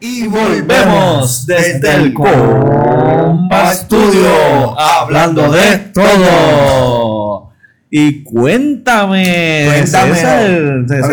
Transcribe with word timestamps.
Y 0.00 0.26
volvemos 0.28 1.44
desde 1.46 1.94
el 1.94 2.14
Compa 2.14 3.72
Studio 3.74 4.78
hablando 4.78 5.50
de 5.50 5.78
todo. 5.92 7.50
Y 7.90 8.22
cuéntame, 8.22 9.64
Cuéntame. 9.66 9.80
César, 9.86 10.08
estamos 10.08 10.18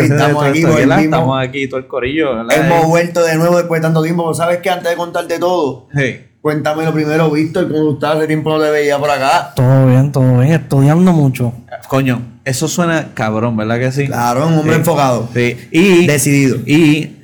César, 0.06 0.50
aquí, 0.50 0.62
César, 0.62 1.00
estamos 1.00 1.38
aquí 1.48 1.68
todo 1.68 1.80
el 1.80 1.86
corillo. 1.88 2.36
¿verdad? 2.44 2.66
Hemos 2.66 2.86
vuelto 2.86 3.24
de 3.24 3.34
nuevo 3.36 3.56
después 3.56 3.80
de 3.80 3.86
tanto 3.86 4.02
tiempo. 4.02 4.32
¿Sabes 4.34 4.58
qué? 4.62 4.70
Antes 4.70 4.90
de 4.90 4.96
contarte 4.96 5.38
todo, 5.38 5.88
Sí. 5.96 6.20
cuéntame 6.42 6.84
lo 6.84 6.92
primero, 6.92 7.30
Víctor, 7.30 7.68
cómo 7.72 7.94
estás. 7.94 8.16
Hace 8.16 8.26
tiempo 8.26 8.50
no 8.56 8.62
te 8.62 8.70
veía 8.70 8.98
por 8.98 9.10
acá. 9.10 9.52
Todo 9.56 9.86
bien, 9.86 10.12
todo 10.12 10.38
bien, 10.38 10.52
estudiando 10.52 11.12
mucho. 11.12 11.54
Coño, 11.88 12.20
eso 12.44 12.68
suena 12.68 13.08
cabrón, 13.14 13.56
¿verdad 13.56 13.78
que 13.78 13.90
sí? 13.90 14.06
Claro, 14.06 14.46
un 14.46 14.54
hombre 14.58 14.74
Sí. 14.74 14.78
enfocado. 14.80 15.28
Sí. 15.34 15.56
Y, 15.72 16.06
Decidido. 16.06 16.58
Y 16.66 17.15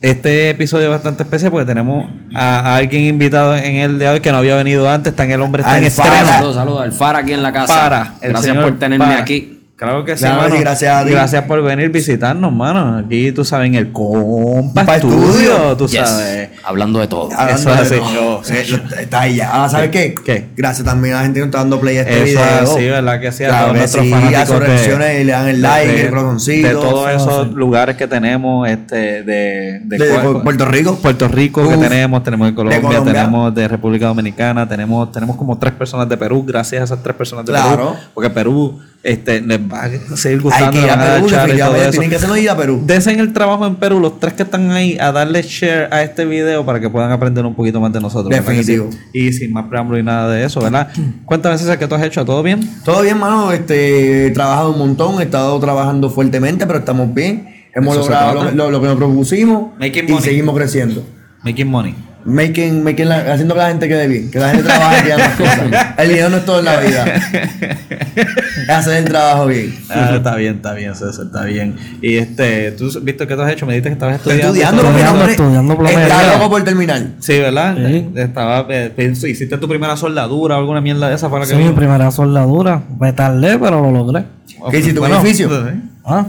este 0.00 0.50
episodio 0.50 0.86
es 0.86 0.90
bastante 0.90 1.24
especial 1.24 1.50
porque 1.50 1.66
tenemos 1.66 2.08
a, 2.34 2.60
a 2.60 2.76
alguien 2.76 3.02
invitado 3.04 3.56
en 3.56 3.76
el 3.76 3.98
de 3.98 4.08
hoy 4.08 4.20
que 4.20 4.30
no 4.30 4.38
había 4.38 4.56
venido 4.56 4.88
antes. 4.88 5.12
Está 5.12 5.24
en 5.24 5.32
el 5.32 5.42
hombre, 5.42 5.62
está 5.62 5.78
en. 5.78 5.90
Saludos, 5.90 6.54
saludos. 6.54 6.84
El 6.84 6.92
Fara 6.92 7.18
aquí 7.18 7.32
en 7.32 7.42
la 7.42 7.52
casa. 7.52 7.74
Para. 7.74 8.14
Gracias 8.20 8.56
por 8.56 8.78
tenerme 8.78 9.04
Para. 9.04 9.20
aquí. 9.20 9.57
Claro 9.78 10.04
que 10.04 10.16
sí, 10.16 10.24
Claro 10.24 10.42
mano. 10.42 10.54
sí, 10.56 10.60
gracias 10.60 10.92
a 10.92 11.04
ti. 11.04 11.10
Gracias 11.12 11.44
por 11.44 11.62
venir 11.62 11.88
visitarnos, 11.90 12.52
mano. 12.52 12.98
Aquí, 12.98 13.30
tú 13.30 13.44
sabes, 13.44 13.68
en 13.68 13.76
el 13.76 13.92
Compa 13.92 14.80
Estudio, 14.96 15.28
Estudio. 15.30 15.76
tú 15.76 15.86
Yes. 15.86 16.00
sabes. 16.00 16.48
Hablando 16.64 16.98
de 16.98 17.06
todo. 17.06 17.28
Hablando 17.32 17.54
Eso 17.54 17.82
es 17.82 17.90
de 17.90 17.96
así. 18.00 18.04
todo. 18.14 18.42
Eh, 18.50 19.02
Está 19.02 19.20
ahí 19.20 19.36
ya. 19.36 19.50
Ah, 19.64 19.68
¿sabes 19.68 19.90
qué? 19.90 20.16
¿Qué? 20.24 20.48
Gracias 20.56 20.84
también 20.84 21.14
a 21.14 21.18
la 21.18 21.22
gente 21.22 21.36
que 21.38 21.40
nos 21.42 21.50
está 21.50 21.58
dando 21.58 21.78
play 21.78 21.96
a 21.98 22.00
este 22.00 22.12
Eso 22.14 22.24
video. 22.24 22.40
es 22.64 22.70
así, 22.70 22.84
¿verdad? 22.88 23.20
Que 23.20 23.30
sí, 23.30 23.44
a 23.44 23.48
Claro 23.50 23.74
todos 23.74 23.90
sí, 23.90 24.10
fanáticos 24.10 24.34
a 24.42 24.46
sus 24.46 24.60
de- 24.60 24.66
reacciones 24.66 25.20
y 25.20 25.24
le 25.24 25.32
dan 25.32 25.48
el 25.48 25.62
like, 25.62 25.92
de, 25.92 26.00
el 26.02 26.08
corazoncito. 26.10 26.66
de 26.68 26.74
todos 26.74 27.10
eso 27.10 27.30
esos 27.30 27.46
sí. 27.48 27.54
lugares 27.54 27.96
que 27.96 28.06
tenemos, 28.08 28.68
este, 28.68 29.22
de, 29.22 29.80
de, 29.84 29.98
Puerto 30.42 30.64
Rico. 30.64 30.96
Puerto 30.96 31.28
Rico 31.28 31.68
que 31.68 31.76
tenemos, 31.76 32.24
tenemos 32.24 32.48
de 32.48 32.54
Colombia, 32.56 32.80
Colombia. 32.80 33.12
tenemos 33.12 33.54
de 33.54 33.68
República 33.68 34.06
Dominicana, 34.06 34.68
tenemos, 34.68 35.12
tenemos 35.12 35.36
como 35.36 35.56
tres 35.56 35.72
personas 35.74 36.08
de 36.08 36.16
Perú, 36.16 36.42
gracias 36.44 36.80
a 36.80 36.84
esas 36.84 37.00
tres 37.00 37.14
personas 37.14 37.46
de 37.46 37.52
Claro. 37.52 37.76
Perú, 37.76 37.94
porque 38.12 38.30
Perú 38.30 38.80
este, 39.02 39.40
les 39.40 39.58
va 39.60 39.84
a 39.84 40.16
seguir 40.16 40.38
Hay 40.38 40.42
gustando, 40.42 40.72
que 40.72 40.78
ir 40.84 40.90
a 40.90 40.94
a 40.94 41.14
Perú, 41.14 41.28
share 41.28 41.54
y 41.54 41.58
todo. 41.58 41.90
Tienen 41.90 42.10
que 42.10 42.16
hacerlo 42.16 42.36
ir 42.36 42.50
a 42.50 42.56
Perú. 42.56 42.82
Desen 42.84 43.20
el 43.20 43.32
trabajo 43.32 43.66
en 43.66 43.76
Perú, 43.76 44.00
los 44.00 44.18
tres 44.20 44.34
que 44.34 44.42
están 44.42 44.70
ahí, 44.72 44.98
a 44.98 45.12
darle 45.12 45.42
share 45.42 45.88
a 45.92 46.02
este 46.02 46.24
video 46.24 46.64
para 46.66 46.80
que 46.80 46.90
puedan 46.90 47.10
aprender 47.12 47.44
un 47.46 47.54
poquito 47.54 47.80
más 47.80 47.92
de 47.92 48.00
nosotros. 48.00 48.28
¿verdad 48.30 48.44
que 48.44 48.56
Definitivo. 48.56 48.90
Y 49.12 49.32
sin 49.32 49.52
más 49.52 49.66
preámbulo 49.68 49.98
y 49.98 50.02
nada 50.02 50.30
de 50.32 50.44
eso, 50.44 50.60
¿verdad? 50.60 50.88
Cuéntame, 51.24 51.56
César, 51.58 51.78
¿qué 51.78 51.86
tú 51.86 51.94
has 51.94 52.02
hecho? 52.02 52.24
¿Todo 52.24 52.42
bien? 52.42 52.60
Todo 52.84 53.02
bien, 53.02 53.18
mano. 53.18 53.52
Este, 53.52 54.26
he 54.26 54.30
trabajado 54.30 54.72
un 54.72 54.78
montón, 54.78 55.20
he 55.20 55.24
estado 55.24 55.58
trabajando 55.60 56.10
fuertemente, 56.10 56.66
pero 56.66 56.80
estamos 56.80 57.12
bien. 57.14 57.48
Hemos 57.74 57.94
Eso 57.94 58.04
logrado 58.04 58.44
lo, 58.44 58.50
lo- 58.50 58.70
lo 58.72 58.80
que 58.80 58.86
nos 58.88 58.96
propusimos 58.96 59.78
Making 59.78 60.08
y 60.08 60.12
money. 60.12 60.24
seguimos 60.24 60.56
creciendo. 60.56 61.04
Making 61.44 61.68
money. 61.68 61.94
Making, 62.28 62.84
making 62.84 63.08
la- 63.08 63.32
haciendo 63.32 63.54
que 63.54 63.60
la 63.60 63.68
gente 63.68 63.88
quede 63.88 64.06
bien, 64.06 64.30
que 64.30 64.38
la 64.38 64.50
gente 64.50 64.64
trabaje 64.64 65.08
y 65.08 65.10
haga 65.12 65.28
las 65.28 65.36
cosas. 65.38 65.60
El 65.96 66.08
dinero 66.08 66.28
no 66.30 66.36
es 66.36 66.44
todo 66.44 66.58
en 66.58 66.64
la 66.66 66.80
vida. 66.80 67.04
Hacer 68.68 68.98
el 68.98 69.04
trabajo 69.06 69.46
bien. 69.46 69.74
Ah, 69.88 70.12
está 70.16 70.36
bien, 70.36 70.56
está 70.56 70.74
bien, 70.74 70.94
César, 70.94 71.26
está 71.26 71.44
bien. 71.44 71.76
Y 72.02 72.16
este, 72.16 72.72
tú, 72.72 72.90
Víctor, 73.02 73.26
¿qué 73.28 73.34
tú 73.34 73.42
has 73.42 73.52
hecho? 73.52 73.64
Me 73.66 73.72
dijiste 73.72 73.88
que 73.88 73.92
estabas 73.94 74.16
estudiando. 74.16 74.46
estudiando, 74.48 74.82
Estudiando, 74.82 75.24
estudiando 75.26 75.76
plomería. 75.78 76.02
está 76.06 76.36
loco 76.36 76.50
por 76.50 76.64
terminar. 76.64 77.02
Sí, 77.20 77.38
¿verdad? 77.38 77.76
Sí. 77.76 78.08
Estaba, 78.14 78.66
eh, 78.68 78.92
hiciste 79.08 79.56
tu 79.58 79.68
primera 79.68 79.96
soldadura 79.96 80.56
o 80.56 80.58
alguna 80.58 80.80
mierda 80.80 81.08
de 81.08 81.14
esa 81.14 81.30
para 81.30 81.46
Sí, 81.46 81.52
que 81.56 81.58
mi 81.64 81.70
primera 81.70 82.10
soldadura. 82.10 82.82
Me 83.00 83.12
tardé, 83.12 83.58
pero 83.58 83.80
lo 83.80 83.90
logré. 83.90 84.24
¿Qué 84.70 84.78
hiciste, 84.80 84.98
un 85.00 85.06
Bueno, 85.08 85.20
edificio? 85.22 85.48
sí. 85.48 85.80
Ah, 86.04 86.26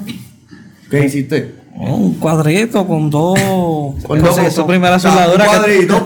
¿Qué 0.89 1.05
hiciste? 1.05 1.55
Un 1.79 2.13
cuadrito 2.15 2.85
con 2.85 3.09
dos. 3.09 3.39
Con 4.07 4.19
sí, 4.21 4.41
tu 4.55 4.67
primera 4.67 4.99
soldadura 4.99 5.45
Un 5.45 5.49
que- 5.51 5.57
cuadrito. 5.87 6.05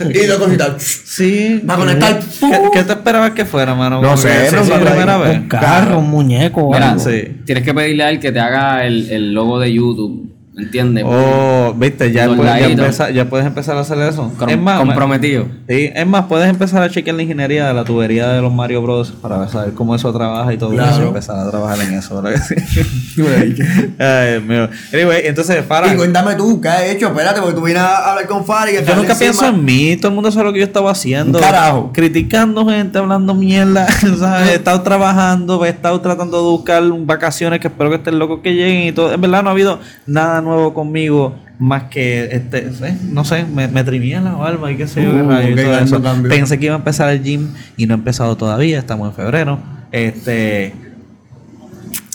y 0.22 0.26
dos 0.26 0.38
cositas. 0.38 0.82
Sí. 0.82 1.60
Va 1.68 1.74
a 1.74 1.76
conectar. 1.76 2.18
¿Qué, 2.20 2.60
qué 2.72 2.82
te 2.84 2.92
esperabas 2.92 3.30
que 3.32 3.44
fuera, 3.44 3.74
mano? 3.74 4.00
No 4.00 4.16
sé, 4.16 4.28
que 4.28 4.46
es 4.56 4.68
la 4.68 4.80
primera 4.80 5.18
vez. 5.18 5.38
Un 5.38 5.48
carro, 5.48 5.98
un 5.98 6.10
muñeco. 6.10 6.70
Mira, 6.72 6.92
algo. 6.92 7.04
sí. 7.04 7.40
tienes 7.44 7.62
que 7.64 7.74
pedirle 7.74 8.04
a 8.04 8.10
él 8.10 8.18
que 8.20 8.32
te 8.32 8.40
haga 8.40 8.84
el, 8.86 9.10
el 9.10 9.32
logo 9.34 9.58
de 9.60 9.72
YouTube. 9.72 10.31
¿Me 10.54 10.64
entiendes? 10.64 11.02
Oh, 11.06 11.72
viste, 11.74 12.12
ya, 12.12 12.26
puedes, 12.26 12.44
ya, 12.44 12.52
Soldadito. 12.58 12.82
empeza- 12.84 13.10
ya 13.10 13.24
puedes 13.24 13.46
empezar 13.46 13.74
a 13.74 13.80
hacer 13.80 13.98
eso. 14.00 14.30
Com- 14.38 14.50
es 14.50 14.58
más, 14.58 14.80
comprometido. 14.80 15.46
Sí, 15.66 15.90
es 15.94 16.06
más, 16.06 16.26
puedes 16.26 16.50
empezar 16.50 16.82
a 16.82 16.90
chequear 16.90 17.16
la 17.16 17.22
ingeniería 17.22 17.68
de 17.68 17.72
la 17.72 17.84
tubería 17.84 18.28
de 18.28 18.42
los 18.42 18.52
Mario 18.52 18.82
Bros. 18.82 19.12
para 19.12 19.48
saber 19.48 19.72
cómo 19.72 19.94
eso 19.94 20.12
trabaja 20.12 20.52
y 20.52 20.58
todo 20.58 20.70
Claro. 20.72 20.90
eso. 20.92 21.02
Empezar 21.08 21.38
a 21.38 21.48
trabajar 21.50 21.80
en 21.80 21.94
eso, 21.94 22.20
¿verdad 22.20 22.38
que 22.38 22.54
sí? 22.60 22.82
Ay, 23.98 24.30
Dios 24.32 24.42
mío. 24.44 24.68
Anyway, 24.92 25.22
entonces, 25.24 25.62
para. 25.62 25.90
Y 25.92 25.96
cuéntame 25.96 26.34
tú, 26.34 26.60
¿qué 26.60 26.68
has 26.68 26.82
hecho? 26.82 27.06
Espérate, 27.08 27.40
porque 27.40 27.54
tú 27.56 27.62
vienes 27.62 27.82
a 27.82 28.10
hablar 28.10 28.26
con 28.26 28.44
Fari. 28.44 28.72
Yo 28.86 28.94
nunca 28.94 29.14
pienso 29.14 29.46
en 29.46 29.64
mí, 29.64 29.96
todo 29.96 30.08
el 30.08 30.14
mundo 30.14 30.30
sabe 30.30 30.44
lo 30.44 30.52
que 30.52 30.58
yo 30.58 30.66
estaba 30.66 30.90
haciendo. 30.90 31.40
Carajo. 31.40 31.90
Criticando 31.94 32.66
gente, 32.66 32.98
hablando 32.98 33.34
mierda. 33.34 33.86
¿sabes? 34.18 34.50
He 34.50 34.54
estado 34.56 34.82
trabajando, 34.82 35.64
he 35.64 35.70
estado 35.70 35.98
tratando 36.02 36.36
de 36.36 36.42
buscar 36.50 36.82
vacaciones 37.06 37.58
que 37.60 37.68
espero 37.68 37.88
que 37.88 37.96
estén 37.96 38.18
locos 38.18 38.40
que 38.42 38.52
lleguen 38.54 38.88
y 38.88 38.92
todo. 38.92 39.14
En 39.14 39.20
verdad 39.22 39.42
no 39.42 39.48
ha 39.48 39.52
habido 39.52 39.80
nada 40.06 40.41
nuevo 40.42 40.74
conmigo 40.74 41.34
más 41.58 41.84
que 41.84 42.24
este, 42.32 42.58
¿eh? 42.82 42.96
no 43.10 43.24
sé, 43.24 43.44
me, 43.44 43.68
me 43.68 43.84
trimía 43.84 44.20
la 44.20 44.32
barba 44.32 44.70
y 44.72 44.76
qué 44.76 44.88
sé 44.88 45.02
yo, 45.04 45.10
Uh, 45.10 45.32
eso. 45.32 46.02
Pensé 46.28 46.58
que 46.58 46.66
iba 46.66 46.74
a 46.74 46.78
empezar 46.78 47.08
el 47.10 47.22
gym 47.22 47.48
y 47.76 47.86
no 47.86 47.94
he 47.94 47.98
empezado 47.98 48.36
todavía, 48.36 48.78
estamos 48.78 49.08
en 49.10 49.14
febrero. 49.14 49.58
Este. 49.92 50.74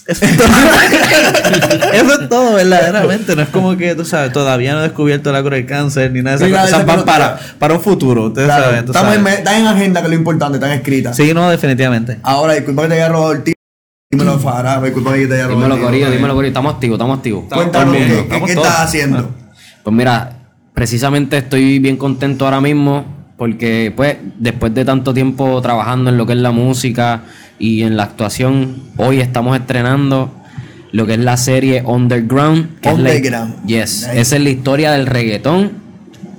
Eso 0.07 0.25
es 0.25 0.37
todo. 0.37 0.47
Eso 1.93 2.21
es 2.21 2.29
todo, 2.29 2.53
verdaderamente. 2.55 3.35
No 3.35 3.41
es 3.41 3.49
como 3.49 3.75
que, 3.75 3.93
tú 3.93 4.05
sabes, 4.05 4.31
todavía 4.31 4.73
no 4.73 4.79
he 4.79 4.83
descubierto 4.83 5.31
la 5.33 5.43
cura 5.43 5.57
del 5.57 5.65
cáncer 5.65 6.11
ni 6.11 6.21
nada 6.21 6.37
de 6.37 6.47
esas 6.49 6.61
cosas. 6.69 6.85
Van 6.85 7.03
para, 7.03 7.37
para 7.59 7.73
un 7.73 7.81
futuro, 7.81 8.27
ustedes 8.27 8.47
Claro, 8.47 8.63
saben. 8.65 8.85
estamos 8.85 9.15
en, 9.15 9.23
sabes. 9.45 9.65
agenda, 9.67 9.99
que 10.01 10.05
es 10.07 10.11
lo 10.11 10.17
importante, 10.17 10.57
están 10.57 10.71
escritas. 10.71 11.15
Sí, 11.15 11.33
no, 11.33 11.49
definitivamente. 11.49 12.19
Ahora, 12.23 12.53
disculpa 12.53 12.83
que 12.83 12.87
te 12.89 12.93
haya 12.95 13.09
robado 13.09 13.33
el 13.33 13.43
Dímelo, 14.09 14.39
Fara. 14.39 14.81
Disculpa 14.81 15.13
que 15.15 15.27
te 15.27 15.33
haya 15.33 15.47
Dímelo. 15.49 15.81
Corillo, 15.81 16.09
dímelo, 16.09 16.33
Corillo. 16.33 16.47
Estamos 16.51 16.73
activos, 16.75 16.95
estamos 16.95 17.17
activos. 17.17 17.43
Cuéntanos, 17.53 17.93
¿qué, 17.97 18.05
qué- 18.07 18.19
estamos 18.19 18.47
qué 18.49 18.55
todos. 18.55 18.67
estás 18.67 18.85
haciendo? 18.85 19.31
Pues 19.83 19.93
mira, 19.95 20.37
precisamente 20.73 21.37
estoy 21.37 21.79
bien 21.79 21.97
contento 21.97 22.45
ahora 22.45 22.61
mismo 22.61 23.05
porque 23.37 23.91
pues 23.95 24.15
después 24.39 24.73
de 24.73 24.85
tanto 24.85 25.13
tiempo 25.13 25.61
trabajando 25.61 26.09
en 26.09 26.17
lo 26.17 26.25
que 26.25 26.33
es 26.33 26.39
la 26.39 26.51
música 26.51 27.23
y 27.59 27.81
en 27.83 27.97
la 27.97 28.03
actuación, 28.03 28.77
hoy 28.95 29.19
estamos 29.19 29.57
estrenando 29.59 30.31
lo 30.93 31.05
que 31.05 31.13
es 31.15 31.19
la 31.19 31.35
serie 31.35 31.83
Underground. 31.85 32.79
que 32.79 32.89
es 32.89 32.97
la- 32.99 33.09
Underground. 33.09 33.65
yes, 33.65 34.07
Nice. 34.07 34.21
esa 34.21 34.35
es 34.37 34.41
la 34.41 34.49
historia 34.49 34.91
del 34.93 35.05
reggaetón 35.05 35.71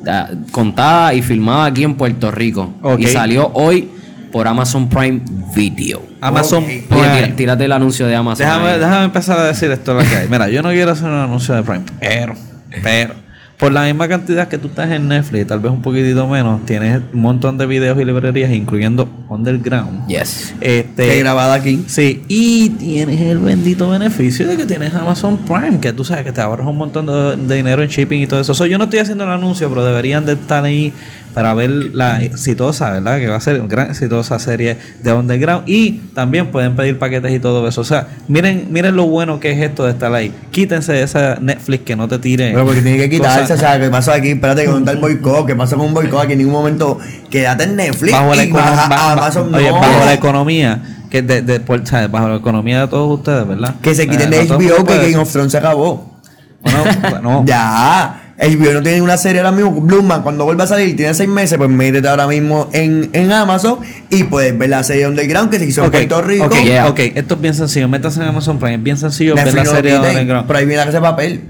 ah, 0.09 0.31
contada 0.53 1.13
y 1.13 1.21
filmada 1.21 1.67
aquí 1.67 1.85
en 1.85 1.97
Puerto 1.97 2.31
Rico. 2.31 2.73
Y 2.99 3.05
salió 3.09 3.51
hoy 3.53 3.91
por 4.33 4.47
Amazon 4.49 4.89
Prime 4.89 5.21
Video. 5.55 6.03
Amazon 6.21 6.65
Ok. 6.65 6.69
Oye, 6.69 6.85
Prime. 6.89 7.09
tira- 7.23 7.37
tírate 7.37 7.65
el 7.65 7.73
anuncio 7.73 8.07
de 8.07 8.15
Amazon. 8.17 8.47
Déjame, 8.47 8.69
ahí. 8.71 8.79
déjame 8.79 9.05
empezar 9.05 9.39
a 9.39 9.45
decir 9.45 9.71
esto 9.71 9.95
lo 9.95 10.01
que 10.01 10.17
hay. 10.17 10.29
Mira, 10.29 10.49
yo 10.49 10.63
no 10.63 10.71
quiero 10.71 10.93
hacer 10.93 11.07
un 11.07 11.15
anuncio 11.19 11.55
de 11.55 11.63
Prime, 11.63 11.85
pero, 12.01 12.35
pero, 12.83 13.15
por 13.59 13.73
la 13.73 13.83
misma 13.85 14.07
cantidad 14.07 14.47
que 14.47 14.57
tú 14.57 14.69
estás 14.69 14.89
en 14.93 15.09
Netflix, 15.09 15.49
tal 15.49 15.59
vez 15.59 15.73
un 15.73 15.83
poquitito 15.83 16.29
menos, 16.29 16.65
tienes 16.65 17.01
un 17.13 17.21
montón 17.21 17.59
de 17.59 17.67
videos 17.67 17.99
y 18.01 18.05
librerías, 18.05 18.53
incluyendo 18.53 19.09
Underground. 19.29 20.07
Yes. 20.07 20.55
Este, 20.61 21.19
grabada 21.19 21.55
aquí. 21.55 21.85
Sí, 21.89 22.23
y 22.29 22.71
tienes 22.71 23.21
el 23.21 23.39
bendito 23.39 23.89
beneficio 23.91 24.47
de 24.47 24.57
que 24.57 24.65
tienes 24.65 24.95
Amazon 24.95 25.39
Prime, 25.39 25.81
que 25.81 25.93
tú 25.93 26.05
sabes 26.05 26.25
que 26.25 26.31
te 26.33 26.41
ahorras 26.41 26.69
un 26.69 26.77
montón 26.77 27.07
de, 27.07 27.37
de 27.37 27.57
dinero 27.57 27.83
en 27.83 27.89
shipping 27.89 28.23
y 28.23 28.27
todo 28.29 28.41
eso. 28.41 28.55
So, 28.55 28.65
yo 28.67 28.79
no 28.79 28.85
estoy 28.85 29.01
haciendo 29.01 29.25
el 29.25 29.31
anuncio, 29.31 29.69
pero 29.69 29.85
deberían 29.85 30.25
de 30.25 30.35
estar 30.35 30.63
ahí 30.65 30.93
para 31.35 31.55
ver 31.55 31.71
la 31.71 32.23
exitosa, 32.23 32.91
¿verdad? 32.91 33.19
Que 33.19 33.29
va 33.29 33.37
a 33.37 33.41
ser 33.41 33.61
una 33.61 33.69
gran 33.69 33.91
exitosa 33.91 34.39
serie 34.39 34.77
de 35.03 35.13
Underground. 35.13 35.69
Y 35.69 35.93
también 36.15 36.51
pueden 36.51 36.75
pedir 36.77 36.99
paquetes 36.99 37.33
y 37.33 37.39
todo 37.39 37.67
eso. 37.69 37.81
O 37.81 37.85
sea, 37.85 38.09
miren, 38.29 38.69
miren 38.71 38.97
lo 38.97 39.07
bueno 39.07 39.39
que 39.41 39.53
es 39.53 39.59
esto 39.61 39.85
de 39.85 39.93
estar 39.93 40.13
ahí. 40.15 40.33
Quítense 40.51 40.93
de 40.93 41.03
esa 41.03 41.37
Netflix 41.41 41.85
que 41.85 41.97
no 41.97 42.09
te 42.09 42.19
tire. 42.19 42.51
Pero 42.53 42.65
porque 42.65 42.83
tiene 42.83 42.99
que 42.99 43.09
quitarse, 43.11 43.41
cosas- 43.43 43.57
o 43.59 43.61
sea, 43.61 43.81
¿qué 43.81 43.89
pasa 43.89 44.15
aquí? 44.15 44.31
Espérate, 44.31 44.63
que 44.65 44.69
no 44.69 44.79
está 44.79 44.91
el 44.93 44.99
boicot. 44.99 45.47
¿Qué 45.47 45.55
pasa 45.55 45.77
con 45.77 45.87
un 45.87 45.95
boicot? 45.95 46.21
Aquí 46.23 46.33
en 46.33 46.39
ningún 46.39 46.55
momento 46.55 46.99
quédate 47.31 47.65
en 47.65 47.77
Netflix 47.77 48.13
bajo 48.13 48.35
la, 48.35 48.47
baja 48.47 49.41
oye, 49.41 49.69
no. 49.71 49.81
bajo 49.81 50.05
la 50.05 50.15
economía 50.15 50.83
que 51.11 51.23
de, 51.23 51.43
de- 51.43 51.61
por- 51.61 51.87
¿sabes? 51.87 52.11
bajo 52.11 52.29
la 52.29 52.37
economía 52.37 52.81
de 52.83 52.89
todos 52.89 53.19
ustedes 53.19 53.47
verdad 53.49 53.75
Que 53.83 53.95
se 53.95 54.07
quiten 54.07 54.33
Eh, 54.33 54.39
de 54.41 54.45
no 54.47 54.59
HBO 54.59 54.85
que 54.85 54.97
Game 54.99 55.17
of 55.17 55.33
Thrones 55.33 55.53
se 55.53 55.59
acabó. 55.59 56.19
Bueno, 56.61 56.79
bueno, 57.11 57.45
Ya. 57.47 58.28
HBO 58.41 58.73
no 58.75 58.83
tiene 58.83 59.03
una 59.03 59.17
serie 59.17 59.41
ahora 59.41 59.51
mismo. 59.53 59.73
Bloomman, 59.81 60.23
cuando 60.23 60.45
vuelva 60.45 60.63
a 60.65 60.67
salir, 60.69 60.95
tiene 60.97 61.13
seis 61.13 61.29
meses, 61.29 61.59
pues 61.59 61.69
métete 61.69 62.07
ahora 62.09 62.27
mismo 62.29 62.69
en, 62.73 63.11
en 63.13 63.33
Amazon 63.33 63.79
y 64.11 64.25
puedes 64.25 64.57
ver 64.57 64.69
la 64.71 64.83
serie 64.85 65.09
Underground 65.09 65.51
que 65.51 65.59
se 65.59 65.67
hizo 65.67 65.83
Ok, 65.85 65.95
en 65.95 66.09
Puerto 66.09 66.23
Rico. 66.23 66.45
ok, 66.47 66.55
Yeah. 66.65 66.87
ok, 66.89 67.01
esto 67.17 67.35
es 67.35 67.41
bien 67.41 67.55
sencillo. 67.55 67.89
Métanse 67.89 68.21
en 68.23 68.29
Amazon 68.29 68.59
Prime, 68.61 68.77
es 68.77 68.83
bien 68.83 68.97
sencillo 68.97 69.35
ver 69.35 69.53
la 69.53 69.65
no 69.65 69.71
serie 69.71 69.93
de 69.93 69.99
quiten, 69.99 70.11
Underground. 70.13 70.47
Pero 70.47 70.59
ahí 70.61 70.67
viene 70.67 70.83
ese 70.83 71.01
papel. 71.01 71.41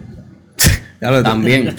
Ya 1.00 1.12
lo- 1.12 1.22
También. 1.22 1.76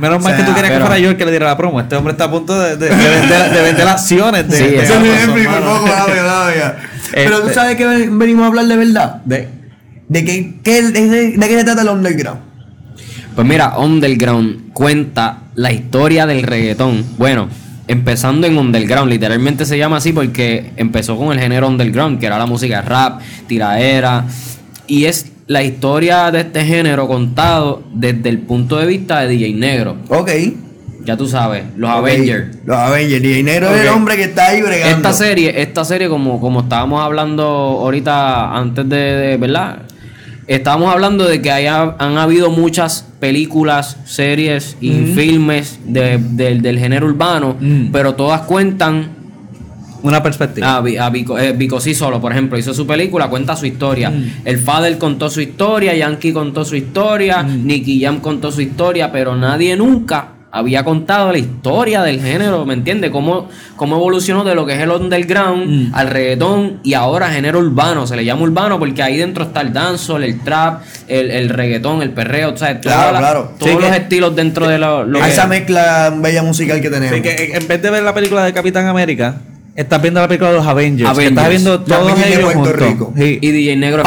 Menos 0.00 0.22
mal 0.24 0.36
que 0.36 0.42
tú 0.42 0.52
querías 0.52 0.70
que 0.72 0.76
pero- 0.78 0.86
fuera 0.86 0.98
yo 0.98 1.10
el 1.10 1.16
que 1.16 1.24
le 1.24 1.30
diera 1.30 1.46
la 1.46 1.56
promo. 1.56 1.78
Este 1.80 1.94
hombre 1.94 2.12
está 2.12 2.24
a 2.24 2.30
punto 2.32 2.58
de, 2.60 2.76
de- 2.76 2.88
de 2.88 2.96
vender, 3.20 3.50
de 3.52 3.62
vender 3.62 3.86
acciones 3.86 4.48
de, 4.48 4.56
Sí, 4.56 4.64
de 4.64 4.82
eso 4.82 4.94
es 4.94 5.28
primer 5.28 5.60
poco. 5.60 5.86
Pero 7.14 7.30
tú 7.40 7.42
Este- 7.42 7.54
sabes 7.54 7.76
que 7.76 7.86
venimos 7.86 8.42
a 8.42 8.46
hablar 8.48 8.66
de 8.66 8.76
verdad. 8.76 9.22
De- 9.24 9.48
¿De 10.08 10.24
qué, 10.24 10.54
qué- 10.64 10.82
de, 10.82 11.08
de- 11.08 11.36
de 11.36 11.48
qué 11.48 11.58
se 11.58 11.64
trata 11.64 11.82
el 11.82 11.88
Underground? 11.90 12.40
Pues 13.36 13.46
mira, 13.46 13.78
Underground 13.78 14.72
cuenta 14.72 15.42
la 15.54 15.70
historia 15.72 16.26
del 16.26 16.42
reggaetón. 16.42 17.04
Bueno, 17.18 17.48
empezando 17.86 18.46
en 18.46 18.56
Underground, 18.58 19.10
literalmente 19.10 19.64
se 19.66 19.76
llama 19.78 19.98
así 19.98 20.12
porque 20.12 20.72
empezó 20.76 21.16
con 21.16 21.32
el 21.32 21.38
género 21.38 21.68
Underground, 21.68 22.18
que 22.18 22.26
era 22.26 22.38
la 22.38 22.46
música 22.46 22.80
rap, 22.82 23.20
tiraera. 23.46 24.24
Y 24.86 25.04
es 25.04 25.30
la 25.48 25.62
historia 25.62 26.30
de 26.30 26.40
este 26.40 26.64
género 26.64 27.06
contado 27.06 27.82
desde 27.92 28.28
el 28.30 28.38
punto 28.38 28.78
de 28.78 28.86
vista 28.86 29.20
de 29.20 29.28
DJ 29.28 29.52
Negro. 29.54 29.96
Ok. 30.08 30.30
Ya 31.04 31.16
tú 31.16 31.28
sabes, 31.28 31.62
los. 31.76 31.88
Avengers. 31.88 32.56
Los 32.64 32.76
Avengers. 32.76 33.22
Y 33.22 33.28
Dinero 33.34 33.72
es 33.72 33.82
el 33.82 33.88
hombre 33.88 34.16
que 34.16 34.24
está 34.24 34.46
ahí 34.48 34.60
bregando. 34.60 34.96
Esta 34.96 35.12
serie, 35.12 35.60
esta 35.62 35.84
serie 35.84 36.08
como, 36.08 36.40
como 36.40 36.60
estábamos 36.62 37.00
hablando 37.00 37.44
ahorita 37.44 38.56
antes 38.56 38.88
de, 38.88 38.96
de- 38.96 39.36
¿verdad? 39.36 39.82
Estábamos 40.46 40.92
hablando 40.92 41.24
de 41.24 41.42
que 41.42 41.50
haya, 41.50 41.96
han 41.98 42.18
habido 42.18 42.50
muchas 42.50 43.04
películas, 43.18 43.96
series 44.04 44.76
y 44.80 44.92
filmes 45.14 45.80
de- 45.86 46.18
del- 46.18 46.62
del 46.62 46.78
género 46.78 47.06
urbano, 47.06 47.56
Mm. 47.60 47.86
pero 47.92 48.14
todas 48.14 48.42
cuentan 48.42 49.16
Una 50.02 50.22
perspectiva. 50.22 50.76
A 50.76 51.10
Vico, 51.10 51.36
eh, 51.36 51.52
Vico 51.52 51.80
sí 51.80 51.92
solo, 51.92 52.20
por 52.20 52.30
ejemplo, 52.30 52.56
hizo 52.56 52.72
su 52.72 52.86
película, 52.86 53.28
cuenta 53.28 53.56
su 53.56 53.66
historia. 53.66 54.12
El 54.44 54.58
Fader 54.58 54.98
contó 54.98 55.28
su 55.30 55.40
historia, 55.40 55.96
Yankee 55.96 56.32
contó 56.32 56.64
su 56.64 56.76
historia, 56.76 57.42
Nicky 57.42 58.00
Jam 58.00 58.20
contó 58.20 58.52
su 58.52 58.60
historia, 58.60 59.10
pero 59.10 59.34
nadie 59.34 59.74
nunca 59.74 60.28
había 60.58 60.84
contado 60.84 61.32
la 61.32 61.38
historia 61.38 62.02
del 62.02 62.20
género, 62.20 62.64
¿me 62.64 62.74
entiendes? 62.74 63.10
Cómo, 63.10 63.48
cómo 63.76 63.96
evolucionó 63.96 64.44
de 64.44 64.54
lo 64.54 64.64
que 64.66 64.74
es 64.74 64.80
el 64.80 64.90
underground 64.90 65.90
al 65.94 66.08
reggaetón 66.08 66.80
y 66.82 66.94
ahora 66.94 67.28
género 67.30 67.58
urbano. 67.58 68.06
Se 68.06 68.16
le 68.16 68.24
llama 68.24 68.42
urbano 68.42 68.78
porque 68.78 69.02
ahí 69.02 69.16
dentro 69.16 69.44
está 69.44 69.60
el 69.60 69.72
dancehall, 69.72 70.24
el 70.24 70.40
trap, 70.40 70.82
el, 71.08 71.30
el 71.30 71.48
reggaetón, 71.48 72.02
el 72.02 72.10
perreo, 72.10 72.52
o 72.52 72.56
sea, 72.56 72.80
Claro, 72.80 73.18
claro. 73.18 73.52
todos 73.58 73.72
Sí, 73.72 73.78
los 73.80 73.90
que- 73.90 73.96
estilos 73.96 74.34
dentro 74.36 74.66
de 74.68 74.78
lo, 74.78 75.04
lo 75.04 75.20
A 75.20 75.26
que- 75.26 75.32
esa 75.32 75.46
mezcla 75.46 76.12
bella 76.16 76.42
musical 76.42 76.80
que 76.80 76.90
tenemos. 76.90 77.20
Que 77.20 77.30
eh, 77.30 77.50
en 77.54 77.68
vez 77.68 77.80
de 77.82 77.90
ver 77.90 78.02
la 78.02 78.14
película 78.14 78.44
de 78.44 78.52
Capitán 78.52 78.86
América, 78.86 79.36
estás 79.74 80.00
viendo 80.00 80.20
la 80.20 80.28
película 80.28 80.50
de 80.50 80.56
los 80.56 80.66
Avengers. 80.66 81.10
que 81.10 81.14
Avengers. 81.26 81.36
estás 81.36 81.48
viendo 81.50 81.80
todos 81.80 82.12
ellos. 82.26 82.72
Rico. 82.76 83.12
Sí. 83.16 83.38
Y 83.42 83.50
DJ 83.50 83.76
Negro 83.76 84.02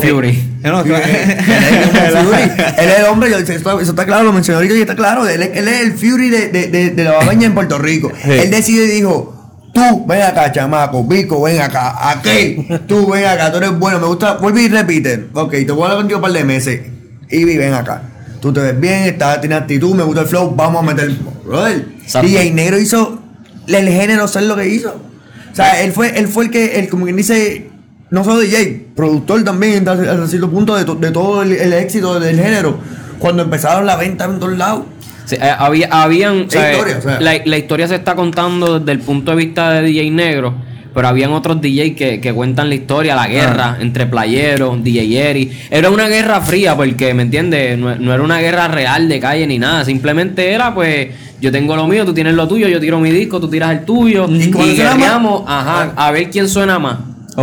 Fury. 0.00 0.49
No, 0.62 0.82
claro. 0.84 1.04
Él 1.04 1.14
es 1.30 2.14
Fury. 2.24 2.42
Él 2.78 2.88
es 2.90 2.98
el 2.98 3.04
hombre, 3.06 3.30
eso 3.30 3.80
está, 3.80 4.04
claro, 4.06 4.24
lo 4.24 4.32
mencioné 4.32 4.56
ahorita 4.56 4.74
y 4.76 4.80
está 4.82 4.94
claro. 4.96 5.26
Él, 5.28 5.42
es- 5.42 5.56
él 5.56 5.68
es 5.68 5.80
el 5.80 5.92
Fury 5.94 6.28
de, 6.30 6.48
de, 6.48 6.66
de, 6.68 6.90
de 6.90 7.04
la 7.04 7.12
babaña 7.12 7.46
en 7.46 7.54
Puerto 7.54 7.78
Rico. 7.78 8.12
Sí. 8.22 8.30
Él 8.30 8.50
decidió 8.50 8.84
y 8.84 8.88
dijo: 8.88 9.36
Tú, 9.72 10.04
ven 10.06 10.22
acá, 10.22 10.52
chamaco, 10.52 11.04
Vico, 11.04 11.40
ven 11.42 11.60
acá, 11.60 12.10
aquel, 12.10 12.80
tú 12.86 13.10
ven 13.10 13.24
acá, 13.24 13.50
tú 13.52 13.58
eres 13.58 13.78
bueno, 13.78 14.00
me 14.00 14.06
gusta, 14.06 14.34
vuelve 14.34 14.62
y 14.62 14.68
repite. 14.68 15.26
Ok, 15.32 15.50
te 15.52 15.72
voy 15.72 15.82
a 15.82 15.84
hablar 15.86 15.96
contigo 15.98 16.18
un 16.18 16.22
par 16.22 16.32
de 16.32 16.44
meses. 16.44 16.80
Y 17.30 17.44
ven 17.44 17.72
acá. 17.74 18.02
Tú 18.40 18.52
te 18.52 18.60
ves 18.60 18.78
bien, 18.80 19.04
estás, 19.04 19.40
tienes 19.40 19.58
actitud, 19.60 19.94
me 19.94 20.02
gusta 20.02 20.22
el 20.22 20.26
flow, 20.26 20.54
vamos 20.56 20.82
a 20.82 20.86
meter. 20.86 21.10
Brother. 21.44 21.86
DJ 22.22 22.50
Negro 22.52 22.78
hizo 22.78 23.22
el 23.66 23.88
género 23.88 24.26
ser 24.28 24.42
lo 24.44 24.56
que 24.56 24.66
hizo. 24.68 24.90
O 25.52 25.54
sea, 25.54 25.80
él 25.82 25.92
fue, 25.92 26.18
él 26.18 26.26
fue 26.26 26.44
el 26.46 26.50
que, 26.50 26.78
el, 26.80 26.88
como 26.88 27.04
quien 27.04 27.16
dice, 27.16 27.70
no 28.10 28.24
solo 28.24 28.40
DJ, 28.40 28.88
productor 28.96 29.44
también, 29.44 29.88
hasta 29.88 30.26
cierto 30.26 30.50
punto 30.50 30.74
de, 30.76 30.84
to- 30.84 30.96
de 30.96 31.10
todo 31.10 31.42
el, 31.42 31.52
el 31.52 31.72
éxito 31.72 32.18
del 32.20 32.36
género. 32.38 32.78
Cuando 33.18 33.42
empezaron 33.42 33.86
la 33.86 33.96
venta 33.96 34.24
en 34.24 34.38
todos 34.40 34.56
lados. 34.56 34.82
Sí, 35.26 35.36
eh, 35.36 35.54
había, 35.58 35.88
habían, 35.90 36.46
o 36.46 36.50
sea, 36.50 36.72
historia, 36.72 36.98
o 36.98 37.02
sea. 37.02 37.20
La, 37.20 37.32
la 37.44 37.58
historia 37.58 37.86
se 37.86 37.94
está 37.96 38.14
contando 38.16 38.78
desde 38.80 38.92
el 38.92 39.00
punto 39.00 39.30
de 39.30 39.36
vista 39.36 39.70
de 39.72 39.82
DJ 39.82 40.10
Negro, 40.10 40.54
pero 40.92 41.06
habían 41.06 41.30
otros 41.30 41.60
DJ 41.60 41.94
que, 41.94 42.20
que 42.20 42.32
cuentan 42.32 42.68
la 42.68 42.74
historia, 42.74 43.14
la 43.14 43.28
guerra 43.28 43.76
entre 43.80 44.06
playeros, 44.06 44.82
DJ 44.82 45.30
Eri. 45.30 45.52
Era 45.70 45.90
una 45.90 46.08
guerra 46.08 46.40
fría 46.40 46.74
porque, 46.76 47.14
¿me 47.14 47.22
entiendes? 47.22 47.78
No, 47.78 47.94
no 47.94 48.12
era 48.12 48.22
una 48.22 48.40
guerra 48.40 48.66
real 48.68 49.08
de 49.08 49.20
calle 49.20 49.46
ni 49.46 49.58
nada, 49.58 49.84
simplemente 49.84 50.50
era 50.50 50.74
pues 50.74 51.08
yo 51.40 51.52
tengo 51.52 51.76
lo 51.76 51.86
mío, 51.86 52.04
tú 52.04 52.12
tienes 52.12 52.34
lo 52.34 52.48
tuyo, 52.48 52.66
yo 52.68 52.80
tiro 52.80 52.98
mi 52.98 53.10
disco, 53.12 53.38
tú 53.40 53.48
tiras 53.48 53.70
el 53.70 53.84
tuyo 53.84 54.26
¿Y 54.28 54.50
y, 54.72 54.80
ajá, 55.46 55.92
a 55.96 56.10
ver 56.10 56.28
quién 56.30 56.48
suena 56.48 56.78
más. 56.80 56.96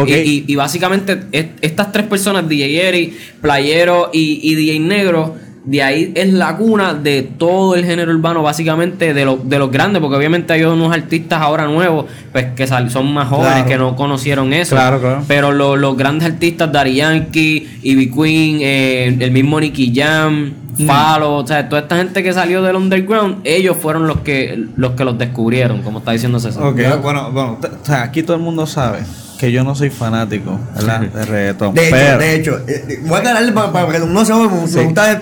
Y, 0.06 0.14
y- 0.14 0.44
y 0.48 0.56
básicamente 0.56 1.22
es- 1.32 1.48
estas 1.62 1.92
tres 1.92 2.06
personas, 2.08 2.48
DJ 2.50 2.88
Eri, 2.88 3.18
Playero 3.42 4.10
y, 4.14 4.40
y 4.44 4.56
DJ 4.56 4.80
Negro, 4.80 5.36
de 5.66 5.84
ahí 5.84 6.12
es 6.16 6.32
la 6.32 6.56
cuna 6.56 6.94
de 6.94 7.24
todo 7.24 7.76
el 7.76 7.84
género 7.84 8.14
urbano, 8.14 8.42
básicamente 8.42 9.14
de, 9.14 9.26
lo- 9.26 9.36
de 9.38 9.60
los 9.60 9.70
grandes, 9.70 10.02
porque 10.02 10.16
obviamente 10.16 10.54
hay 10.54 10.64
unos 10.64 10.94
artistas 10.94 11.42
ahora 11.42 11.66
nuevos, 11.66 12.06
pues 12.32 12.46
que 12.56 12.66
sal- 12.68 12.90
son 12.90 13.14
más 13.14 13.28
jóvenes 13.28 13.52
Claro. 13.64 13.68
que 13.68 13.78
no 13.78 13.96
conocieron 13.98 14.54
eso. 14.54 14.76
Claro, 14.76 15.00
claro. 15.02 15.24
Pero 15.28 15.52
lo- 15.52 15.76
los 15.76 15.98
grandes 15.98 16.26
artistas, 16.30 16.72
Daddy 16.72 16.96
Yankee, 16.96 17.68
Ivy 17.84 18.12
Queen, 18.12 18.60
eh, 18.62 19.18
el 19.20 19.32
mismo 19.32 19.60
Nicky 19.60 19.92
Jam, 19.96 20.54
Mm. 20.80 20.86
Falo, 20.86 21.38
o 21.38 21.48
sea, 21.48 21.68
toda 21.68 21.82
esta 21.82 21.98
gente 21.98 22.22
que 22.22 22.32
salió 22.34 22.62
del 22.62 22.76
underground, 22.76 23.38
ellos 23.46 23.76
fueron 23.82 24.06
los 24.06 24.20
que 24.20 24.64
los 24.76 24.92
que 24.92 25.04
los 25.04 25.18
descubrieron, 25.18 25.82
como 25.82 25.98
está 26.00 26.12
diciendo 26.12 26.40
César. 26.40 26.62
Ok, 26.64 26.80
bueno, 27.02 27.32
bueno, 27.32 27.58
t- 27.60 27.68
o 27.68 27.84
sea, 27.84 28.04
aquí 28.04 28.22
todo 28.22 28.36
el 28.38 28.44
mundo 28.44 28.68
sabe 28.68 29.00
que 29.38 29.52
yo 29.52 29.64
no 29.64 29.76
soy 29.76 29.90
fanático 29.90 30.60
¿verdad? 30.76 31.02
de 31.02 31.26
reggaetón. 31.26 31.74
De 31.76 31.88
hecho, 31.88 31.96
pero, 31.96 32.18
de 32.20 32.36
hecho, 32.36 32.58
eh, 32.68 32.86
eh, 32.90 33.00
voy 33.04 33.16
a 33.16 33.18
aclararle 33.20 33.52
para, 33.52 33.72
para 33.72 33.92
que 33.92 34.00
no 34.00 34.26
se 34.26 34.34
me, 34.34 34.48
gusta 34.48 35.22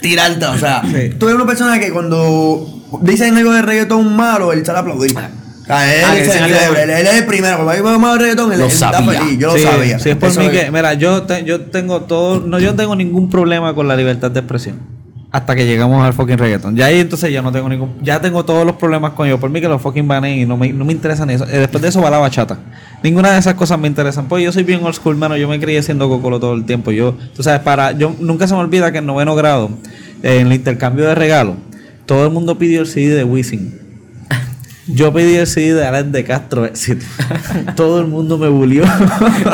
tirarte. 0.00 0.44
O 0.46 0.58
sea, 0.58 0.82
Sí. 0.82 1.10
tú 1.18 1.26
eres 1.28 1.36
una 1.36 1.46
persona 1.46 1.78
que 1.80 1.90
cuando 1.90 2.66
dicen 3.02 3.36
algo 3.36 3.52
de 3.52 3.62
reggaetón 3.62 4.14
malo, 4.16 4.52
él 4.52 4.64
sale 4.64 4.78
a 4.78 4.82
aplaudir. 4.82 5.10
O 5.12 5.14
sea, 5.14 5.26
él, 5.94 6.04
Ah, 6.04 6.16
es 6.16 7.14
el 7.14 7.26
primero. 7.26 7.56
Cuando 7.64 7.72
hay 7.72 7.98
malo 7.98 8.12
de 8.14 8.18
reggaetón, 8.20 8.52
él, 8.52 8.58
Lo 8.60 8.66
él 8.66 8.70
está 8.70 8.92
sabía. 8.92 9.20
feliz. 9.20 9.38
Yo 9.38 9.50
sí, 9.56 9.64
lo 9.64 9.70
sabía. 9.72 9.98
sí, 9.98 10.10
es 10.10 10.16
por 10.16 10.28
Eso 10.28 10.40
mí 10.40 10.48
que, 10.50 10.70
mira, 10.70 10.94
yo, 10.94 11.24
te- 11.24 11.42
yo 11.44 11.62
tengo 11.62 12.02
todo, 12.02 12.40
no, 12.40 12.60
yo 12.60 12.70
no 12.70 12.76
tengo 12.76 12.94
ningún 12.94 13.28
problema 13.30 13.74
con 13.74 13.88
la 13.88 13.96
libertad 13.96 14.30
de 14.30 14.40
expresión. 14.40 14.78
Hasta 15.36 15.54
que 15.54 15.66
llegamos 15.66 16.02
al 16.02 16.14
fucking 16.14 16.38
reggaeton. 16.38 16.76
Ya 16.76 16.86
ahí 16.86 16.98
entonces 16.98 17.30
ya 17.30 17.42
no 17.42 17.52
tengo 17.52 17.68
ningún, 17.68 17.92
ya 18.02 18.22
tengo 18.22 18.46
todos 18.46 18.64
los 18.64 18.76
problemas 18.76 19.12
con 19.12 19.26
ellos. 19.26 19.38
Por 19.38 19.50
mí 19.50 19.60
que 19.60 19.68
los 19.68 19.82
fucking 19.82 20.08
banen 20.08 20.38
y 20.38 20.46
no 20.46 20.56
me, 20.56 20.72
no 20.72 20.86
me 20.86 20.94
interesan 20.94 21.28
eso. 21.28 21.44
Eh, 21.44 21.58
después 21.58 21.82
de 21.82 21.88
eso 21.88 22.00
va 22.00 22.08
la 22.08 22.16
bachata. 22.16 22.58
Ninguna 23.02 23.32
de 23.32 23.40
esas 23.40 23.52
cosas 23.52 23.78
me 23.78 23.86
interesan. 23.86 24.28
Pues 24.28 24.42
yo 24.42 24.50
soy 24.50 24.62
bien 24.62 24.82
old 24.82 24.94
school, 24.94 25.14
mano. 25.14 25.36
Yo 25.36 25.46
me 25.46 25.60
crié 25.60 25.82
siendo 25.82 26.08
cocolo 26.08 26.40
todo 26.40 26.54
el 26.54 26.64
tiempo. 26.64 26.90
Yo, 26.90 27.18
tú 27.34 27.42
sabes, 27.42 27.60
para, 27.60 27.92
yo 27.92 28.16
nunca 28.18 28.48
se 28.48 28.54
me 28.54 28.60
olvida 28.60 28.90
que 28.92 28.96
en 28.96 29.04
noveno 29.04 29.34
grado, 29.34 29.68
en 30.22 30.46
el 30.46 30.54
intercambio 30.54 31.04
de 31.04 31.14
regalos, 31.14 31.56
todo 32.06 32.24
el 32.24 32.32
mundo 32.32 32.56
pidió 32.56 32.80
el 32.80 32.86
CD 32.86 33.14
de 33.14 33.24
Wisin. 33.24 33.85
Yo 34.88 35.12
pedí 35.12 35.34
el 35.34 35.46
CD 35.48 35.74
de 35.74 35.84
Alan 35.86 36.12
de 36.12 36.22
Castro 36.24 36.64
Éxito. 36.64 37.04
Todo 37.76 38.00
el 38.00 38.06
mundo 38.06 38.38
me 38.38 38.48
bulió. 38.48 38.84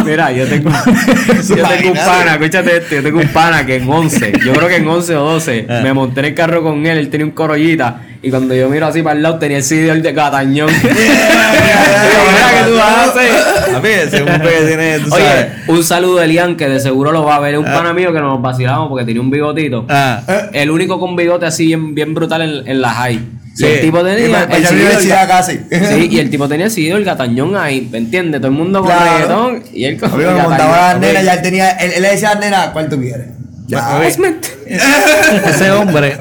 Mira, 0.05 0.31
yo 0.31 0.46
tengo, 0.46 0.69
yo 1.49 1.55
tengo 1.69 1.90
un 1.93 1.96
pana, 1.96 2.32
escúchate 2.34 2.76
esto, 2.76 2.96
yo 2.96 3.02
tengo 3.02 3.19
un 3.20 3.29
pana 3.29 3.64
que 3.64 3.76
en 3.76 3.88
11, 3.88 4.32
yo 4.44 4.52
creo 4.52 4.69
que 4.69 4.76
en 4.76 4.87
11 4.87 5.17
o 5.17 5.25
12, 5.25 5.67
Ah. 5.70 5.81
me 5.82 5.93
monté 5.94 6.20
en 6.20 6.26
el 6.26 6.34
carro 6.34 6.62
con 6.62 6.84
él, 6.87 6.99
él 6.99 7.08
tenía 7.08 7.25
un 7.25 7.32
corollita, 7.32 8.03
y 8.22 8.29
cuando 8.31 8.55
yo 8.55 8.69
miro 8.69 8.86
así 8.86 9.03
para 9.03 9.17
el 9.17 9.22
lado 9.22 9.39
tenía 9.39 9.56
el 9.56 9.62
CD 9.65 9.98
de 10.01 10.15
Catañón. 10.15 10.69
Digo, 10.82 10.91
mira 10.93 12.65
que 12.65 12.70
tú 12.70 12.79
haces. 12.79 13.74
A 13.74 13.81
mí, 13.81 13.89
ese 13.89 14.24
que 14.24 14.67
tiene, 14.67 14.98
tú 15.01 15.10
sabes. 15.10 15.24
Oye, 15.67 15.79
un 15.79 15.82
saludo 15.84 16.17
de 16.19 16.24
Elian 16.27 16.56
que 16.56 16.69
de 16.69 16.79
seguro 16.79 17.10
lo 17.10 17.24
va 17.24 17.36
a 17.36 17.41
ver, 17.41 17.55
es 17.55 17.58
un 17.60 17.65
pana 17.65 17.93
mío 17.94 18.12
que 18.12 18.20
nos 18.20 18.41
vacilamos 18.43 18.89
porque 18.91 19.06
tenía 19.06 19.22
un 19.22 19.31
bigotito. 19.31 19.86
Ah, 19.89 20.20
El 20.53 20.70
único 20.70 21.01
con 21.01 21.17
bigote 21.17 21.46
así 21.46 21.67
bien, 21.67 21.94
bien 21.94 22.12
brutal 22.15 22.43
en, 22.43 22.69
en 22.69 22.81
la 22.82 22.91
high. 22.91 23.20
Sí. 23.54 23.64
Y 23.64 23.68
el 23.68 23.80
tipo 23.82 23.98
tenía 24.02 24.24
el 24.24 24.32
la 24.32 24.46
CD 24.46 24.60
del 24.62 24.74
universidad 24.74 25.24
ga- 25.24 25.28
casi. 25.28 25.60
Sí, 25.70 26.08
y 26.10 26.18
el 26.18 26.30
tipo 26.30 26.48
tenía 26.48 26.66
el 26.66 26.72
CD 26.72 26.94
del 26.94 27.04
gatañón 27.04 27.54
ahí, 27.56 27.86
¿me 27.92 27.98
entiendes? 27.98 28.40
Todo 28.40 28.50
el 28.50 28.56
mundo 28.56 28.80
con 28.80 28.88
Claro. 28.90 29.12
reggaetón 29.50 29.62
y 29.74 29.84
él 29.84 29.98
con 30.00 30.10
el 30.12 30.16
me 30.18 30.24
montaba 30.26 30.56
la 30.56 30.76
gatañón. 30.94 31.00
nena, 31.00 31.22
ya 31.22 31.34
él 31.34 31.42
tenía, 31.42 31.70
él, 31.72 31.92
él 31.96 32.02
le 32.02 32.08
decía 32.12 32.30
a 32.30 32.34
la 32.34 32.40
nena, 32.40 32.72
¿cuál 32.72 32.88
tú 32.88 32.98
quieres? 33.00 33.26
Ya. 33.66 34.00
Ese 35.48 35.70
hombre 35.70 36.18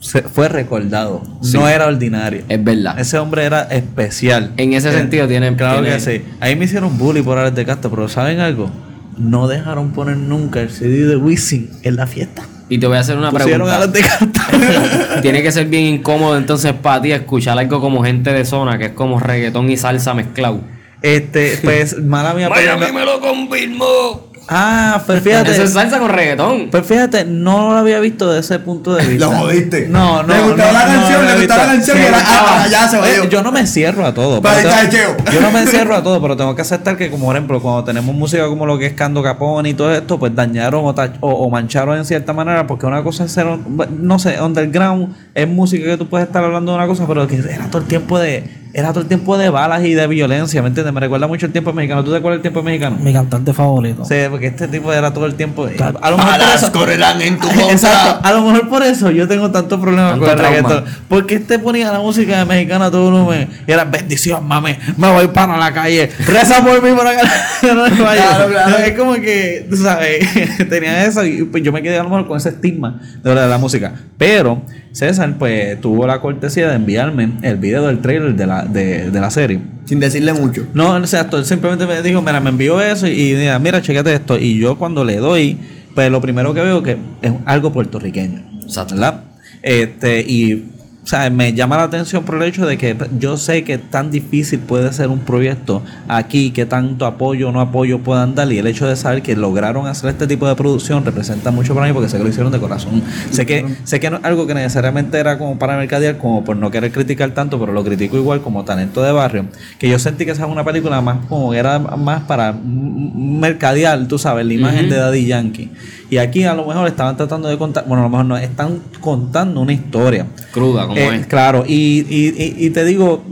se- 0.00 0.22
fue 0.22 0.48
recordado. 0.48 1.22
No 1.52 1.68
era 1.68 1.86
ordinario. 1.86 2.42
Es 2.48 2.62
verdad. 2.62 2.98
Ese 2.98 3.18
hombre 3.18 3.44
era 3.44 3.62
especial. 3.64 4.52
En 4.56 4.72
ese 4.72 4.92
sentido 4.92 5.28
tiene- 5.28 5.54
Claro 5.56 5.82
tiene- 5.82 5.96
que 5.96 6.00
sí. 6.00 6.22
Ahí 6.40 6.56
me 6.56 6.64
hicieron 6.64 6.96
bully 6.98 7.22
por 7.22 7.38
Alex 7.38 7.56
de 7.56 7.64
Castro, 7.66 7.90
pero 7.90 8.08
¿saben 8.08 8.40
algo? 8.40 8.70
No 9.18 9.48
dejaron 9.48 9.92
poner 9.92 10.16
nunca 10.16 10.60
el 10.60 10.70
CD 10.70 11.04
de 11.06 11.16
Wisin 11.16 11.70
en 11.82 11.96
la 11.96 12.06
fiesta. 12.06 12.42
Y 12.70 12.78
te 12.78 12.86
voy 12.86 12.96
a 12.96 13.00
hacer 13.00 13.18
una 13.18 13.30
Pusieron 13.30 13.68
pregunta. 13.68 15.20
Tiene 15.22 15.42
que 15.42 15.50
ser 15.52 15.66
bien 15.66 15.84
incómodo 15.86 16.36
entonces 16.38 16.72
para 16.72 17.02
ti 17.02 17.12
escuchar 17.12 17.58
algo 17.58 17.80
como 17.80 18.02
gente 18.02 18.32
de 18.32 18.44
zona, 18.44 18.78
que 18.78 18.86
es 18.86 18.92
como 18.92 19.18
reggaetón 19.20 19.68
y 19.70 19.76
salsa 19.76 20.14
mezclado. 20.14 20.60
este, 21.02 21.58
pues, 21.62 21.98
mala 21.98 22.32
mía. 22.34 22.48
pero 22.54 22.78
no- 22.78 22.92
me 22.92 23.04
lo 23.04 23.20
confirmó. 23.20 24.29
Ah, 24.48 25.02
pues 25.06 25.22
fíjate. 25.22 25.52
Eso 25.52 25.62
es 25.62 25.72
salsa 25.72 25.98
con 26.00 26.08
reggaetón. 26.10 26.68
Pues 26.70 26.84
fíjate, 26.84 27.24
no 27.24 27.70
lo 27.72 27.76
había 27.78 28.00
visto 28.00 28.28
desde 28.32 28.40
ese 28.56 28.58
punto 28.64 28.94
de 28.94 29.04
vista. 29.06 29.26
Lo 29.26 29.32
jodiste. 29.32 29.86
No, 29.88 30.22
no. 30.24 30.34
Le 30.34 30.40
gustaba 30.42 30.72
no, 30.72 30.78
la 30.78 30.84
canción, 30.86 31.26
le 31.26 31.36
gustaba 31.36 31.62
la 31.66 31.72
canción 31.72 31.98
y 31.98 32.00
era, 32.00 32.18
ah, 32.20 32.66
ya 32.68 32.88
se 32.88 32.96
Eh, 32.96 33.00
valió. 33.00 33.24
Yo 33.28 33.42
no 33.42 33.52
me 33.52 33.60
encierro 33.60 34.04
a 34.04 34.12
todo. 34.12 34.42
Pero 34.42 34.54
tengo- 34.56 35.16
yo 35.32 35.40
no 35.40 35.50
me 35.52 35.60
encierro 35.62 35.94
a 35.94 36.02
todo, 36.02 36.20
pero 36.20 36.36
tengo 36.36 36.54
que 36.56 36.62
aceptar 36.62 36.96
que, 36.96 37.10
como 37.10 37.26
por 37.26 37.36
ejemplo, 37.36 37.60
cuando 37.62 37.84
tenemos 37.84 38.14
música 38.14 38.46
como 38.48 38.66
lo 38.66 38.76
que 38.78 38.86
es 38.86 38.92
Cando 38.94 39.22
Capone 39.22 39.68
y 39.68 39.74
todo 39.74 39.94
esto, 39.94 40.18
pues 40.18 40.34
dañaron 40.34 40.84
o, 40.84 40.88
o- 41.20 41.30
o 41.44 41.50
mancharon 41.50 41.96
en 41.98 42.04
cierta 42.04 42.32
manera, 42.32 42.66
porque 42.66 42.86
una 42.86 43.02
cosa 43.04 43.24
es 43.24 43.32
ser, 43.32 43.46
no 43.46 44.18
sé, 44.18 44.40
underground 44.42 45.14
es 45.34 45.46
música 45.46 45.84
que 45.84 45.96
tú 45.96 46.08
puedes 46.08 46.26
estar 46.26 46.42
hablando 46.42 46.72
de 46.72 46.78
una 46.78 46.86
cosa, 46.88 47.06
pero 47.06 47.26
que 47.28 47.36
era 47.36 47.66
todo 47.70 47.82
el 47.82 47.88
tiempo 47.88 48.18
de 48.18 48.60
era 48.72 48.90
todo 48.90 49.00
el 49.00 49.08
tiempo 49.08 49.36
de 49.36 49.50
balas 49.50 49.84
y 49.84 49.94
de 49.94 50.06
violencia, 50.06 50.62
¿me 50.62 50.68
entiendes? 50.68 50.94
Me 50.94 51.00
recuerda 51.00 51.26
mucho 51.26 51.46
el 51.46 51.52
tiempo 51.52 51.72
mexicano. 51.72 52.04
¿Tú 52.04 52.10
te 52.12 52.18
acuerdas 52.18 52.36
del 52.36 52.42
tiempo 52.42 52.62
mexicano? 52.62 52.96
Mi 53.00 53.12
cantante 53.12 53.52
favorito. 53.52 54.04
Sí, 54.04 54.14
porque 54.30 54.46
este 54.48 54.68
tipo 54.68 54.92
era 54.92 55.12
todo 55.12 55.26
el 55.26 55.34
tiempo. 55.34 55.64
A 55.66 56.10
lo 56.10 56.16
mejor 56.16 56.30
por 56.32 56.38
Balas 56.40 56.62
eso- 56.62 56.72
correrán 56.72 57.20
en 57.22 57.38
tu 57.38 57.48
Exacto. 57.70 58.20
A 58.26 58.32
lo 58.32 58.42
mejor 58.44 58.68
por 58.68 58.82
eso 58.82 59.10
yo 59.10 59.26
tengo 59.26 59.50
tanto 59.50 59.80
problema 59.80 60.10
Tanto 60.10 60.20
con 60.26 60.30
el 60.30 60.36
trauma. 60.36 60.56
reggaetón. 60.68 60.84
Porque 61.08 61.34
este 61.36 61.58
ponía 61.58 61.90
la 61.90 61.98
música 62.00 62.38
de 62.38 62.44
mexicana 62.44 62.86
a 62.86 62.90
todo 62.90 63.10
volumen. 63.10 63.48
Y 63.66 63.72
era 63.72 63.84
bendición, 63.84 64.46
mami. 64.46 64.76
Me 64.96 65.10
voy 65.10 65.26
para 65.28 65.56
la 65.56 65.72
calle. 65.72 66.08
Reza 66.26 66.62
por 66.64 66.82
mí 66.82 66.90
por 66.96 67.06
acá. 67.06 67.22
no 67.62 67.74
me. 67.84 67.90
Claro, 67.90 68.48
claro. 68.50 68.76
Es 68.78 68.96
como 68.98 69.14
que, 69.14 69.66
tú 69.68 69.76
sabes, 69.76 70.24
tenía 70.68 71.04
eso. 71.06 71.24
Y 71.24 71.42
pues 71.44 71.62
yo 71.62 71.72
me 71.72 71.82
quedé 71.82 71.98
a 71.98 72.02
lo 72.04 72.08
mejor 72.10 72.26
con 72.28 72.36
ese 72.36 72.50
estigma 72.50 73.00
de 73.22 73.34
la, 73.34 73.42
de 73.42 73.48
la 73.48 73.58
música. 73.58 73.94
Pero 74.16 74.62
César, 74.92 75.36
pues 75.38 75.80
tuvo 75.80 76.06
la 76.06 76.20
cortesía 76.20 76.68
de 76.68 76.76
enviarme 76.76 77.30
el 77.42 77.56
video 77.56 77.86
del 77.86 78.00
trailer 78.00 78.34
de 78.34 78.46
la, 78.46 78.64
de, 78.64 79.10
de 79.10 79.20
la 79.20 79.30
serie. 79.30 79.60
Sin 79.84 80.00
decirle 80.00 80.32
mucho. 80.32 80.66
No, 80.74 80.96
exacto. 80.98 81.38
Él 81.38 81.44
simplemente 81.44 81.86
me 81.86 82.02
dijo, 82.02 82.22
mira, 82.22 82.40
me 82.40 82.50
envió 82.50 82.80
eso 82.80 83.06
y, 83.06 83.34
mira, 83.36 83.58
mira, 83.58 83.82
chécate 83.82 84.14
esto. 84.14 84.38
Y 84.38 84.58
yo 84.58 84.76
cuando 84.78 85.04
le 85.04 85.16
doy, 85.16 85.58
pues 85.94 86.10
lo 86.10 86.20
primero 86.20 86.54
que 86.54 86.60
veo 86.60 86.82
que 86.82 86.96
es 87.22 87.32
algo 87.44 87.72
puertorriqueño. 87.72 88.42
Exacto. 88.62 88.94
¿Verdad? 88.94 89.24
Este, 89.62 90.20
y, 90.20 90.70
o 91.02 91.06
sea, 91.06 91.30
me 91.30 91.54
llama 91.54 91.78
la 91.78 91.84
atención 91.84 92.24
por 92.24 92.36
el 92.36 92.42
hecho 92.42 92.66
de 92.66 92.76
que 92.76 92.94
yo 93.18 93.38
sé 93.38 93.64
que 93.64 93.78
tan 93.78 94.10
difícil 94.10 94.58
puede 94.58 94.92
ser 94.92 95.08
un 95.08 95.20
proyecto 95.20 95.82
aquí, 96.08 96.50
que 96.50 96.66
tanto 96.66 97.06
apoyo 97.06 97.48
o 97.48 97.52
no 97.52 97.60
apoyo 97.62 98.00
puedan 98.00 98.34
dar. 98.34 98.52
Y 98.52 98.58
el 98.58 98.66
hecho 98.66 98.86
de 98.86 98.96
saber 98.96 99.22
que 99.22 99.34
lograron 99.34 99.86
hacer 99.86 100.10
este 100.10 100.26
tipo 100.26 100.46
de 100.46 100.54
producción 100.54 101.04
representa 101.04 101.50
mucho 101.50 101.74
para 101.74 101.86
mí 101.86 101.94
porque 101.94 102.10
sé 102.10 102.18
que 102.18 102.24
lo 102.24 102.28
hicieron 102.28 102.52
de 102.52 102.60
corazón. 102.60 103.02
Sé 103.30 103.46
que, 103.46 103.66
sé 103.84 103.98
que 103.98 104.10
no 104.10 104.18
es 104.18 104.24
algo 104.24 104.46
que 104.46 104.52
necesariamente 104.52 105.18
era 105.18 105.38
como 105.38 105.58
para 105.58 105.78
mercadear, 105.78 106.18
como 106.18 106.44
por 106.44 106.56
no 106.56 106.70
querer 106.70 106.92
criticar 106.92 107.30
tanto, 107.30 107.58
pero 107.58 107.72
lo 107.72 107.82
critico 107.82 108.18
igual 108.18 108.42
como 108.42 108.64
talento 108.64 109.02
de 109.02 109.10
barrio. 109.10 109.46
Que 109.78 109.88
yo 109.88 109.98
sentí 109.98 110.26
que 110.26 110.32
esa 110.32 110.44
es 110.44 110.52
una 110.52 110.64
película 110.64 111.00
más 111.00 111.24
como 111.26 111.54
era 111.54 111.78
más 111.78 112.22
para 112.24 112.52
mercadear, 112.52 114.06
tú 114.06 114.18
sabes, 114.18 114.44
la 114.44 114.52
imagen 114.52 114.90
de 114.90 114.96
Daddy 114.96 115.24
Yankee. 115.24 115.70
Y 116.10 116.18
aquí 116.18 116.42
a 116.44 116.54
lo 116.54 116.66
mejor 116.66 116.86
estaban 116.88 117.16
tratando 117.16 117.48
de 117.48 117.56
contar, 117.56 117.84
bueno, 117.86 118.02
a 118.02 118.06
lo 118.06 118.10
mejor 118.10 118.26
no, 118.26 118.36
están 118.36 118.80
contando 119.00 119.60
una 119.60 119.72
historia. 119.72 120.26
Cruda, 120.52 120.86
como 120.86 120.98
Eh, 120.98 121.16
es. 121.20 121.26
Claro, 121.26 121.64
y, 121.66 122.04
y- 122.10 122.34
y- 122.36 122.66
y 122.66 122.70
te 122.70 122.84
digo, 122.84 123.22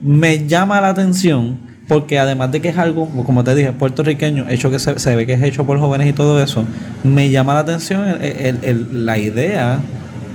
me 0.00 0.46
llama 0.46 0.80
la 0.80 0.88
atención 0.90 1.58
porque 1.88 2.18
además 2.18 2.52
de 2.52 2.60
que 2.60 2.68
es 2.68 2.78
algo, 2.78 3.08
como 3.24 3.42
te 3.44 3.54
dije, 3.54 3.72
puertorriqueño, 3.72 4.46
hecho 4.50 4.70
que 4.70 4.78
se, 4.78 4.98
se 4.98 5.16
ve 5.16 5.24
que 5.24 5.32
es 5.34 5.42
hecho 5.42 5.64
por 5.64 5.78
jóvenes 5.78 6.08
y 6.08 6.12
todo 6.12 6.42
eso, 6.42 6.64
me 7.04 7.30
llama 7.30 7.54
la 7.54 7.60
atención 7.60 8.06
el- 8.08 8.22
el- 8.22 8.58
el- 8.62 9.06
la 9.06 9.16
idea 9.18 9.78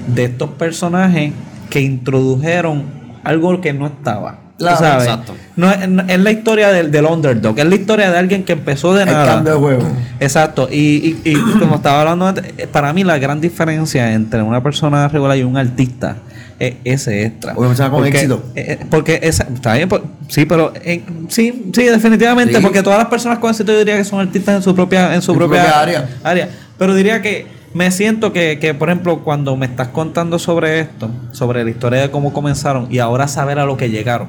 de 0.08 0.24
estos 0.26 0.50
personajes 0.52 1.34
que 1.70 1.82
introdujeron 1.82 2.84
algo 3.24 3.62
que 3.62 3.74
no 3.74 3.86
estaba. 3.88 4.40
Claro, 4.62 4.78
sabes. 4.80 5.04
exacto. 5.08 5.36
No, 5.56 5.72
es, 5.72 5.88
no- 5.90 6.04
es 6.08 6.20
la 6.20 6.32
historia 6.32 6.70
del, 6.72 6.92
del 6.92 7.06
underdog, 7.06 7.58
es 7.60 7.66
la 7.66 7.76
historia 7.76 8.12
de 8.12 8.18
alguien 8.18 8.44
que 8.44 8.54
empezó 8.54 8.94
de 8.94 9.04
El 9.04 9.10
nada. 9.10 9.26
cambio 9.36 9.54
de 9.54 9.60
juego. 9.60 9.84
Exacto, 10.20 10.68
y, 10.72 10.78
y- 10.78 11.22
y 11.26 11.36
como 11.60 11.76
estaba 11.76 12.02
hablando 12.02 12.28
antes, 12.28 12.46
eh, 12.58 12.68
para 12.68 12.94
mí 12.94 13.04
la 13.04 13.18
gran 13.18 13.42
diferencia 13.42 14.14
entre 14.14 14.42
una 14.42 14.62
persona 14.64 15.08
regular 15.08 15.38
y 15.38 15.44
un 15.44 15.58
artista 15.58 16.18
es 16.60 16.76
ese 16.84 17.26
extra. 17.26 17.54
Con 17.56 17.74
Porque- 17.76 18.10
éxito. 18.10 18.44
eh, 18.56 18.78
eh, 18.82 18.86
porque 18.90 19.20
esa, 19.24 19.44
está 19.54 19.74
bien, 19.74 19.90
pues, 19.90 20.02
sí, 20.28 20.46
pero 20.46 20.72
eh, 20.84 21.02
sí, 21.28 21.72
sí, 21.74 21.84
definitivamente, 21.86 22.56
Sí. 22.56 22.62
porque 22.62 22.84
todas 22.84 23.00
las 23.00 23.08
personas 23.08 23.40
con 23.40 23.50
éxito 23.50 23.72
yo 23.72 23.80
diría 23.80 23.98
que 23.98 24.04
son 24.04 24.20
artistas 24.20 24.56
en 24.58 24.62
su 24.62 24.76
propia, 24.76 25.16
en 25.16 25.22
su 25.24 25.32
En 25.32 25.36
su 25.36 25.40
propia, 25.40 25.62
propia 25.64 25.80
área. 25.82 26.10
área. 26.24 26.50
Pero 26.78 26.94
diría 26.96 27.22
que 27.22 27.48
me 27.74 27.90
siento 27.90 28.32
que, 28.34 28.60
que, 28.60 28.74
por 28.74 28.90
ejemplo, 28.90 29.24
cuando 29.24 29.56
me 29.56 29.66
estás 29.66 29.88
contando 29.88 30.38
sobre 30.40 30.82
esto, 30.82 31.10
sobre 31.32 31.64
la 31.64 31.70
historia 31.70 32.02
de 32.02 32.12
cómo 32.12 32.34
comenzaron 32.34 32.88
y 32.92 33.00
ahora 33.00 33.28
saber 33.28 33.58
a 33.60 33.66
lo 33.66 33.78
que 33.78 33.90
llegaron, 33.90 34.28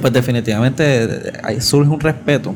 pues 0.00 0.12
definitivamente 0.12 1.04
eh, 1.04 1.32
ahí 1.42 1.60
surge 1.60 1.90
un 1.90 2.00
respeto 2.00 2.54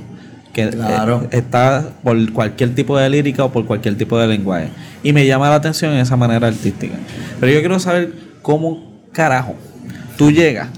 que 0.52 0.64
eh, 0.64 0.70
Claro. 0.70 1.26
está 1.30 1.84
por 2.02 2.32
cualquier 2.32 2.74
tipo 2.74 2.98
de 2.98 3.08
lírica 3.08 3.44
o 3.44 3.52
por 3.52 3.64
cualquier 3.66 3.96
tipo 3.96 4.18
de 4.18 4.26
lenguaje. 4.26 4.68
Y 5.02 5.12
me 5.12 5.26
llama 5.26 5.48
la 5.48 5.56
atención 5.56 5.92
esa 5.94 6.16
manera 6.16 6.48
artística. 6.48 6.94
Pero 7.38 7.52
yo 7.52 7.60
quiero 7.60 7.78
saber 7.78 8.12
cómo 8.42 9.00
carajo 9.12 9.54
tú 10.16 10.30
llegas 10.30 10.68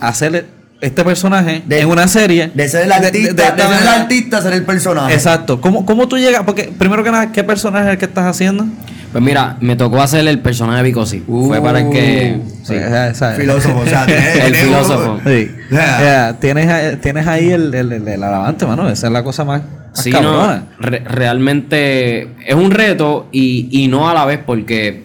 a 0.00 0.08
hacer 0.08 0.46
este 0.80 1.02
personaje 1.04 1.62
De- 1.66 1.80
en 1.80 1.88
una 1.88 2.06
serie. 2.06 2.50
De 2.54 2.68
ser 2.68 2.82
el 2.84 2.92
artista, 2.92 3.20
de, 3.20 3.50
de- 3.50 3.62
de- 3.62 3.68
ser 3.68 3.82
el 3.82 3.88
artista, 3.88 4.42
ser 4.42 4.52
el 4.52 4.64
personaje. 4.64 5.14
Exacto. 5.14 5.60
¿Cómo, 5.60 5.84
¿Cómo 5.86 6.06
tú 6.08 6.18
llegas? 6.18 6.42
Porque 6.44 6.72
primero 6.78 7.02
que 7.02 7.10
nada, 7.10 7.32
¿qué 7.32 7.42
personaje 7.42 7.86
es 7.86 7.92
el 7.92 7.98
que 7.98 8.04
estás 8.04 8.26
haciendo? 8.26 8.66
Pues 9.12 9.24
mira, 9.24 9.56
me 9.60 9.74
tocó 9.74 10.02
hacer 10.02 10.26
el 10.28 10.38
personaje 10.40 10.78
de 10.78 10.82
Vico 10.84 11.06
sí. 11.06 11.24
Fue 11.26 11.60
para 11.62 11.80
el 11.80 11.90
que. 11.90 12.40
sí. 12.62 12.74
O 12.74 12.76
sea, 12.88 13.08
esa- 13.08 13.32
Filósofo, 13.32 13.78
o 13.80 13.86
sea, 13.86 14.04
El 14.04 14.54
filósofo. 14.54 15.18
Sí. 15.24 15.50
Yeah. 15.70 15.98
Yeah, 16.00 16.36
Tienes, 16.40 16.68
ahí- 16.68 16.96
tienes 16.96 17.26
ahí 17.26 17.50
el, 17.50 17.74
el, 17.74 17.92
el, 17.92 18.06
el 18.08 18.22
alabante, 18.22 18.66
mano. 18.66 18.88
Esa 18.88 19.06
es 19.06 19.12
la 19.12 19.24
cosa 19.24 19.44
más, 19.44 19.62
más 19.62 20.02
Sí, 20.04 20.10
no, 20.10 20.20
cabrona. 20.20 20.62
re- 20.78 21.02
realmente 21.06 22.28
es 22.46 22.54
un 22.54 22.70
reto 22.70 23.28
y, 23.32 23.68
y 23.72 23.88
no 23.88 24.08
a 24.08 24.14
la 24.14 24.24
vez 24.26 24.40
porque 24.44 25.04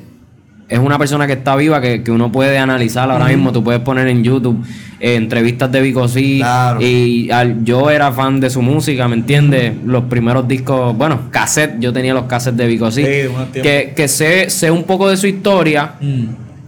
es 0.74 0.80
una 0.80 0.98
persona 0.98 1.28
que 1.28 1.34
está 1.34 1.56
viva 1.56 1.80
que, 1.82 2.04
que 2.04 2.12
uno 2.12 2.32
puede 2.32 2.58
analizar 2.58 3.10
ahora 3.12 3.26
mismo. 3.28 3.52
Tú 3.52 3.64
puedes 3.64 3.82
poner 3.82 4.08
en 4.08 4.24
YouTube 4.24 4.66
eh, 5.00 5.16
entrevistas 5.16 5.72
de 5.72 5.82
Vico 5.82 6.08
sí. 6.08 6.38
Claro. 6.40 6.82
Y 6.82 7.30
al- 7.32 7.64
yo 7.64 7.90
era 7.90 8.12
fan 8.12 8.40
de 8.40 8.50
su 8.50 8.62
música, 8.62 9.08
¿me 9.08 9.16
entiendes? 9.16 9.74
Los 9.86 10.06
primeros 10.06 10.48
discos, 10.48 10.96
bueno, 10.98 11.22
cassette, 11.30 11.80
yo 11.80 11.94
tenía 11.94 12.14
los 12.14 12.24
cassettes 12.26 12.58
de 12.58 12.68
Vico 12.68 12.90
sí. 12.92 13.04
Sí, 13.04 13.62
que, 13.62 13.94
que 13.96 14.08
sé, 14.08 14.50
sé 14.50 14.72
un 14.72 14.84
poco 14.84 15.10
de 15.10 15.18
su 15.18 15.28
historia. 15.28 15.94
Mm. 16.02 16.26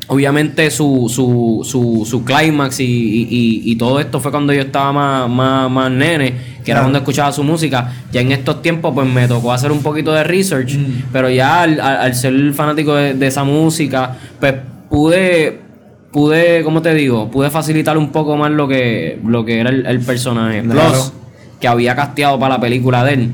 Obviamente 0.07 0.69
su, 0.69 1.07
su, 1.09 1.62
su, 1.63 2.05
su 2.05 2.24
clímax 2.24 2.79
y, 2.79 2.83
y- 2.83 3.62
y- 3.65 3.75
todo 3.75 4.00
esto 4.00 4.19
fue 4.19 4.29
cuando 4.29 4.53
yo 4.53 4.62
estaba 4.62 4.93
más, 4.93 5.29
más, 5.29 5.71
más 5.71 5.89
nene, 5.91 6.33
que 6.63 6.69
era 6.71 6.81
cuando 6.81 7.00
escuchaba 7.00 7.31
su 7.31 7.43
música. 7.43 7.91
Ya 8.12 8.21
en 8.21 8.31
estos 8.31 8.62
tiempos 8.62 8.93
pues 8.93 9.07
me 9.07 9.27
tocó 9.27 9.51
hacer 9.51 9.71
un 9.71 9.81
poquito 9.81 10.12
de 10.13 10.24
research, 10.24 10.77
pero 11.12 11.29
ya 11.31 11.62
al, 11.63 11.79
al- 11.79 11.97
al 11.97 12.13
ser 12.15 12.53
fanático 12.53 12.93
de, 12.93 13.15
de 13.15 13.25
esa 13.27 13.43
música, 13.43 14.15
pues 14.39 14.53
pude, 14.91 15.59
pude, 16.12 16.63
¿cómo 16.63 16.81
te 16.83 16.93
digo? 16.93 17.31
Pude 17.31 17.50
facilitar 17.50 17.97
un 17.97 18.12
poco 18.12 18.38
más 18.38 18.51
lo 18.51 18.67
que, 18.67 19.19
lo 19.25 19.43
que 19.43 19.59
era 19.59 19.71
el, 19.71 19.88
el 19.88 20.00
personaje. 20.01 20.62
Claro. 20.62 20.89
Plus, 20.91 21.13
que 21.59 21.67
había 21.67 21.95
casteado 21.95 22.38
para 22.39 22.55
la 22.55 22.62
película 22.62 23.03
de 23.03 23.13
él. 23.13 23.29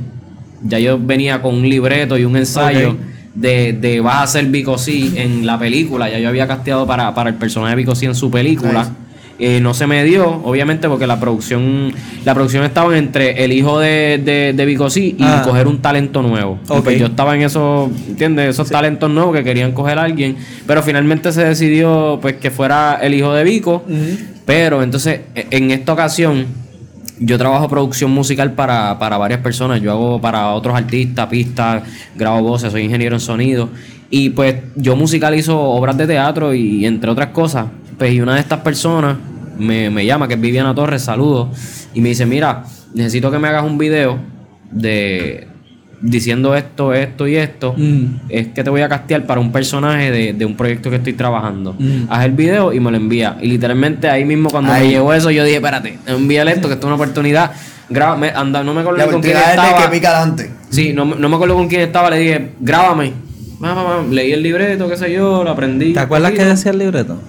Ya 0.63 0.79
yo 0.79 0.97
venía 0.97 1.41
con 1.41 1.55
un 1.55 1.67
libreto 1.67 2.17
y 2.17 2.23
un 2.23 2.37
ensayo. 2.37 2.95
De, 3.35 3.73
de 3.73 3.99
vas 4.01 4.23
a 4.23 4.27
ser 4.27 4.45
Vico 4.45 4.77
sí 4.77 5.13
en 5.15 5.45
la 5.45 5.57
película. 5.59 6.09
Ya 6.09 6.19
yo 6.19 6.29
había 6.29 6.47
casteado 6.47 6.85
para, 6.85 7.13
para 7.13 7.29
el 7.29 7.35
personaje 7.35 7.71
de 7.71 7.75
Vico 7.77 7.95
sí 7.95 8.05
en 8.05 8.15
su 8.15 8.29
película. 8.31 8.89
Eh, 9.43 9.59
no 9.59 9.73
se 9.73 9.87
me 9.87 10.03
dio, 10.03 10.27
obviamente, 10.43 10.87
porque 10.87 11.07
la 11.07 11.19
producción 11.19 11.91
la 12.25 12.35
producción 12.35 12.63
estaba 12.63 12.95
entre 12.95 13.43
el 13.43 13.51
hijo 13.51 13.79
de, 13.79 14.21
de, 14.23 14.53
de 14.55 14.65
Vico 14.65 14.87
sí 14.91 15.15
y 15.17 15.23
Ah. 15.23 15.41
coger 15.43 15.67
un 15.67 15.81
talento 15.81 16.21
nuevo. 16.21 16.59
Y 16.69 16.71
Ok. 16.73 16.83
pues 16.83 16.99
yo 16.99 17.07
estaba 17.07 17.35
en 17.35 17.41
esos, 17.41 17.89
¿entiendes? 18.07 18.49
Esos 18.49 18.69
talentos 18.69 19.09
nuevos 19.09 19.35
que 19.35 19.43
querían 19.43 19.71
coger 19.71 19.97
a 19.97 20.03
alguien. 20.03 20.35
Pero 20.67 20.83
finalmente 20.83 21.31
se 21.31 21.43
decidió 21.43 22.19
pues 22.21 22.35
que 22.35 22.51
fuera 22.51 22.99
el 23.01 23.15
hijo 23.15 23.33
de 23.33 23.43
Vico. 23.43 23.83
Pero 24.45 24.83
entonces, 24.83 25.21
e- 25.33 25.47
en 25.49 25.71
esta 25.71 25.93
ocasión, 25.93 26.45
yo 27.21 27.37
trabajo 27.37 27.69
producción 27.69 28.11
musical 28.11 28.53
para, 28.53 28.97
para 28.97 29.17
varias 29.17 29.41
personas. 29.41 29.79
Yo 29.79 29.91
hago 29.91 30.19
para 30.19 30.49
otros 30.49 30.75
artistas, 30.75 31.27
pistas, 31.27 31.83
grabo 32.15 32.41
voces, 32.41 32.71
soy 32.71 32.83
ingeniero 32.83 33.15
en 33.15 33.19
sonido. 33.19 33.69
Y 34.09 34.31
pues 34.31 34.55
yo 34.75 34.95
musicalizo 34.95 35.57
obras 35.57 35.95
de 35.97 36.07
teatro 36.07 36.53
y 36.53 36.85
entre 36.85 37.11
otras 37.11 37.29
cosas. 37.29 37.67
Pues 37.97 38.11
y 38.11 38.21
una 38.21 38.33
de 38.33 38.41
estas 38.41 38.59
personas 38.61 39.17
me, 39.57 39.89
me 39.91 40.05
llama, 40.05 40.27
que 40.27 40.33
es 40.33 40.41
Viviana 40.41 40.73
Torres, 40.73 41.03
saludos. 41.03 41.49
Y 41.93 42.01
me 42.01 42.09
dice, 42.09 42.25
mira, 42.25 42.63
necesito 42.93 43.29
que 43.29 43.37
me 43.37 43.47
hagas 43.47 43.63
un 43.63 43.77
video 43.77 44.17
de 44.71 45.47
diciendo 46.01 46.55
esto, 46.55 46.93
esto 46.93 47.27
y 47.27 47.35
esto. 47.35 47.73
Mm. 47.77 48.05
Es 48.29 48.47
que 48.47 48.63
te 48.63 48.69
voy 48.69 48.81
a 48.81 48.89
castear 48.89 49.25
para 49.25 49.39
un 49.39 49.51
personaje 49.51 50.11
de, 50.11 50.33
de 50.33 50.45
un 50.45 50.55
proyecto 50.55 50.89
que 50.89 50.95
estoy 50.97 51.13
trabajando. 51.13 51.75
Mm. 51.77 52.03
Haz 52.09 52.25
el 52.25 52.31
video 52.31 52.73
y 52.73 52.79
me 52.79 52.91
lo 52.91 52.97
envía. 52.97 53.37
Y 53.41 53.47
literalmente 53.47 54.09
ahí 54.09 54.25
mismo 54.25 54.49
cuando 54.49 54.71
Ahí. 54.73 54.87
me 54.87 54.93
llegó 54.93 55.13
eso, 55.13 55.29
yo 55.31 55.43
dije, 55.43 55.57
espérate, 55.57 55.97
envíale 56.07 56.51
esto, 56.51 56.67
que 56.67 56.73
esto 56.73 56.87
es 56.87 56.93
una 56.93 56.95
oportunidad. 56.95 57.51
Grábame, 57.89 58.29
anda, 58.33 58.63
no 58.63 58.73
me 58.73 58.81
acuerdo 58.81 59.11
con 59.11 59.21
quién 59.21 59.37
estaba. 59.37 59.83
que 59.85 59.89
pica 59.95 60.09
adelante. 60.17 60.49
Sí, 60.69 60.93
no, 60.93 61.05
me- 61.05 61.15
no 61.17 61.27
me 61.29 61.35
acuerdo 61.35 61.55
con 61.55 61.67
quién 61.67 61.81
estaba, 61.81 62.09
le 62.09 62.19
dije, 62.19 62.51
grábame. 62.59 63.11
Ma, 63.59 63.75
ma, 63.75 63.83
ma. 63.83 64.03
Leí 64.09 64.31
el 64.31 64.41
libreto, 64.41 64.89
qué 64.89 64.97
sé 64.97 65.11
yo, 65.11 65.43
lo 65.43 65.51
aprendí. 65.51 65.93
¿Te 65.93 65.99
acuerdas 65.99 66.31
que 66.31 66.43
decía 66.45 66.71
el 66.71 66.77
libreto? 66.79 67.19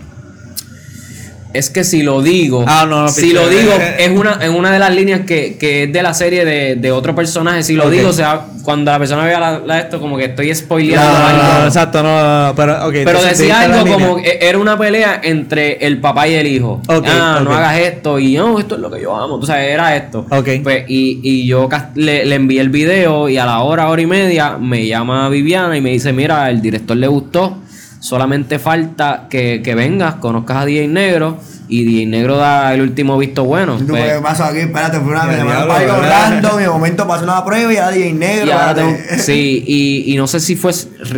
Es 1.52 1.70
que 1.70 1.84
si 1.84 2.02
lo 2.02 2.22
digo, 2.22 2.64
Ah, 2.66 2.86
no, 2.88 3.02
no, 3.02 3.08
si 3.08 3.32
lo 3.32 3.48
digo, 3.48 3.72
es 3.98 4.10
una, 4.10 4.38
en 4.40 4.54
una 4.54 4.70
de 4.72 4.78
las 4.78 4.94
líneas 4.94 5.20
que, 5.26 5.56
que 5.58 5.84
es 5.84 5.92
de 5.92 6.02
la 6.02 6.14
serie 6.14 6.44
de, 6.44 6.76
de 6.76 6.90
otro 6.92 7.14
personaje. 7.14 7.62
Si 7.62 7.74
lo 7.74 7.90
digo, 7.90 8.08
o 8.08 8.12
sea, 8.12 8.46
cuando 8.62 8.90
la 8.90 8.98
persona 8.98 9.24
vea 9.24 9.38
la, 9.40 9.58
la 9.58 9.78
esto, 9.80 10.00
como 10.00 10.16
que 10.16 10.24
estoy 10.26 10.54
spoileando 10.54 11.10
No, 11.18 11.26
algo. 11.26 11.42
no, 11.60 11.66
exacto, 11.66 12.02
no, 12.02 12.46
no, 12.48 12.54
pero 12.54 12.86
ok. 12.86 12.94
Pero 13.04 13.22
decía 13.22 13.60
algo 13.60 13.86
como 13.92 14.16
que 14.16 14.38
era 14.40 14.58
una 14.58 14.78
pelea 14.78 15.20
entre 15.22 15.74
el 15.86 15.98
papá 16.00 16.28
y 16.28 16.34
el 16.34 16.46
hijo. 16.46 16.80
Ah, 16.88 17.40
no 17.44 17.52
hagas 17.52 17.78
esto 17.78 18.18
y 18.18 18.34
no, 18.36 18.58
esto 18.58 18.76
es 18.76 18.80
lo 18.80 18.90
que 18.90 19.02
yo 19.02 19.14
amo. 19.14 19.38
Tú 19.38 19.46
sabes, 19.46 19.68
era 19.70 19.94
esto. 19.96 20.26
Pues, 20.62 20.84
y, 20.88 21.20
y 21.22 21.46
yo 21.46 21.68
le, 21.96 22.24
le 22.24 22.34
envié 22.36 22.60
el 22.60 22.70
video 22.70 23.28
y 23.28 23.36
a 23.38 23.44
la 23.46 23.60
hora, 23.60 23.88
hora 23.88 24.00
y 24.00 24.06
media 24.06 24.56
me 24.58 24.86
llama 24.86 25.28
Viviana 25.28 25.76
y 25.76 25.80
me 25.80 25.90
dice, 25.90 26.12
mira, 26.12 26.48
el 26.48 26.62
director 26.62 26.96
le 26.96 27.06
gustó. 27.08 27.58
Solamente 28.02 28.58
falta 28.58 29.28
que, 29.30 29.62
que 29.62 29.74
vengas, 29.76 30.16
conozcas 30.16 30.56
a 30.56 30.64
DJ 30.66 30.88
Negro 30.88 31.38
y 31.68 31.84
DJ 31.84 32.06
Negro 32.06 32.36
da 32.36 32.74
el 32.74 32.80
último 32.80 33.16
visto 33.16 33.44
bueno. 33.44 33.76
¿Tú 33.78 33.86
Pues, 33.86 34.14
qué 34.14 34.20
pasó 34.20 34.42
aquí? 34.42 34.58
Espérate, 34.58 34.98
fue 34.98 35.12
una 35.12 35.22
me 35.22 35.34
Ya, 35.34 35.38
llamaron. 35.38 35.90
Orlando, 36.00 36.58
y 36.58 36.62
de 36.64 36.68
momento 36.68 37.06
pasó 37.06 37.22
una 37.22 37.44
prueba 37.44 37.72
y 37.72 37.76
ya 37.76 37.90
DJ 37.92 38.12
negro. 38.14 38.46
y 38.46 38.50
ahora 38.50 38.74
tengo- 38.74 38.90
espérate. 38.90 39.22
sí, 39.22 39.62
y, 39.66 40.12
y 40.12 40.16
no 40.16 40.26
sé 40.26 40.40
si 40.40 40.56
fue, 40.56 40.72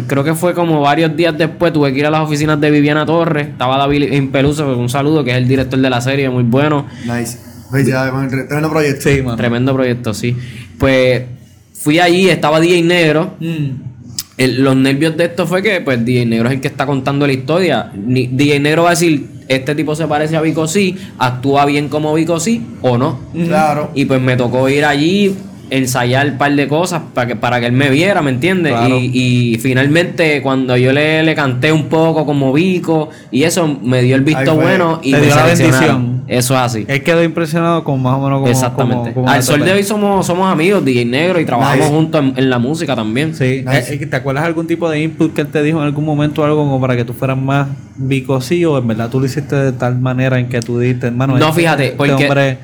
creo 0.07 0.23
que 0.25 0.35
fue 0.35 0.53
como 0.53 0.83
varios 0.83 1.17
días 1.17 1.37
después, 1.38 1.73
tuve 1.73 1.91
que 1.95 2.00
ir 2.00 2.07
a 2.07 2.11
las 2.11 2.21
oficinas 2.21 2.61
de 2.61 2.71
Viviana 2.71 3.07
Torres, 3.07 3.49
estaba 3.49 3.79
David 3.79 4.12
Impeluso, 4.12 4.76
un 4.76 4.91
saludo, 4.91 5.25
que 5.25 5.31
es 5.31 5.38
el 5.38 5.49
director 5.49 5.79
de 5.81 5.88
la 5.88 6.03
serie, 6.03 6.29
muy 6.29 6.43
bueno. 6.45 6.87
Nice. 7.07 7.38
Con 7.71 7.81
el 7.81 7.87
tre- 8.31 8.47
tremendo 8.47 8.71
proyecto. 8.71 9.09
Sí, 9.09 9.23
mano. 9.23 9.37
Tremendo 9.37 9.73
proyecto, 9.75 10.12
sí. 10.12 10.37
Pues 10.79 11.23
fui 11.73 11.99
allí, 11.99 12.29
estaba 12.29 12.61
DJ 12.61 12.83
Negro. 12.83 13.35
Mm. 13.41 13.94
El- 14.37 14.62
los 14.64 14.75
nervios 14.76 15.17
de 15.17 15.25
esto 15.26 15.47
fue 15.47 15.62
que, 15.62 15.81
pues, 15.81 16.05
DJ 16.05 16.26
Negro 16.26 16.49
es 16.49 16.55
el 16.55 16.61
que 16.61 16.69
está 16.69 16.87
contando 16.87 17.26
la 17.26 17.33
historia. 17.33 17.93
Ni, 17.95 18.26
DJ 18.26 18.59
Negro 18.61 18.83
va 18.83 18.88
a 18.91 18.93
decir, 18.93 19.26
este 19.49 19.75
tipo 19.75 19.95
se 19.95 20.07
parece 20.07 20.37
a 20.37 20.41
Vico 20.41 20.67
sí, 20.67 20.97
actúa 21.19 21.64
bien 21.67 21.88
como 21.88 22.12
Vico 22.14 22.41
sí 22.41 22.62
o 22.83 22.99
no. 22.99 23.21
Claro. 23.47 23.91
Y 23.95 24.07
pues 24.07 24.21
me 24.21 24.37
tocó 24.37 24.69
ir 24.69 24.85
allí, 24.85 25.35
ensayar 25.71 26.26
un 26.30 26.38
par 26.38 26.52
de 26.54 26.68
cosas 26.68 27.02
para 27.14 27.26
que, 27.28 27.37
para 27.37 27.61
que 27.61 27.66
él 27.66 27.73
me 27.73 27.88
viera, 27.90 28.23
¿me 28.23 28.30
entiendes? 28.30 28.73
Claro. 28.73 28.99
Y, 28.99 29.54
y 29.54 29.59
finalmente 29.59 30.42
cuando 30.42 30.76
yo 30.76 30.92
le, 30.92 31.23
le 31.23 31.35
canté 31.35 31.73
un 31.73 31.85
poco 31.87 32.26
como 32.26 32.52
Vico 32.52 33.09
y 33.30 33.42
eso 33.44 33.78
me 33.83 34.02
dio 34.02 34.14
el 34.16 34.23
visto 34.23 34.54
fue. 34.54 34.64
bueno 34.64 35.00
y 35.02 35.12
Te 35.12 35.18
me 35.21 35.26
dio 35.26 35.35
la 35.37 35.44
bendición. 35.47 36.14
Eso 36.26 36.54
es 36.54 36.61
así. 36.61 36.85
Él 36.88 37.02
quedó 37.02 37.23
impresionado 37.23 37.85
con 37.85 38.00
más 38.02 38.14
o 38.14 38.21
menos 38.25 38.38
como. 38.40 38.50
Exactamente. 38.50 39.12
como- 39.12 39.26
como 39.26 39.28
Al 39.28 39.42
sol 39.42 39.64
de 39.64 39.73
hoy 39.73 39.83
somos, 39.83 40.26
somos 40.26 40.50
amigos, 40.50 40.83
DJ 40.85 41.04
Negro, 41.04 41.38
y 41.40 41.44
trabajamos 41.44 41.78
Nice. 41.80 41.90
juntos 41.90 42.21
en, 42.23 42.33
en 42.37 42.50
la 42.50 42.59
música 42.59 42.94
también. 42.97 43.35
Sí. 43.35 43.62
Nice. 43.66 43.94
Eh, 43.94 44.06
¿Te 44.06 44.16
acuerdas 44.16 44.44
algún 44.44 44.66
tipo 44.66 44.88
de 44.88 45.00
input 45.02 45.35
que 45.35 45.42
él 45.42 45.49
te 45.49 45.62
dijo 45.62 45.78
en 45.80 45.85
algún 45.85 46.04
momento 46.04 46.42
algo 46.44 46.59
como 46.64 46.80
para 46.80 46.97
que 46.97 47.04
tú 47.04 47.12
fueras 47.12 47.37
más 47.37 47.68
bicosí 47.97 48.64
o 48.64 48.78
en 48.78 48.87
verdad 48.88 49.09
tú 49.11 49.21
lo 49.21 49.26
hiciste 49.26 49.54
de 49.56 49.73
tal 49.73 49.99
manera 49.99 50.38
en 50.38 50.49
que 50.49 50.61
tú 50.61 50.78
dijiste, 50.78 51.06
hermano? 51.09 51.37
No, 51.38 51.49
este- 51.49 51.61
fíjate, 51.61 51.85
este 51.87 51.97
porque- 51.97 52.12
hombre- 52.26 52.59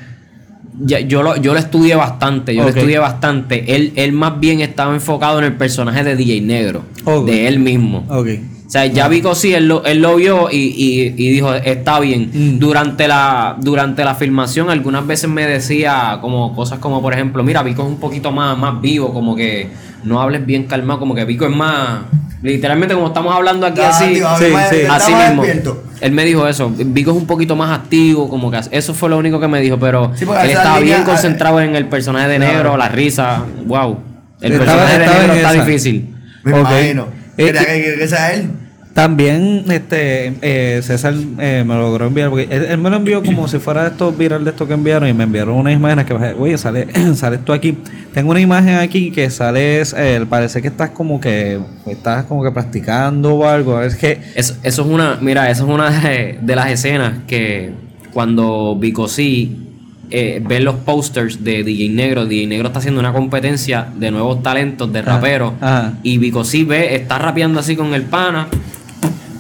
Ya- 0.83 1.01
yo, 1.01 1.23
lo, 1.23 1.37
yo 1.37 1.53
lo 1.53 1.59
estudié 1.59 1.95
bastante, 1.95 2.55
yo 2.55 2.63
lo 2.63 2.69
estudié 2.81 2.99
bastante. 2.99 3.75
Él, 3.77 3.93
él 3.97 4.13
más 4.13 4.41
bien 4.41 4.61
estaba 4.61 4.95
enfocado 4.95 5.39
en 5.39 5.45
el 5.45 5.53
personaje 5.55 6.03
de 6.05 6.17
DJ 6.17 6.41
Negro, 6.41 6.83
de 7.27 7.49
él 7.49 7.59
mismo. 7.59 8.05
Ok. 8.09 8.29
O 8.67 8.71
sea, 8.73 8.87
ya 8.87 9.09
Vico 9.09 9.35
sí, 9.35 9.53
él 9.53 9.67
lo, 9.67 9.85
él 9.85 10.01
lo 10.01 10.15
vio 10.15 10.49
y, 10.49 10.57
y- 10.57 11.15
y 11.17 11.31
dijo, 11.33 11.53
está 11.53 11.99
bien. 11.99 12.31
Mm. 12.33 12.59
Durante, 12.61 13.09
la, 13.09 13.57
durante 13.59 14.05
la 14.05 14.15
filmación, 14.15 14.71
algunas 14.71 15.05
veces 15.07 15.29
me 15.29 15.45
decía 15.45 16.19
como 16.21 16.55
cosas 16.55 16.79
como, 16.79 17.03
por 17.03 17.13
ejemplo, 17.13 17.43
mira, 17.43 17.65
Vico 17.65 17.83
es 17.83 17.89
un 17.89 17.99
poquito 17.99 18.31
más, 18.31 18.57
más 18.57 18.81
vivo, 18.81 19.13
como 19.13 19.35
que 19.35 19.67
no 20.05 20.21
hables 20.23 20.47
bien 20.47 20.65
calmado, 20.65 21.01
como 21.01 21.15
que 21.17 21.25
Vico 21.25 21.47
es 21.47 21.51
más... 21.55 22.03
Literalmente 22.43 22.95
como 22.95 23.09
estamos 23.09 23.35
hablando 23.35 23.67
aquí 23.67 23.81
así, 23.83 24.15
tío, 24.15 24.27
sí, 24.39 24.45
sí. 24.71 24.77
así 24.89 25.13
mismo. 25.13 25.43
despierto. 25.43 25.83
Él 26.01 26.13
me 26.13 26.25
dijo 26.25 26.47
eso. 26.49 26.73
Vico 26.75 27.11
es 27.11 27.17
un 27.17 27.27
poquito 27.27 27.57
más 27.57 27.79
activo, 27.79 28.29
como 28.29 28.51
que 28.51 28.61
eso 28.71 28.95
fue 28.95 29.09
lo 29.11 29.19
único 29.19 29.39
que 29.41 29.49
me 29.49 29.61
dijo, 29.61 29.79
pero 29.79 30.13
Sí, 30.15 30.25
él 30.25 30.51
estaba 30.51 30.79
línea- 30.81 30.97
bien 30.97 31.07
concentrado 31.07 31.61
en 31.61 31.77
el 31.77 31.87
personaje 31.87 32.29
de 32.29 32.37
Claro. 32.37 32.53
negro, 32.55 32.77
la 32.77 32.89
risa, 32.89 33.43
wow. 33.67 33.99
El 34.41 34.53
Estaba- 34.53 34.73
personaje 34.87 34.99
de 34.99 35.07
negro 35.19 35.33
está 35.35 35.53
esa. 35.55 35.65
difícil. 35.65 36.15
Me 36.45 36.53
Ok. 36.55 36.59
imagino. 36.61 37.07
Que- 37.37 37.53
que 37.99 38.09
sea 38.09 38.33
él. 38.35 38.51
También 38.95 39.65
este 39.71 40.35
eh, 40.43 40.81
César 40.83 41.15
eh, 41.39 41.65
me 41.67 41.75
logró 41.75 42.07
enviar, 42.09 42.29
porque 42.29 42.49
él, 42.51 42.65
él 42.71 42.79
me 42.79 42.91
lo 42.91 42.97
envió 42.97 43.23
como 43.23 43.47
si 43.47 43.59
fuera 43.59 43.83
de 43.85 43.91
estos 43.91 44.17
viral 44.19 44.45
de 44.45 44.51
estos 44.51 44.67
que 44.67 44.75
enviaron 44.75 45.09
y 45.09 45.13
me 45.13 45.25
enviaron 45.25 45.55
unas 45.55 45.73
imágenes 45.73 46.07
que 46.07 46.13
bajé, 46.13 46.35
oye, 46.35 46.59
sale, 46.59 46.89
sale 47.15 47.37
esto 47.37 47.53
aquí. 47.53 47.79
Tengo 48.13 48.33
una 48.33 48.41
imagen 48.41 48.77
aquí 48.77 49.13
que 49.13 49.31
sale, 49.31 49.83
eh, 49.97 50.27
parece 50.29 50.61
que 50.61 50.69
estás 50.69 50.91
como 50.91 51.21
que 51.21 51.61
estás 51.87 52.25
como 52.25 52.43
que 52.43 52.51
practicando 52.51 53.37
o 53.37 53.47
algo. 53.47 53.81
Es 53.81 53.95
que 53.95 54.21
Eso, 54.35 54.57
eso 54.65 54.83
es 54.83 54.89
una, 54.89 55.19
mira, 55.21 55.51
eso 55.51 55.65
es 55.65 55.71
una 55.71 55.91
de, 55.91 56.39
de 56.43 56.57
las 56.57 56.71
escenas 56.71 57.15
que 57.29 57.71
cuando 58.13 58.77
Vico 58.77 59.07
sí 59.07 59.69
eh, 60.11 60.43
ve 60.45 60.59
los 60.59 60.75
posters 60.75 61.45
de 61.45 61.63
DJ 61.63 61.91
Negro, 61.91 62.27
DJ 62.27 62.49
Negro 62.49 62.67
está 62.67 62.81
haciendo 62.81 62.99
una 62.99 63.13
competencia 63.13 63.87
de 63.95 64.11
nuevos 64.11 64.43
talentos 64.43 64.93
de 64.93 64.99
Ajá, 64.99 65.13
raperos 65.13 65.53
ajá. 65.61 65.93
y 66.03 66.19
Vico 66.19 66.43
sí 66.43 66.65
ve, 66.65 66.97
está 66.97 67.21
rapeando 67.21 67.61
así 67.61 67.77
con 67.77 67.95
el 67.95 68.03
pana 68.03 68.49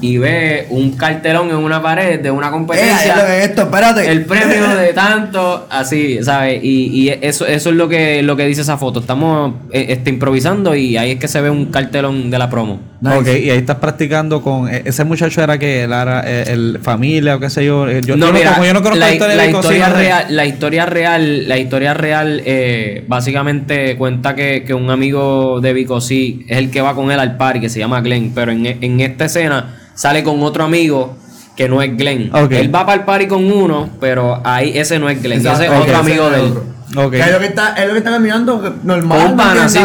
y 0.00 0.18
ve 0.18 0.66
un 0.70 0.92
cartelón 0.92 1.50
en 1.50 1.56
una 1.56 1.82
pared 1.82 2.20
de 2.20 2.30
una 2.30 2.48
Eh, 2.48 2.50
competencia. 2.50 3.38
es 3.38 3.48
esto, 3.50 3.62
espérate. 3.62 4.10
El 4.10 4.24
premio 4.24 4.68
de 4.76 4.92
tanto, 4.92 5.66
así, 5.70 6.18
¿sabes? 6.22 6.60
Y, 6.62 6.86
y 7.02 7.08
eso, 7.20 7.46
eso 7.46 7.70
es 7.70 7.76
lo 7.76 7.88
que, 7.88 8.22
lo 8.22 8.36
que 8.36 8.46
dice 8.46 8.62
esa 8.62 8.76
foto. 8.78 9.00
Estamos 9.00 9.54
eh, 9.72 9.86
este, 9.90 10.10
improvisando 10.10 10.74
y 10.74 10.96
ahí 10.96 11.12
es 11.12 11.18
que 11.18 11.28
se 11.28 11.40
ve 11.40 11.50
un 11.50 11.66
cartelón 11.66 12.30
de 12.30 12.38
la 12.38 12.48
promo. 12.50 12.80
Nice. 13.00 13.16
Ok, 13.16 13.26
y 13.28 13.50
ahí 13.50 13.58
estás 13.58 13.76
practicando 13.76 14.42
con 14.42 14.68
e- 14.68 14.82
ese 14.84 15.04
muchacho 15.04 15.42
era 15.42 15.58
que 15.58 15.84
él 15.84 15.90
era 15.92 16.22
eh, 16.26 16.44
el 16.48 16.78
familia 16.82 17.36
o 17.36 17.40
qué 17.40 17.48
sé 17.48 17.64
yo. 17.64 17.88
Eh, 17.88 18.02
Yo 18.04 18.16
no, 18.16 18.26
yo 18.26 18.32
mira, 18.34 18.52
como 18.52 18.64
yo 18.66 18.74
no 18.74 18.82
conozco 18.82 18.98
la, 19.00 19.06
la 19.06 19.12
historia 19.14 19.36
la 19.36 19.46
historia 19.46 19.88
real, 19.88 20.26
la 20.36 20.46
historia 20.46 20.86
real, 20.86 21.48
la 21.48 21.58
historia 21.58 21.94
real, 21.94 22.42
eh, 22.44 23.04
básicamente 23.08 23.96
cuenta 23.96 24.34
que, 24.34 24.64
que 24.64 24.74
un 24.74 24.90
amigo 24.90 25.60
de 25.60 25.72
Vico 25.72 26.00
sí 26.00 26.44
es 26.48 26.58
el 26.58 26.70
que 26.70 26.80
va 26.82 26.94
con 26.94 27.10
él 27.10 27.18
al 27.20 27.36
party, 27.36 27.60
que 27.60 27.68
se 27.70 27.78
llama 27.78 28.00
Glenn, 28.02 28.32
pero 28.34 28.52
en, 28.52 28.66
en 28.66 29.00
esta 29.00 29.24
escena 29.26 29.76
sale 29.94 30.22
con 30.22 30.42
otro 30.42 30.64
amigo 30.64 31.16
que 31.56 31.68
no 31.68 31.82
es 31.82 31.94
Glenn. 31.96 32.30
Él 32.50 32.74
va 32.74 32.86
para 32.86 33.00
el 33.00 33.04
party 33.04 33.26
con 33.26 33.50
uno, 33.50 33.90
pero 34.00 34.40
ahí 34.44 34.72
ese 34.76 34.98
no 34.98 35.08
es 35.10 35.22
Glenn, 35.22 35.38
Exacto, 35.40 35.62
ese 35.64 35.72
es 35.74 35.80
otro 35.80 35.96
amigo 35.98 36.30
de 36.30 36.36
él. 36.40 36.46
otro. 36.46 36.70
Ok. 36.96 37.12
Que 37.12 37.20
es 37.20 37.30
lo 37.30 37.38
que 37.38 37.46
está, 37.46 37.74
es 37.74 37.86
lo 37.86 37.92
que 37.92 37.98
está 37.98 38.10
caminando 38.10 38.76
normal. 38.82 39.18
Con 39.20 39.30
un 39.30 39.36
pana, 39.36 39.62
¿me 39.62 39.68
sí, 39.68 39.78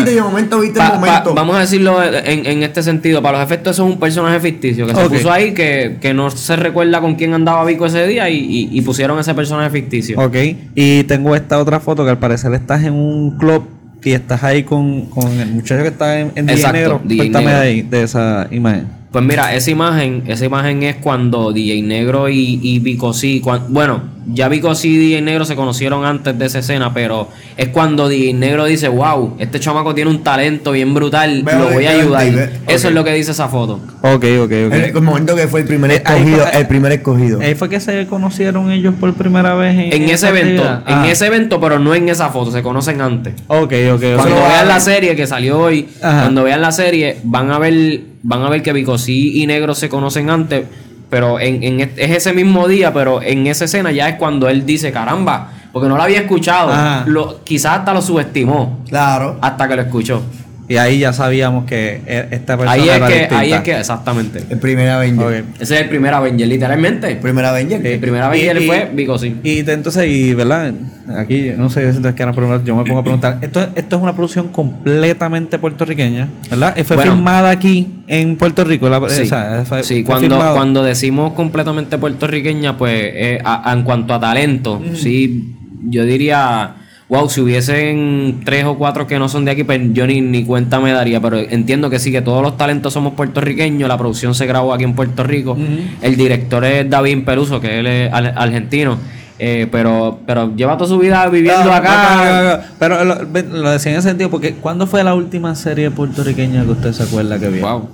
Y 0.00 0.14
de 0.14 0.22
momento 0.22 0.60
viste 0.60 0.78
Pa- 0.78 0.86
el 0.86 0.92
pa- 0.92 0.98
momento. 0.98 1.34
vamos 1.34 1.56
a 1.56 1.60
decirlo 1.60 2.02
en, 2.02 2.46
en 2.46 2.62
este 2.62 2.82
sentido. 2.82 3.20
Para 3.20 3.36
los 3.38 3.46
efectos, 3.46 3.76
eso 3.76 3.84
es 3.86 3.92
un 3.92 4.00
personaje 4.00 4.40
ficticio 4.40 4.86
que 4.86 4.94
se 4.94 5.10
puso 5.10 5.30
ahí, 5.30 5.52
que, 5.52 5.98
que 6.00 6.14
no 6.14 6.30
se 6.30 6.56
recuerda 6.56 7.02
con 7.02 7.16
quién 7.16 7.34
andaba 7.34 7.64
Vico 7.66 7.84
ese 7.84 8.06
día 8.06 8.30
y, 8.30 8.38
y- 8.38 8.68
y 8.72 8.80
pusieron 8.80 9.18
ese 9.18 9.34
personaje 9.34 9.68
ficticio. 9.68 10.18
Ok, 10.18 10.36
y 10.74 11.02
tengo 11.04 11.36
esta 11.36 11.58
otra 11.58 11.80
foto 11.80 12.02
que 12.04 12.10
al 12.12 12.18
parecer 12.18 12.54
estás 12.54 12.82
en 12.82 12.94
un 12.94 13.36
club 13.36 13.66
y 14.02 14.12
estás 14.12 14.42
ahí 14.42 14.62
con, 14.62 15.02
con 15.06 15.30
el 15.38 15.48
muchacho 15.50 15.82
que 15.82 15.88
está 15.88 16.18
en, 16.18 16.32
en 16.34 16.48
Exacto, 16.48 16.72
Negro. 16.78 17.00
DJ 17.04 17.18
Cuéntame 17.30 17.52
ahí, 17.52 17.82
de 17.82 18.02
esa 18.04 18.46
imagen. 18.50 18.86
Pues 19.10 19.24
mira, 19.24 19.54
esa 19.54 19.70
imagen, 19.70 20.24
esa 20.26 20.44
imagen 20.44 20.82
es 20.82 20.96
cuando 20.96 21.52
DJ 21.52 21.82
Negro 21.82 22.28
y, 22.28 22.60
y 22.62 22.78
Vico 22.78 23.14
sí, 23.14 23.42
bueno, 23.68 24.02
ya 24.30 24.48
Vico 24.48 24.74
sí 24.74 24.88
y 24.94 24.98
DJ 24.98 25.22
Negro 25.22 25.44
se 25.44 25.56
conocieron 25.56 26.04
antes 26.04 26.38
de 26.38 26.46
esa 26.46 26.58
escena, 26.58 26.92
pero 26.92 27.28
es 27.56 27.68
cuando 27.68 28.08
DJ 28.08 28.34
Negro 28.34 28.64
dice, 28.66 28.88
wow, 28.88 29.36
este 29.38 29.58
chamaco 29.60 29.94
tiene 29.94 30.10
un 30.10 30.22
talento 30.22 30.72
bien 30.72 30.92
brutal, 30.94 31.42
Veo 31.42 31.58
lo 31.58 31.70
voy 31.70 31.86
a 31.86 31.90
ayudar. 31.90 32.30
ve- 32.32 32.50
Eso 32.66 32.88
es 32.88 32.94
lo 32.94 33.04
que 33.04 33.12
dice 33.14 33.30
esa 33.32 33.48
foto. 33.48 33.80
Ok, 34.02 34.24
ok, 34.40 34.42
ok. 34.42 34.52
El, 34.52 34.72
el 34.72 35.02
momento 35.02 35.34
que 35.34 35.48
fue 35.48 35.60
el 35.60 35.66
primer 35.66 35.90
Eh, 35.90 36.02
ahí 36.04 36.18
escogido. 36.22 36.46
fue- 36.46 36.60
el 36.60 36.66
primer 36.66 36.92
escogido. 36.92 37.40
Ahí 37.40 37.54
fue 37.54 37.68
que 37.68 37.80
se 37.80 38.06
conocieron 38.06 38.70
ellos 38.70 38.94
por 39.00 39.14
primera 39.14 39.54
vez 39.54 39.74
en, 39.78 40.02
En 40.02 40.10
ese 40.10 40.28
evento, 40.28 40.62
en 40.62 40.80
Ah. 40.86 41.08
ese 41.10 41.26
evento, 41.26 41.60
pero 41.60 41.78
no 41.78 41.94
en 41.94 42.08
esa 42.08 42.28
foto, 42.28 42.50
se 42.50 42.62
conocen 42.62 43.00
antes. 43.00 43.34
Ok, 43.46 43.72
ok, 43.92 43.92
ok. 43.94 44.02
Cuando 44.16 44.34
vean 44.36 44.68
la 44.68 44.80
serie 44.80 45.16
que 45.16 45.26
salió 45.26 45.58
hoy, 45.58 45.88
Ajá. 46.02 46.22
cuando 46.22 46.44
vean 46.44 46.60
la 46.60 46.72
serie, 46.72 47.16
van 47.24 47.50
a 47.50 47.58
ver, 47.58 48.00
van 48.22 48.42
a 48.42 48.50
ver 48.50 48.62
que 48.62 48.72
Vicosí 48.72 49.42
y 49.42 49.46
Negro 49.46 49.74
se 49.74 49.88
conocen 49.88 50.28
antes, 50.30 50.64
pero 51.10 51.40
en, 51.40 51.62
en 51.62 51.80
es 51.80 51.90
es 51.96 52.10
ese 52.10 52.32
mismo 52.32 52.68
día, 52.68 52.92
pero 52.92 53.22
en 53.22 53.46
esa 53.46 53.64
escena 53.64 53.90
ya 53.92 54.08
es 54.08 54.16
cuando 54.16 54.48
él 54.48 54.64
dice, 54.66 54.92
caramba, 54.92 55.52
porque 55.72 55.88
no 55.88 55.96
lo 55.96 56.02
había 56.02 56.20
escuchado. 56.20 56.72
Lo, 57.06 57.42
quizás 57.44 57.78
hasta 57.78 57.92
lo 57.94 58.02
subestimó 58.02 58.80
Claro. 58.88 59.36
hasta 59.40 59.68
que 59.68 59.76
lo 59.76 59.82
escuchó. 59.82 60.22
Y 60.70 60.76
ahí 60.76 60.98
ya 60.98 61.14
sabíamos 61.14 61.64
que 61.64 62.02
e- 62.06 62.28
esta 62.30 62.58
persona 62.58 62.72
Ahí 62.72 62.88
es 62.90 62.96
era 62.96 63.06
que, 63.06 63.12
distinta. 63.14 63.38
ahí 63.38 63.52
es 63.54 63.60
que, 63.62 63.78
exactamente. 63.78 64.42
El 64.50 64.58
primer 64.58 64.88
Avenger. 64.90 65.44
Ese 65.58 65.76
es 65.76 65.80
el 65.82 65.88
primer 65.88 66.12
Avenger, 66.12 66.46
literalmente. 66.46 67.12
El 67.12 67.16
primer 67.18 67.44
Avenger. 67.46 67.86
El 67.86 67.98
primer 67.98 68.20
Avenger 68.22 68.60
Y- 68.60 68.64
y- 68.64 68.66
fue 68.66 68.90
Vicosí. 68.94 69.36
Y 69.42 69.62
te- 69.62 69.72
entonces, 69.72 70.06
y 70.06 70.34
verdad, 70.34 70.74
aquí 71.16 71.52
no 71.56 71.70
sé 71.70 71.90
si 71.90 71.96
ustedes 71.96 72.14
quieran 72.14 72.34
preguntar, 72.34 72.62
yo 72.64 72.76
me 72.76 72.84
pongo 72.84 73.00
a 73.00 73.02
preguntar, 73.02 73.38
esto, 73.40 73.66
esto 73.74 73.96
es 73.96 74.02
una 74.02 74.14
producción 74.14 74.48
completamente 74.48 75.58
puertorriqueña, 75.58 76.28
¿verdad? 76.50 76.76
Fue 76.84 76.96
Bueno. 76.96 77.12
filmada 77.12 77.48
aquí 77.50 78.02
en 78.06 78.36
Puerto 78.36 78.62
Rico, 78.64 78.90
la, 78.90 79.00
Sí, 79.08 79.22
o 79.22 79.24
sea, 79.26 79.64
fue- 79.66 79.82
sí, 79.82 79.94
fue 80.02 80.04
cuando, 80.04 80.36
filmado- 80.36 80.54
cuando 80.54 80.82
decimos 80.82 81.32
completamente 81.32 81.96
puertorriqueña, 81.96 82.76
pues 82.76 82.92
eh, 83.14 83.38
a- 83.42 83.70
a- 83.70 83.72
en 83.72 83.84
cuanto 83.84 84.12
a 84.12 84.20
talento, 84.20 84.82
sí, 84.94 85.54
yo 85.88 86.04
diría, 86.04 86.74
wow, 87.08 87.28
si 87.30 87.40
hubiesen 87.40 88.40
tres 88.44 88.64
o 88.66 88.76
cuatro 88.76 89.06
que 89.06 89.18
no 89.18 89.28
son 89.28 89.44
de 89.46 89.52
aquí, 89.52 89.64
pues 89.64 89.80
yo 89.92 90.06
ni, 90.06 90.20
ni 90.20 90.44
cuenta 90.44 90.78
me 90.78 90.92
daría, 90.92 91.20
pero 91.20 91.38
entiendo 91.38 91.88
que 91.88 91.98
sí, 91.98 92.12
que 92.12 92.20
todos 92.20 92.42
los 92.42 92.56
talentos 92.56 92.92
somos 92.92 93.14
puertorriqueños, 93.14 93.88
la 93.88 93.96
producción 93.96 94.34
se 94.34 94.44
grabó 94.46 94.74
aquí 94.74 94.84
en 94.84 94.94
Puerto 94.94 95.22
Rico, 95.24 95.56
el 96.02 96.16
director 96.16 96.64
es 96.64 96.88
David 96.90 97.24
Peluso, 97.24 97.60
que 97.60 97.78
él 97.80 97.86
es 97.86 98.12
al- 98.12 98.34
argentino, 98.36 98.98
eh, 99.38 99.66
pero, 99.70 100.18
pero 100.26 100.54
lleva 100.54 100.76
toda 100.76 100.88
su 100.90 100.98
vida 100.98 101.26
viviendo 101.28 101.72
acá. 101.72 102.62
Pero 102.78 103.04
lo 103.04 103.70
decía 103.70 103.92
en 103.92 103.98
ese 103.98 104.08
sentido, 104.08 104.28
porque 104.30 104.54
¿cuándo 104.54 104.86
fue 104.86 105.02
la 105.04 105.14
última 105.14 105.54
serie 105.54 105.90
puertorriqueña 105.90 106.64
que 106.64 106.70
usted 106.72 106.92
se 106.92 107.04
acuerda 107.04 107.38
que 107.38 107.48
vio? 107.48 107.62
Wow. 107.66 107.88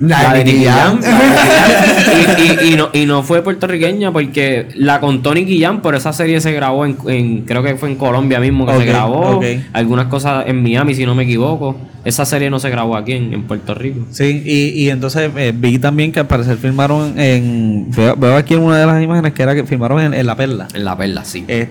La 0.00 0.32
de 0.32 0.44
Nicky 0.44 0.64
Jam. 0.64 1.00
y, 2.38 2.42
y- 2.68 2.72
y 2.72 2.76
no, 2.76 2.88
y 2.92 3.06
no 3.06 3.22
fue 3.22 3.42
puertorriqueña 3.42 4.12
porque 4.12 4.68
la 4.74 5.00
contó 5.00 5.34
Nicky 5.34 5.60
Jam, 5.60 5.80
pero 5.82 5.96
esa 5.96 6.12
serie 6.12 6.40
se 6.40 6.52
grabó 6.52 6.86
en, 6.86 6.96
en- 7.06 7.42
creo 7.42 7.62
que 7.62 7.74
fue 7.76 7.90
en 7.90 7.96
Colombia 7.96 8.38
mismo 8.40 8.66
que 8.66 8.76
se 8.78 8.84
grabó. 8.84 9.40
Algunas 9.72 10.06
cosas 10.06 10.44
en 10.46 10.62
Miami, 10.62 10.94
si 10.94 11.04
no 11.06 11.14
me 11.14 11.24
equivoco. 11.24 11.76
Esa 12.04 12.24
serie 12.24 12.48
no 12.48 12.58
se 12.58 12.70
grabó 12.70 12.96
aquí 12.96 13.12
en, 13.12 13.34
en 13.34 13.42
Puerto 13.42 13.74
Rico. 13.74 14.06
Sí, 14.10 14.42
y, 14.46 14.84
y 14.84 14.88
entonces 14.90 15.30
eh, 15.36 15.52
vi 15.54 15.78
también 15.78 16.12
que 16.12 16.20
al 16.20 16.26
parecer 16.26 16.56
filmaron 16.56 17.18
en. 17.18 17.90
Veo, 17.90 18.16
veo 18.16 18.36
aquí 18.36 18.54
en 18.54 18.60
una 18.62 18.78
de 18.78 18.86
las 18.86 19.02
imágenes 19.02 19.32
que 19.32 19.42
era 19.42 19.54
que 19.54 19.64
filmaron 19.64 20.00
en, 20.00 20.14
en 20.14 20.24
La 20.26 20.36
Perla. 20.36 20.68
En 20.74 20.84
La 20.84 20.96
Perla, 20.96 21.24
sí. 21.24 21.44
Eh, 21.48 21.68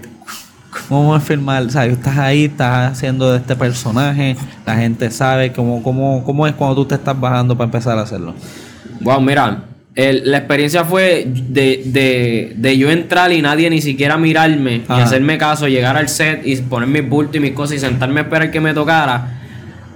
¿Cómo 0.89 1.15
es 1.15 1.23
filmar? 1.23 1.63
O 1.63 1.69
sea, 1.69 1.85
estás 1.85 2.17
ahí, 2.17 2.45
estás 2.45 2.91
haciendo 2.91 3.31
de 3.31 3.39
este 3.39 3.55
personaje, 3.55 4.35
la 4.65 4.75
gente 4.75 5.09
sabe 5.11 5.51
cómo, 5.51 5.81
cómo, 5.81 6.23
cómo 6.23 6.45
es 6.47 6.53
cuando 6.53 6.75
tú 6.75 6.85
te 6.85 6.95
estás 6.95 7.19
bajando 7.19 7.55
para 7.57 7.65
empezar 7.65 7.97
a 7.97 8.01
hacerlo. 8.01 8.33
Wow, 9.01 9.21
mira, 9.21 9.63
el- 9.95 10.29
la 10.29 10.37
experiencia 10.39 10.83
fue 10.85 11.25
de, 11.27 11.81
de, 11.85 12.53
de 12.55 12.77
yo 12.77 12.89
entrar 12.91 13.31
y 13.31 13.41
nadie 13.41 13.69
ni 13.69 13.81
siquiera 13.81 14.17
mirarme, 14.17 14.79
ni 14.79 14.83
Ajá. 14.87 15.03
hacerme 15.03 15.37
caso, 15.37 15.67
llegar 15.67 15.97
al 15.97 16.09
set 16.09 16.41
y 16.45 16.55
poner 16.57 16.87
mis 16.89 17.07
bultos 17.09 17.37
y 17.37 17.39
mis 17.39 17.51
cosas 17.53 17.77
y 17.77 17.79
sentarme 17.79 18.19
a 18.19 18.23
esperar 18.23 18.51
que 18.51 18.59
me 18.59 18.73
tocara. 18.73 19.33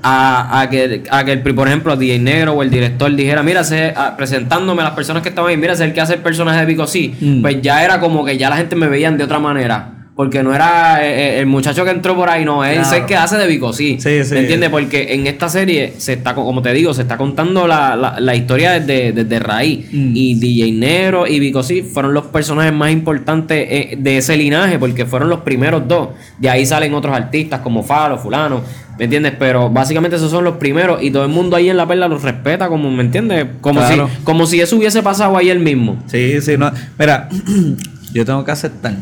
A, 0.03 0.61
a 0.61 0.69
que, 0.71 1.03
a 1.11 1.23
que 1.25 1.33
el, 1.33 1.41
por 1.41 1.67
ejemplo, 1.67 1.95
DJ 1.95 2.17
Negro 2.17 2.53
o 2.53 2.63
el 2.63 2.71
director 2.71 3.13
dijera, 3.15 3.43
mira, 3.43 3.63
sé- 3.63 3.93
a- 3.95 4.17
presentándome 4.17 4.81
a 4.81 4.85
las 4.85 4.93
personas 4.93 5.21
que 5.21 5.29
estaban 5.29 5.51
ahí, 5.51 5.57
mira, 5.57 5.75
sé 5.75 5.83
el 5.83 5.93
que 5.93 6.01
hace 6.01 6.15
el 6.15 6.21
personaje 6.21 6.59
de 6.61 6.65
Vico, 6.65 6.87
sí. 6.87 7.13
Mm. 7.21 7.41
Pues 7.43 7.61
ya 7.61 7.83
era 7.83 7.99
como 7.99 8.25
que 8.25 8.35
ya 8.35 8.49
la 8.49 8.57
gente 8.57 8.75
me 8.75 8.87
veían 8.87 9.15
de 9.19 9.25
otra 9.25 9.37
manera. 9.37 10.00
Porque 10.21 10.43
no 10.43 10.53
era 10.53 11.03
eh, 11.03 11.37
eh, 11.37 11.39
el 11.39 11.47
muchacho 11.47 11.83
que 11.83 11.89
entró 11.89 12.15
por 12.15 12.29
ahí, 12.29 12.45
no, 12.45 12.63
es 12.63 12.77
Claro. 12.77 12.95
el 12.97 13.05
que 13.07 13.15
hace 13.15 13.37
de 13.37 13.47
Vico, 13.47 13.73
sí. 13.73 13.97
Sí. 13.99 14.19
¿Me 14.33 14.41
entiendes? 14.41 14.69
Porque 14.69 15.15
en 15.15 15.25
esta 15.25 15.49
serie 15.49 15.93
se 15.97 16.13
está, 16.13 16.35
co- 16.35 16.45
como 16.45 16.61
te 16.61 16.71
digo, 16.73 16.93
se 16.93 17.01
está 17.01 17.17
contando 17.17 17.65
la, 17.67 17.95
la- 17.95 18.19
la 18.19 18.35
historia 18.35 18.79
desde, 18.79 19.13
desde 19.13 19.39
raíz. 19.39 19.87
Mm. 19.91 20.11
Y 20.15 20.35
DJ 20.35 20.73
Negro 20.73 21.25
y 21.25 21.39
Vico 21.39 21.63
sí 21.63 21.81
fueron 21.81 22.13
los 22.13 22.25
personajes 22.25 22.71
más 22.71 22.91
importantes 22.91 23.65
eh, 23.67 23.95
de 23.97 24.17
ese 24.17 24.37
linaje, 24.37 24.77
porque 24.77 25.07
fueron 25.07 25.27
los 25.27 25.39
primeros 25.39 25.87
dos. 25.87 26.09
De 26.37 26.51
ahí 26.51 26.67
salen 26.67 26.93
otros 26.93 27.15
artistas 27.15 27.61
como 27.61 27.81
Falo, 27.81 28.19
Fulano, 28.19 28.61
¿me 28.99 29.05
entiendes? 29.05 29.33
Pero 29.39 29.71
básicamente 29.71 30.17
esos 30.17 30.29
son 30.29 30.43
los 30.43 30.57
primeros 30.57 31.01
y 31.01 31.09
todo 31.09 31.23
el 31.23 31.29
mundo 31.31 31.55
ahí 31.55 31.67
en 31.67 31.77
la 31.77 31.87
perla 31.87 32.07
los 32.07 32.21
respeta, 32.21 32.67
como, 32.67 32.91
¿me 32.91 33.01
entiendes? 33.01 33.47
Como, 33.59 33.79
Claro. 33.79 34.07
si, 34.07 34.23
como 34.23 34.45
si 34.45 34.61
eso 34.61 34.75
hubiese 34.75 35.01
pasado 35.01 35.35
ahí 35.35 35.49
el 35.49 35.61
mismo. 35.61 35.97
Sí, 36.05 36.39
sí, 36.41 36.57
no. 36.59 36.71
Mira, 36.99 37.27
yo 38.13 38.23
tengo 38.23 38.45
que 38.45 38.51
aceptar. 38.51 38.93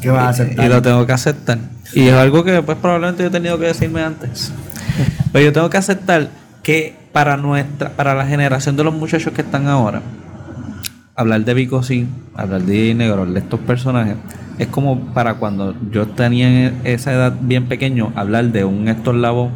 ¿Qué 0.00 0.10
vas 0.10 0.24
a 0.24 0.28
aceptar? 0.28 0.66
Y 0.66 0.68
lo 0.68 0.82
tengo 0.82 1.06
que 1.06 1.12
aceptar. 1.12 1.58
Y 1.94 2.08
es 2.08 2.14
algo 2.14 2.44
que 2.44 2.62
pues 2.62 2.78
probablemente 2.78 3.22
yo 3.22 3.28
he 3.28 3.32
tenido 3.32 3.58
que 3.58 3.66
decirme 3.66 4.02
antes. 4.02 4.52
Pero 5.32 5.44
yo 5.44 5.52
tengo 5.52 5.70
que 5.70 5.76
aceptar 5.76 6.28
que 6.62 6.96
para 7.12 7.36
nuestra, 7.36 7.90
para 7.90 8.14
la 8.14 8.26
generación 8.26 8.76
de 8.76 8.84
los 8.84 8.94
muchachos 8.94 9.32
que 9.32 9.42
están 9.42 9.66
ahora, 9.66 10.02
hablar 11.14 11.44
de 11.44 11.54
Vico 11.54 11.82
sí, 11.82 12.06
hablar 12.34 12.62
de 12.62 12.94
Negro, 12.94 13.26
de 13.26 13.40
estos 13.40 13.60
personajes, 13.60 14.16
es 14.58 14.66
como 14.68 15.12
para 15.14 15.34
cuando 15.34 15.74
yo 15.90 16.06
tenía 16.06 16.72
esa 16.84 17.12
edad 17.12 17.34
bien 17.40 17.66
pequeño, 17.66 18.12
hablar 18.16 18.46
de 18.46 18.64
un 18.64 18.88
Héctor 18.88 19.14
Lavoe, 19.14 19.50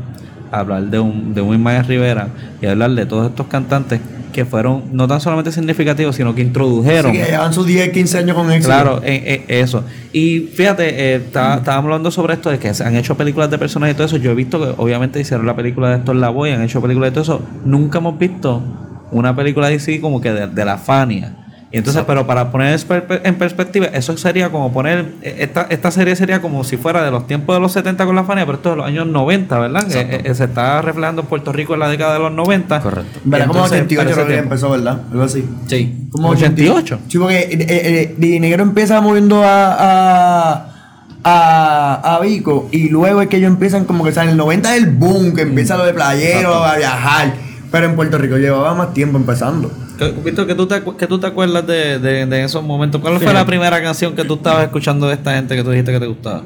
hablar 0.50 0.84
de 0.84 1.00
un, 1.00 1.34
de 1.34 1.40
un 1.40 1.54
Ismael 1.54 1.84
Rivera 1.84 2.28
y 2.60 2.66
hablar 2.66 2.92
de 2.92 3.06
todos 3.06 3.30
estos 3.30 3.46
cantantes 3.46 4.00
que 4.32 4.44
fueron 4.44 4.84
no 4.92 5.06
tan 5.06 5.20
solamente 5.20 5.52
significativos, 5.52 6.16
sino 6.16 6.34
que 6.34 6.40
introdujeron 6.42 7.12
Sí, 7.12 7.18
que 7.18 7.24
llevan 7.26 7.52
sus 7.52 7.66
10, 7.66 7.90
15 7.90 8.18
años 8.18 8.34
con 8.36 8.50
éxito. 8.50 8.66
Claro, 8.68 9.00
eh, 9.04 9.44
eh, 9.48 9.60
eso. 9.60 9.84
Y 10.12 10.40
fíjate, 10.54 10.88
eh, 10.88 11.14
está- 11.16 11.56
estábamos 11.56 11.84
hablando 11.90 12.10
sobre 12.10 12.34
esto 12.34 12.50
de 12.50 12.58
que 12.58 12.72
se 12.74 12.82
han 12.84 12.96
hecho 12.96 13.16
películas 13.16 13.50
de 13.50 13.58
personajes 13.58 13.94
y 13.94 13.96
todo 13.96 14.06
eso. 14.06 14.16
Yo 14.16 14.30
he 14.32 14.34
visto 14.34 14.58
que 14.58 14.74
obviamente 14.82 15.20
hicieron 15.20 15.46
la 15.46 15.54
película 15.54 15.90
de 15.90 15.96
Héctor 15.96 16.16
Lavoe, 16.16 16.52
han 16.52 16.62
hecho 16.62 16.80
películas 16.82 17.10
de 17.10 17.12
todo 17.20 17.22
eso. 17.22 17.42
Nunca 17.64 17.98
hemos 17.98 18.18
visto 18.18 18.62
una 19.12 19.36
película 19.36 19.68
así 19.68 20.00
como 20.00 20.20
que 20.20 20.32
de, 20.32 20.46
de 20.48 20.64
la 20.64 20.78
Fania. 20.78 21.36
Y 21.74 21.78
entonces, 21.78 22.04
pero 22.06 22.26
para 22.26 22.50
poner 22.50 22.74
en 22.74 22.78
perspe- 22.86 23.20
en 23.24 23.34
perspectiva, 23.36 23.86
eso 23.86 24.14
sería 24.18 24.50
como 24.50 24.70
poner, 24.74 25.06
esta, 25.22 25.66
esta 25.70 25.90
serie 25.90 26.14
sería 26.16 26.42
como 26.42 26.64
si 26.64 26.76
fuera 26.76 27.02
de 27.02 27.10
los 27.10 27.26
tiempos 27.26 27.56
de 27.56 27.60
los 27.60 27.72
70 27.72 28.04
con 28.04 28.14
la 28.14 28.24
Fania, 28.24 28.44
pero 28.44 28.56
esto 28.58 28.68
es 28.68 28.72
de 28.74 28.76
los 28.76 28.86
años 28.86 29.06
90, 29.06 29.58
¿verdad? 29.58 29.86
Que, 29.88 30.20
eh, 30.22 30.34
se 30.34 30.44
está 30.44 30.82
reflejando 30.82 31.22
en 31.22 31.28
Puerto 31.28 31.50
Rico 31.50 31.72
en 31.72 31.80
la 31.80 31.88
década 31.88 32.12
de 32.12 32.18
los 32.18 32.32
90. 32.32 32.80
Correcto. 32.82 33.20
¿Verdad? 33.24 33.46
Como 33.46 33.60
Entonces, 33.64 33.80
88 33.86 33.96
para 33.96 34.10
ese 34.10 34.24
creo 34.26 34.36
que 34.36 34.42
empezó, 34.42 34.70
¿verdad? 34.70 35.00
Algo 35.10 35.22
así. 35.24 35.48
Sí. 35.66 36.08
Como 36.10 36.28
88. 36.28 36.98
Sí, 37.08 37.18
porque 37.18 37.38
eh, 37.38 37.48
eh, 37.52 37.66
eh, 37.68 38.14
Didi 38.18 38.38
Negro 38.38 38.62
empieza 38.64 39.00
moviendo 39.00 39.42
a, 39.42 39.72
a, 39.78 40.66
a, 41.24 42.16
a 42.16 42.20
Vico 42.20 42.68
y 42.70 42.88
luego 42.90 43.22
es 43.22 43.28
que 43.28 43.38
ellos 43.38 43.48
empiezan 43.48 43.84
como 43.86 44.04
que 44.04 44.10
o 44.10 44.12
sea, 44.12 44.24
en 44.24 44.30
el 44.30 44.36
90 44.36 44.76
es 44.76 44.82
el 44.82 44.90
boom, 44.90 45.34
que 45.34 45.42
empieza 45.42 45.76
lo 45.76 45.84
de 45.86 45.94
playero, 45.94 46.52
a 46.64 46.76
viajar. 46.76 47.32
Pero 47.72 47.86
en 47.86 47.96
Puerto 47.96 48.18
Rico 48.18 48.36
llevaba 48.36 48.74
más 48.74 48.92
tiempo 48.94 49.16
empezando. 49.18 49.70
¿Qué- 49.98 50.12
Víctor, 50.24 50.46
¿qué 50.46 50.54
tú 50.54 50.66
te, 50.66 50.80
tú 50.80 51.18
te 51.18 51.26
acuerdas 51.26 51.66
de, 51.66 51.98
de- 51.98 52.26
de 52.26 52.44
esos 52.44 52.62
momentos? 52.62 53.00
¿Cuál 53.00 53.18
fue 53.18 53.32
la 53.32 53.44
primera 53.46 53.82
canción 53.82 54.14
que 54.14 54.24
tú 54.24 54.34
estabas 54.34 54.64
escuchando 54.64 55.08
de 55.08 55.14
esta 55.14 55.34
gente 55.34 55.56
que 55.56 55.64
tú 55.64 55.70
dijiste 55.70 55.90
que 55.92 56.00
te 56.00 56.06
gustaba? 56.06 56.42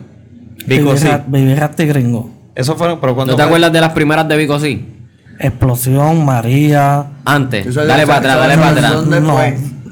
Vico, 0.66 0.96
sí. 0.96 1.08
Baby 1.26 1.54
Rat 1.56 1.78
y 1.80 1.86
Gringo. 1.86 2.30
Eso 2.54 2.74
fue, 2.76 2.98
pero 3.00 3.14
cuando 3.14 3.32
¿No 3.32 3.36
te 3.36 3.42
acuerdas 3.42 3.72
de 3.72 3.80
las 3.80 3.92
primeras 3.92 4.26
de 4.28 4.36
Vico 4.36 4.58
sí? 4.58 4.86
Explosión, 5.38 6.24
María. 6.24 7.04
Antes. 7.24 7.74
Dale 7.74 8.06
para 8.06 8.18
atrás, 8.18 8.38
dale 8.38 8.54
para 8.56 8.70
atrás. 8.70 9.06
No. 9.06 9.38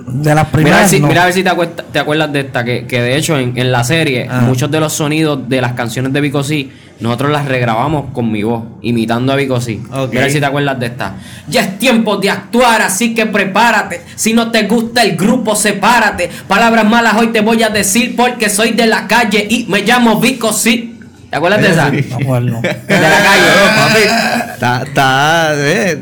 De 0.07 0.35
las 0.35 0.37
Mira 0.37 0.41
a 0.41 0.45
ver 0.45 0.53
primeras. 0.53 0.91
si, 0.91 1.01
no. 1.01 1.09
mira 1.09 1.23
a 1.23 1.25
ver 1.27 1.35
si 1.35 1.43
te 1.43 1.99
acuerdas 1.99 2.33
de 2.33 2.41
esta, 2.41 2.63
que, 2.65 2.87
que 2.87 3.01
de 3.01 3.17
hecho 3.17 3.39
en, 3.39 3.57
en 3.57 3.73
la 3.73 3.83
serie 3.85 4.27
Ah. 4.31 4.43
muchos 4.43 4.71
de 4.71 4.79
los 4.79 4.93
sonidos 4.93 5.49
de 5.49 5.61
las 5.61 5.73
canciones 5.73 6.13
de 6.13 6.21
Vico 6.21 6.43
sí, 6.45 6.71
nosotros 7.01 7.31
las 7.33 7.47
regrabamos 7.47 8.13
con 8.13 8.31
mi 8.31 8.43
voz, 8.43 8.65
imitando 8.83 9.33
a 9.33 9.37
Vico 9.37 9.61
sí. 9.61 9.83
Ok. 9.91 10.13
Mira 10.13 10.31
si 10.31 10.39
te 10.39 10.47
acuerdas 10.47 10.79
de 10.79 10.87
esta. 10.87 11.17
Ya 11.49 11.63
es 11.63 11.79
tiempo 11.79 12.17
de 12.17 12.31
actuar, 12.31 12.83
así 12.83 13.15
que 13.15 13.27
prepárate. 13.27 14.03
Si 14.15 14.33
no 14.33 14.51
te 14.51 14.63
gusta 14.65 15.03
el 15.03 15.17
grupo, 15.17 15.57
sepárate. 15.57 16.31
Palabras 16.47 16.85
malas 16.85 17.17
hoy 17.17 17.29
te 17.29 17.41
voy 17.41 17.63
a 17.63 17.69
decir 17.69 18.15
porque 18.17 18.49
soy 18.49 18.73
de 18.73 18.87
la 18.87 19.07
calle 19.09 19.47
y 19.49 19.67
me 19.69 19.83
llamo 19.83 20.21
Vico 20.21 20.53
sí. 20.53 21.01
¿Te 21.31 21.37
acuerdas 21.37 21.63
de 21.63 21.71
esa? 21.71 21.91
No 21.91 22.17
acuerdo. 22.17 22.61
De 22.61 23.01
la 23.01 23.23
calle, 23.23 23.43
¿no? 23.57 24.55
Está, 24.55 24.83
está, 24.85 25.53
eh, 25.57 25.99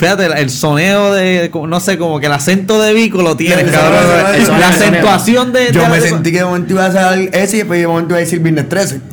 Fíjate, 0.00 0.24
el 0.40 0.48
soneo 0.50 1.12
de, 1.12 1.50
no 1.68 1.78
sé, 1.78 1.98
como 1.98 2.18
que 2.20 2.26
el 2.26 2.32
acento 2.32 2.80
de 2.80 2.94
Vico 2.94 3.20
lo 3.20 3.36
tiene, 3.36 3.64
cabrón. 3.64 4.58
la 4.58 4.68
acentuación 4.68 5.52
de. 5.52 5.70
Yo 5.72 5.82
de- 5.82 5.88
me 5.90 6.00
de- 6.00 6.08
sentí 6.08 6.32
que 6.32 6.38
de 6.38 6.44
momento 6.46 6.72
iba 6.72 6.84
a 6.84 6.88
hacer 6.88 7.28
ese 7.34 7.56
y 7.56 7.58
después 7.60 7.80
de 7.80 7.86
momento 7.86 8.10
iba 8.12 8.16
a 8.16 8.20
decir 8.20 8.40
Viernes 8.40 8.68
13. 8.68 9.00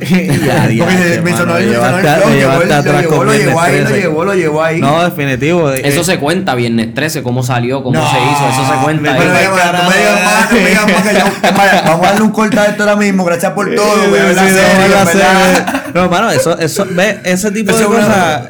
Ya, 0.48 0.68
ya, 0.70 0.84
Porque 0.84 1.20
me 1.22 1.36
sonó 1.36 1.56
el 1.58 1.64
el 1.64 1.68
el- 1.74 1.78
lo 1.78 1.84
atrás 1.84 2.22
llevó, 2.32 3.60
ahí, 3.60 3.78
lo 3.80 3.86
13. 3.86 4.00
llevó, 4.00 4.24
lo 4.24 4.34
llevó 4.34 4.62
ahí. 4.64 4.80
No, 4.80 5.04
definitivo. 5.04 5.70
eh, 5.72 5.82
Eso 5.84 6.02
se 6.04 6.18
cuenta 6.18 6.54
viernes 6.54 6.94
13, 6.94 7.22
cómo 7.22 7.42
salió, 7.42 7.82
cómo 7.82 8.00
se 8.00 8.16
hizo, 8.16 8.48
eso 8.48 8.72
se 8.72 8.82
cuenta. 8.82 9.14
Pero 9.18 9.30
ahí. 9.30 9.36
me 9.36 9.40
digan, 9.40 9.72
no 9.72 9.90
me 9.90 9.96
digan 9.96 10.24
más, 10.24 10.50
no 10.50 10.56
me 10.58 10.68
digan 10.70 10.92
más 10.92 11.02
que 11.02 11.14
yo- 11.14 11.52
vaya, 11.56 11.82
Vamos 11.86 12.06
a 12.06 12.10
darle 12.10 12.22
un 12.24 12.30
corte 12.30 12.58
a 12.58 12.64
esto 12.66 12.82
ahora 12.84 12.96
mismo. 12.96 13.24
Gracias 13.24 13.52
por 13.52 13.74
todo. 13.74 13.94
Serie, 13.94 14.08
no, 14.08 14.16
la 14.16 15.04
¿verdad? 15.04 15.12
serie. 15.12 15.80
No, 15.94 16.08
mano, 16.08 16.30
eso, 16.30 16.58
eso, 16.58 16.86
ve, 16.90 17.18
ese 17.24 17.50
tipo 17.50 17.74
de 17.76 17.84
cosas 17.84 18.42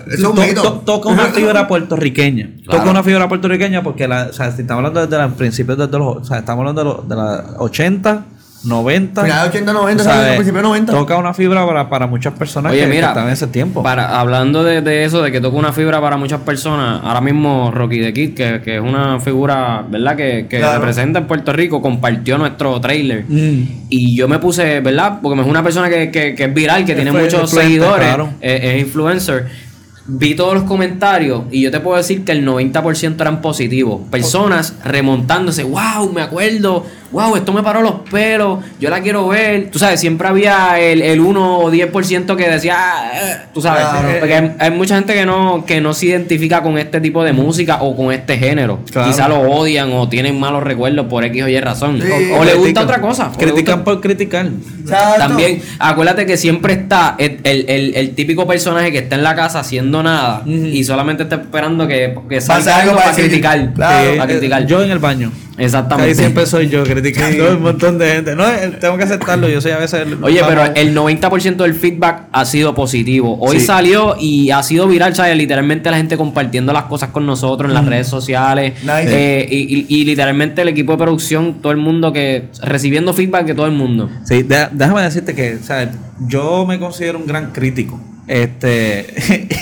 toca 0.85 1.09
una 1.09 1.27
fibra 1.27 1.67
puertorriqueña. 1.67 2.28
Claro. 2.35 2.79
Toca 2.81 2.91
una 2.91 3.03
fibra 3.03 3.29
puertorriqueña 3.29 3.83
porque, 3.83 4.07
la, 4.09 4.29
o 4.31 4.33
sea, 4.33 4.51
si 4.51 4.63
estamos 4.63 4.79
hablando 4.85 5.07
desde 5.07 5.23
los 5.23 5.33
principios, 5.35 5.79
desde 5.79 5.99
los, 5.99 6.17
o 6.19 6.25
sea, 6.25 6.39
estamos 6.39 6.61
hablando 6.61 6.83
de 6.83 6.85
los, 6.91 7.09
de 7.09 7.15
los 7.17 7.61
80, 7.61 8.25
90. 8.65 9.23
Final 9.23 9.43
de 9.45 9.49
80, 9.51 9.73
90, 9.73 10.03
o 10.03 10.05
sea, 10.05 10.15
¿sabes? 10.15 10.31
Principio 10.35 10.59
de 10.59 10.63
90. 10.69 10.93
Toca 10.93 11.17
una 11.17 11.33
fibra 11.33 11.65
para, 11.65 11.89
para 11.89 12.07
muchas 12.09 12.33
personas 12.35 12.73
Oye, 12.73 12.81
que, 12.81 12.87
que 12.89 12.93
mira, 12.95 13.09
están 13.09 13.27
en 13.29 13.33
ese 13.33 13.47
tiempo. 13.47 13.85
Para, 13.85 14.19
hablando 14.19 14.65
de, 14.65 14.83
de 14.83 15.05
eso, 15.05 15.23
de 15.23 15.31
que 15.31 15.41
toca 15.41 15.57
una 15.57 15.73
fibra 15.73 16.01
para 16.01 16.17
muchas 16.17 16.41
personas, 16.41 17.01
ahora 17.05 17.21
mismo 17.21 17.71
Rocky 17.73 18.01
the 18.01 18.13
Kid, 18.13 18.35
que, 18.35 18.61
que 18.65 18.77
es 18.77 18.83
una 18.83 19.21
figura, 19.21 19.85
¿verdad? 19.89 20.17
Que, 20.17 20.47
que 20.51 20.59
Claro. 20.59 20.81
representa 20.81 21.21
en 21.21 21.27
Puerto 21.29 21.53
Rico, 21.53 21.81
compartió 21.81 22.37
nuestro 22.37 22.81
trailer. 22.81 23.25
Mm. 23.29 23.63
Y 23.91 24.17
yo 24.17 24.27
me 24.27 24.41
puse, 24.41 24.81
¿verdad? 24.81 25.21
Porque 25.23 25.41
es 25.41 25.47
una 25.47 25.63
persona 25.63 25.89
que, 25.89 26.11
que- 26.11 26.35
que 26.35 26.45
es 26.45 26.53
viral, 26.55 26.85
que 26.85 26.97
tiene 26.97 27.13
muchos 27.13 27.49
seguidores, 27.51 28.09
claro. 28.09 28.31
es, 28.41 28.65
es 28.65 28.81
influencer. 28.81 29.68
Vi 30.11 30.35
todos 30.35 30.55
los 30.55 30.63
comentarios 30.63 31.43
y 31.51 31.61
yo 31.61 31.71
te 31.71 31.81
puedo 31.81 31.99
decir 31.99 32.25
que 32.25 32.33
el 32.33 32.47
90% 32.47 33.21
eran 33.21 33.43
positivos. 33.43 34.01
Personas 34.11 34.75
remontándose, 34.83 35.65
wow, 35.65 36.11
me 36.11 36.23
acuerdo, 36.23 36.87
wow, 37.11 37.37
esto 37.37 37.53
me 37.53 37.63
paró 37.63 37.81
los 37.83 38.01
pelos, 38.11 38.59
yo 38.81 38.91
la 38.91 39.01
quiero 39.01 39.27
ver. 39.29 39.71
Tú 39.71 39.79
sabes, 39.79 39.99
siempre 40.01 40.29
había 40.29 40.79
el, 40.79 41.01
el 41.03 41.21
1 41.21 41.59
o 41.59 41.71
10% 41.73 42.37
que 42.37 42.49
decía, 42.49 42.77
"Ah, 42.79 43.11
eh", 43.15 43.37
tú 43.55 43.61
sabes, 43.63 43.87
Claro. 43.87 44.09
porque 44.19 44.35
hay, 44.35 44.53
hay 44.59 44.71
mucha 44.71 44.95
gente 44.97 45.15
que 45.15 45.25
no, 45.27 45.65
que 45.67 45.81
no 45.81 45.95
se 45.95 46.07
identifica 46.07 46.63
con 46.63 46.77
este 46.79 47.01
tipo 47.01 47.25
de 47.25 47.33
música 47.33 47.79
o 47.83 47.97
con 47.97 48.13
este 48.13 48.37
género. 48.39 48.81
Claro. 48.91 49.11
Quizá 49.11 49.29
lo 49.29 49.41
odian 49.41 49.91
o 49.93 50.09
tienen 50.09 50.39
malos 50.39 50.63
recuerdos 50.63 51.07
por 51.07 51.25
X 51.25 51.43
o 51.43 51.49
Y 51.49 51.59
razón. 51.61 52.01
Sí. 52.03 52.09
o, 52.33 52.41
o 52.41 52.45
le 52.45 52.55
gusta 52.55 52.83
otra 52.83 53.01
cosa. 53.01 53.31
Critican 53.39 53.85
por 53.85 54.01
criticar. 54.01 54.47
Exacto. 54.81 55.19
también, 55.19 55.63
acuérdate 55.79 56.25
que 56.27 56.37
siempre 56.37 56.73
está 56.75 57.15
el, 57.19 57.41
el- 57.45 57.65
el- 57.69 57.95
el 57.95 58.15
típico 58.15 58.47
personaje 58.47 58.91
que 58.93 58.99
está 58.99 59.17
en 59.17 59.23
la 59.23 59.35
casa 59.35 59.61
haciendo 59.61 60.03
nada 60.03 60.43
y 60.47 60.83
solamente 60.85 61.23
está 61.25 61.37
esperando 61.37 61.87
que, 61.87 62.15
que 62.29 62.41
salga 62.41 62.77
algo 62.79 62.97
para 62.97 63.13
criticar. 63.13 63.73
claro. 63.75 64.17
para 64.17 64.25
Eh, 64.25 64.37
criticar. 64.37 64.67
Yo 64.67 64.83
en 64.83 64.91
el 64.91 64.99
baño. 64.99 65.31
Exactamente. 65.59 66.11
Ahí 66.11 66.15
siempre 66.15 66.47
soy 66.47 66.69
yo 66.69 66.85
criticando 66.85 67.53
un 67.57 67.63
montón 67.63 67.99
de 67.99 68.11
gente. 68.13 68.37
No, 68.37 68.47
eh, 68.49 68.73
tengo 68.81 68.97
que 68.97 69.05
aceptarlo. 69.05 69.49
Yo 69.49 69.61
soy 69.61 69.73
a 69.73 69.79
veces. 69.79 70.07
el- 70.07 70.23
Oye, 70.23 70.41
pero 70.47 70.65
el 70.75 70.95
90% 70.95 71.65
del 71.65 71.75
feedback 71.75 72.23
ha 72.33 72.45
sido 72.45 72.75
positivo. 72.75 73.37
Hoy 73.41 73.59
Sí. 73.61 73.67
salió 73.67 74.17
y 74.19 74.51
ha 74.51 74.63
sido 74.63 74.87
viral, 74.87 75.15
¿sabes? 75.15 75.37
Literalmente 75.37 75.91
la 75.91 75.97
gente 75.97 76.17
compartiendo 76.17 76.73
las 76.73 76.85
cosas 76.85 77.11
con 77.11 77.27
nosotros 77.27 77.69
en 77.71 77.75
las 77.75 77.87
redes 77.87 78.07
sociales. 78.07 78.75
Nice. 78.83 79.07
Eh, 79.09 79.49
y, 79.51 79.57
y- 79.81 79.87
y 79.89 80.05
literalmente 80.05 80.63
el 80.63 80.69
equipo 80.69 80.93
de 80.93 80.99
producción, 80.99 81.55
todo 81.61 81.73
el 81.73 81.79
mundo 81.79 82.13
que 82.13 82.45
recibiendo 82.63 83.13
feedback 83.13 83.47
de 83.47 83.55
todo 83.55 83.67
el 83.67 83.73
mundo. 83.73 84.09
Sí, 84.25 84.43
déjame 84.45 85.03
decirte 85.03 85.35
que, 85.35 85.59
sea, 85.59 85.91
yo 86.29 86.65
me 86.67 86.79
considero 86.79 87.19
un 87.19 87.27
gran 87.27 87.51
crítico. 87.53 88.01
Este, 88.29 89.07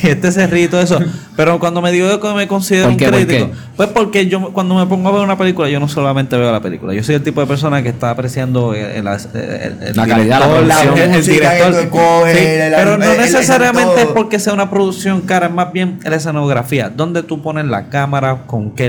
este 0.11 0.69
todo 0.69 0.81
eso. 0.81 0.99
Pero 1.37 1.59
cuando 1.61 1.81
me 1.81 1.93
digo 1.93 2.19
que 2.19 2.35
me 2.35 2.49
considero 2.49 2.85
¿Por 2.91 2.93
un 2.93 2.99
crítico, 2.99 3.51
pues 3.77 3.89
porque 3.91 4.27
yo 4.27 4.53
cuando 4.53 4.75
me 4.75 4.87
pongo 4.87 5.09
a 5.09 5.13
ver 5.13 5.21
una 5.23 5.39
película, 5.39 5.69
yo 5.69 5.79
no 5.79 5.87
solamente 5.89 6.37
veo 6.37 6.51
la 6.51 6.61
película. 6.61 6.93
Yo 6.93 7.03
soy 7.05 7.15
el 7.15 7.23
tipo 7.23 7.41
de 7.41 7.47
persona 7.47 7.83
que 7.83 7.91
está 7.91 8.11
apreciando 8.11 8.75
el, 8.75 8.85
el- 8.87 9.07
el- 9.07 9.83
el 9.89 9.97
La 9.97 10.07
calidad, 10.07 10.41
la 10.41 10.47
director, 10.47 10.67
producción. 10.67 11.13
el- 11.15 11.25
director. 11.27 11.75
escoges, 11.75 12.37
Sí, 12.39 12.45
el- 12.45 12.73
pero 12.75 12.99
no 12.99 13.05
el- 13.13 13.19
necesariamente 13.21 13.95
el- 14.03 14.09
es 14.09 14.13
porque 14.15 14.39
sea 14.41 14.53
una 14.55 14.69
producción 14.69 15.21
cara, 15.21 15.47
es 15.47 15.53
más 15.53 15.73
bien 15.73 15.99
la 16.05 16.17
escenografía. 16.17 16.89
¿Dónde 16.89 17.23
tú 17.23 17.43
pones 17.43 17.67
la 17.67 17.89
cámara? 17.89 18.47
¿Con 18.47 18.73
qué 18.75 18.87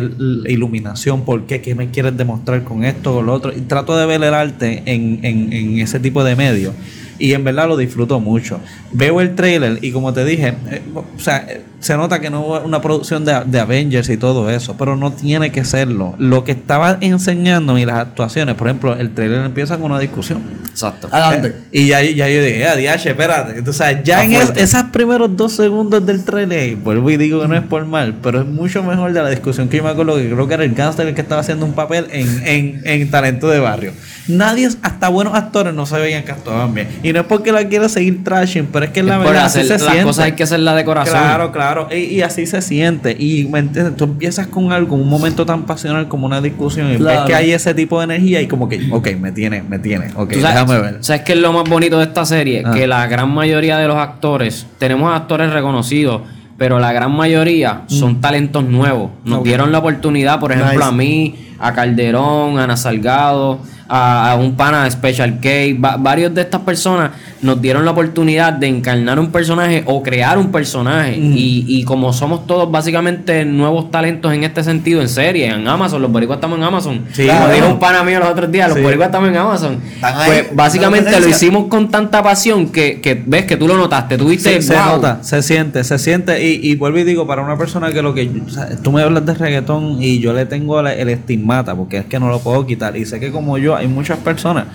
iluminación? 0.48 1.22
¿Por 1.22 1.46
qué? 1.46 1.62
¿Qué 1.62 1.76
me 1.76 1.92
quieres 1.92 2.18
demostrar 2.18 2.64
con 2.64 2.84
esto 2.84 3.18
o 3.18 3.22
lo 3.22 3.34
otro? 3.34 3.52
Y 3.56 3.62
trato 3.62 3.96
de 3.98 4.06
ver 4.06 4.24
el 4.24 4.34
arte 4.34 4.82
en, 4.86 5.20
en, 5.24 5.54
en 5.54 5.80
ese 5.80 6.00
tipo 6.00 6.24
de 6.24 6.36
medios. 6.36 6.74
Y 7.20 7.34
en 7.34 7.44
verdad 7.44 7.68
lo 7.68 7.78
disfruto 7.78 8.20
mucho. 8.20 8.60
Veo 8.92 9.22
el 9.22 9.36
trailer 9.36 9.80
y 9.82 9.92
como 9.92 10.14
te 10.14 10.24
dije, 10.26 10.56
eh, 10.70 10.82
o 10.94 11.20
sea, 11.20 11.48
se 11.80 11.96
nota 11.96 12.20
que 12.20 12.30
no 12.30 12.58
es 12.58 12.64
una 12.66 12.82
producción 12.82 13.24
de, 13.24 13.40
de 13.46 13.60
Avengers 13.60 14.10
y 14.10 14.18
todo 14.18 14.50
eso, 14.50 14.76
pero 14.78 14.96
no 14.96 15.12
tiene 15.12 15.52
que 15.52 15.64
serlo. 15.64 16.16
Lo 16.18 16.44
que 16.44 16.52
estaba 16.54 16.98
enseñando 17.02 17.78
y 17.78 17.86
las 17.86 18.00
actuaciones, 18.00 18.56
por 18.56 18.68
ejemplo, 18.68 18.96
el 18.96 19.14
trailer 19.14 19.46
empieza 19.46 19.76
con 19.78 19.92
una 19.92 20.00
discusión. 20.00 20.42
Exacto. 20.70 21.08
Adelante. 21.12 21.56
Y 21.72 21.88
ya, 21.88 22.02
ya 22.02 22.28
yo 22.30 22.42
dije, 22.44 22.68
adiós, 22.68 23.06
espérate. 23.06 23.62
Tú 23.62 23.74
sabes, 23.74 24.00
ya 24.04 24.24
en 24.24 24.34
es- 24.34 24.54
esos 24.56 24.84
primeros 24.86 25.36
dos 25.38 25.54
segundos 25.54 26.06
del 26.06 26.24
trailer, 26.24 26.76
vuelvo 26.78 27.10
y 27.12 27.18
digo 27.18 27.42
que 27.42 27.48
no 27.48 27.56
es 27.56 27.64
por 27.64 27.86
mal, 27.86 28.16
pero 28.24 28.42
es 28.42 28.46
mucho 28.48 28.82
mejor 28.84 29.14
de 29.14 29.22
la 29.22 29.30
discusión 29.30 29.70
que 29.70 29.78
yo 29.78 29.84
me 29.84 29.90
acuerdo 29.90 30.16
que 30.16 30.30
creo 30.30 30.48
que 30.48 30.54
era 30.56 30.64
el 30.64 30.74
gangster 30.74 31.08
el 31.08 31.14
que 31.16 31.22
estaba 31.22 31.42
haciendo 31.42 31.66
un 31.66 31.74
papel 31.74 32.08
en, 32.12 32.48
en, 32.48 32.82
en 32.86 33.12
talento 33.12 33.48
de 33.50 33.60
barrio. 33.60 33.92
Nadie, 34.28 34.68
hasta 34.82 35.08
buenos 35.10 35.36
actores, 35.36 35.74
no 35.74 35.86
se 35.86 35.98
veían 36.00 36.24
que 36.24 36.32
actuaban 36.32 36.74
bien. 36.74 36.88
Y 37.04 37.14
no 37.14 37.22
es 37.22 37.26
porque 37.28 37.52
la 37.52 37.66
quiera 37.68 37.88
seguir 37.88 38.24
trashing, 38.24 38.68
pero 38.74 38.86
es 38.86 38.92
que 38.92 39.02
la 39.04 39.14
Es 39.16 39.18
por 39.24 39.28
verdad 39.28 39.46
así 39.46 39.60
hacer 39.60 39.80
se 39.80 39.86
las 39.86 39.94
siente. 39.94 40.04
cosas 40.04 40.26
hay 40.26 40.32
que 40.34 40.44
hacerlas 40.44 40.76
de 40.76 40.86
corazón. 40.86 41.14
Claro, 41.14 41.52
claro. 41.52 41.67
Y, 41.92 41.96
y 42.16 42.22
así 42.22 42.46
se 42.46 42.62
siente. 42.62 43.16
Y 43.18 43.46
¿me 43.52 43.60
entiendes? 43.60 43.96
tú 43.96 44.04
empiezas 44.06 44.48
con 44.48 44.72
algo, 44.72 44.96
un 44.96 45.10
momento 45.10 45.46
tan 45.46 45.64
pasional 45.66 46.08
como 46.08 46.26
una 46.26 46.42
discusión, 46.42 46.92
y 46.94 46.98
Claro. 46.98 47.20
ves 47.22 47.28
que 47.28 47.36
hay 47.36 47.52
ese 47.52 47.74
tipo 47.74 48.00
de 48.00 48.06
energía 48.06 48.42
y 48.42 48.48
como 48.48 48.68
que, 48.70 48.88
ok, 48.92 49.10
me 49.20 49.32
tiene, 49.32 49.64
me 49.64 49.80
tiene. 49.80 50.08
Ok, 50.16 50.34
¿Tú 50.34 50.42
sabes, 50.42 50.56
déjame 50.68 50.80
ver. 50.82 50.98
¿Sabes 51.04 51.22
qué 51.24 51.34
es 51.34 51.40
lo 51.40 51.54
más 51.54 51.64
bonito 51.70 51.98
de 51.98 52.04
esta 52.06 52.26
serie? 52.26 52.64
Ah. 52.66 52.74
Que 52.74 52.88
la 52.88 53.06
gran 53.08 53.30
mayoría 53.34 53.78
de 53.78 53.88
los 53.88 53.98
actores, 53.98 54.66
tenemos 54.80 55.14
actores 55.16 55.52
reconocidos, 55.52 56.22
pero 56.58 56.80
la 56.80 56.92
gran 56.92 57.12
mayoría 57.12 57.84
son 57.88 58.20
talentos 58.22 58.64
nuevos. 58.64 59.12
Nos 59.26 59.42
Mm. 59.42 59.44
Dieron 59.44 59.72
la 59.72 59.78
oportunidad, 59.80 60.40
por 60.40 60.52
ejemplo, 60.52 60.74
Nice. 60.74 60.84
a 60.88 60.92
mí, 60.92 61.36
a 61.60 61.74
Calderón, 61.74 62.58
a 62.60 62.64
Ana 62.64 62.78
Salgado, 62.78 63.60
a, 63.90 64.32
a 64.32 64.36
un 64.36 64.56
pana 64.56 64.90
Special 64.92 65.40
K, 65.40 65.50
va- 65.84 65.98
varios 65.98 66.34
de 66.34 66.42
estas 66.42 66.62
personas 66.62 67.12
nos 67.42 67.62
dieron 67.62 67.86
la 67.86 67.92
oportunidad 67.92 68.54
de 68.54 68.68
encarnar 68.68 69.20
un 69.20 69.32
personaje 69.32 69.84
o 69.86 70.02
crear 70.02 70.38
un 70.38 70.52
personaje. 70.52 71.18
Mm. 71.18 71.34
Y, 71.38 71.66
y 71.68 71.84
como 71.84 72.12
somos 72.14 72.48
todos 72.48 72.70
básicamente 72.72 73.46
nuevos 73.46 73.92
talentos 73.92 74.34
en 74.34 74.44
este 74.44 74.64
sentido, 74.64 75.02
en 75.02 75.10
serie, 75.10 75.48
en 75.48 75.68
Amazon, 75.68 76.02
los 76.02 76.12
boricuas 76.12 76.38
estamos 76.38 76.58
en 76.58 76.64
Amazon. 76.64 77.06
Sí, 77.14 77.28
Como 77.28 77.40
claro. 77.40 77.54
dijo 77.54 77.68
un 77.68 77.80
pana 77.80 78.04
mío 78.04 78.20
los 78.20 78.30
otros 78.30 78.52
días, 78.52 78.70
los 78.70 78.78
Sí. 78.78 78.84
boricuas 78.84 79.08
estamos 79.08 79.30
en 79.30 79.38
Amazon. 79.38 79.80
Pues 80.26 80.56
básicamente 80.56 81.20
lo 81.20 81.28
hicimos 81.28 81.68
con 81.68 81.90
tanta 81.90 82.24
pasión 82.24 82.70
que, 82.70 83.02
que 83.02 83.22
ves 83.26 83.46
que 83.46 83.58
tú 83.58 83.68
lo 83.68 83.78
notaste. 83.78 84.18
Tú 84.18 84.30
viste, 84.30 84.62
Sí, 84.62 84.68
se 84.70 84.74
wow. 84.76 84.86
nota, 84.96 85.20
se 85.22 85.42
siente, 85.44 85.84
se 85.84 85.98
siente. 86.00 86.44
Y, 86.44 86.72
y 86.72 86.76
vuelvo 86.76 86.98
y 87.00 87.04
digo, 87.04 87.28
para 87.28 87.42
una 87.44 87.58
persona 87.58 87.92
que 87.92 88.02
lo 88.02 88.14
que. 88.14 88.30
o 88.46 88.50
sea, 88.50 88.70
tú 88.82 88.92
me 88.92 89.02
hablas 89.02 89.26
de 89.26 89.34
reggaetón 89.34 90.02
y 90.02 90.20
yo 90.20 90.34
le 90.34 90.46
tengo 90.46 90.82
la- 90.82 90.94
el 90.94 91.10
estigmata, 91.10 91.76
porque 91.76 91.98
es 92.00 92.06
que 92.06 92.20
no 92.20 92.30
lo 92.30 92.40
puedo 92.40 92.66
quitar. 92.66 92.98
Y 92.98 93.06
sé 93.06 93.20
que 93.20 93.32
como 93.32 93.58
yo 93.58 93.76
hay 93.76 93.88
muchas 93.88 94.18
personas, 94.20 94.66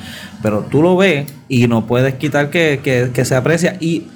pero 0.42 0.60
tú 0.70 0.82
lo 0.82 0.96
ves 0.96 1.26
y 1.54 1.68
no 1.68 1.86
puedes 1.86 2.14
quitar 2.14 2.50
que, 2.50 2.80
que, 2.82 3.10
que 3.12 3.24
se 3.24 3.34
aprecia. 3.36 3.76
Y. 3.80 4.06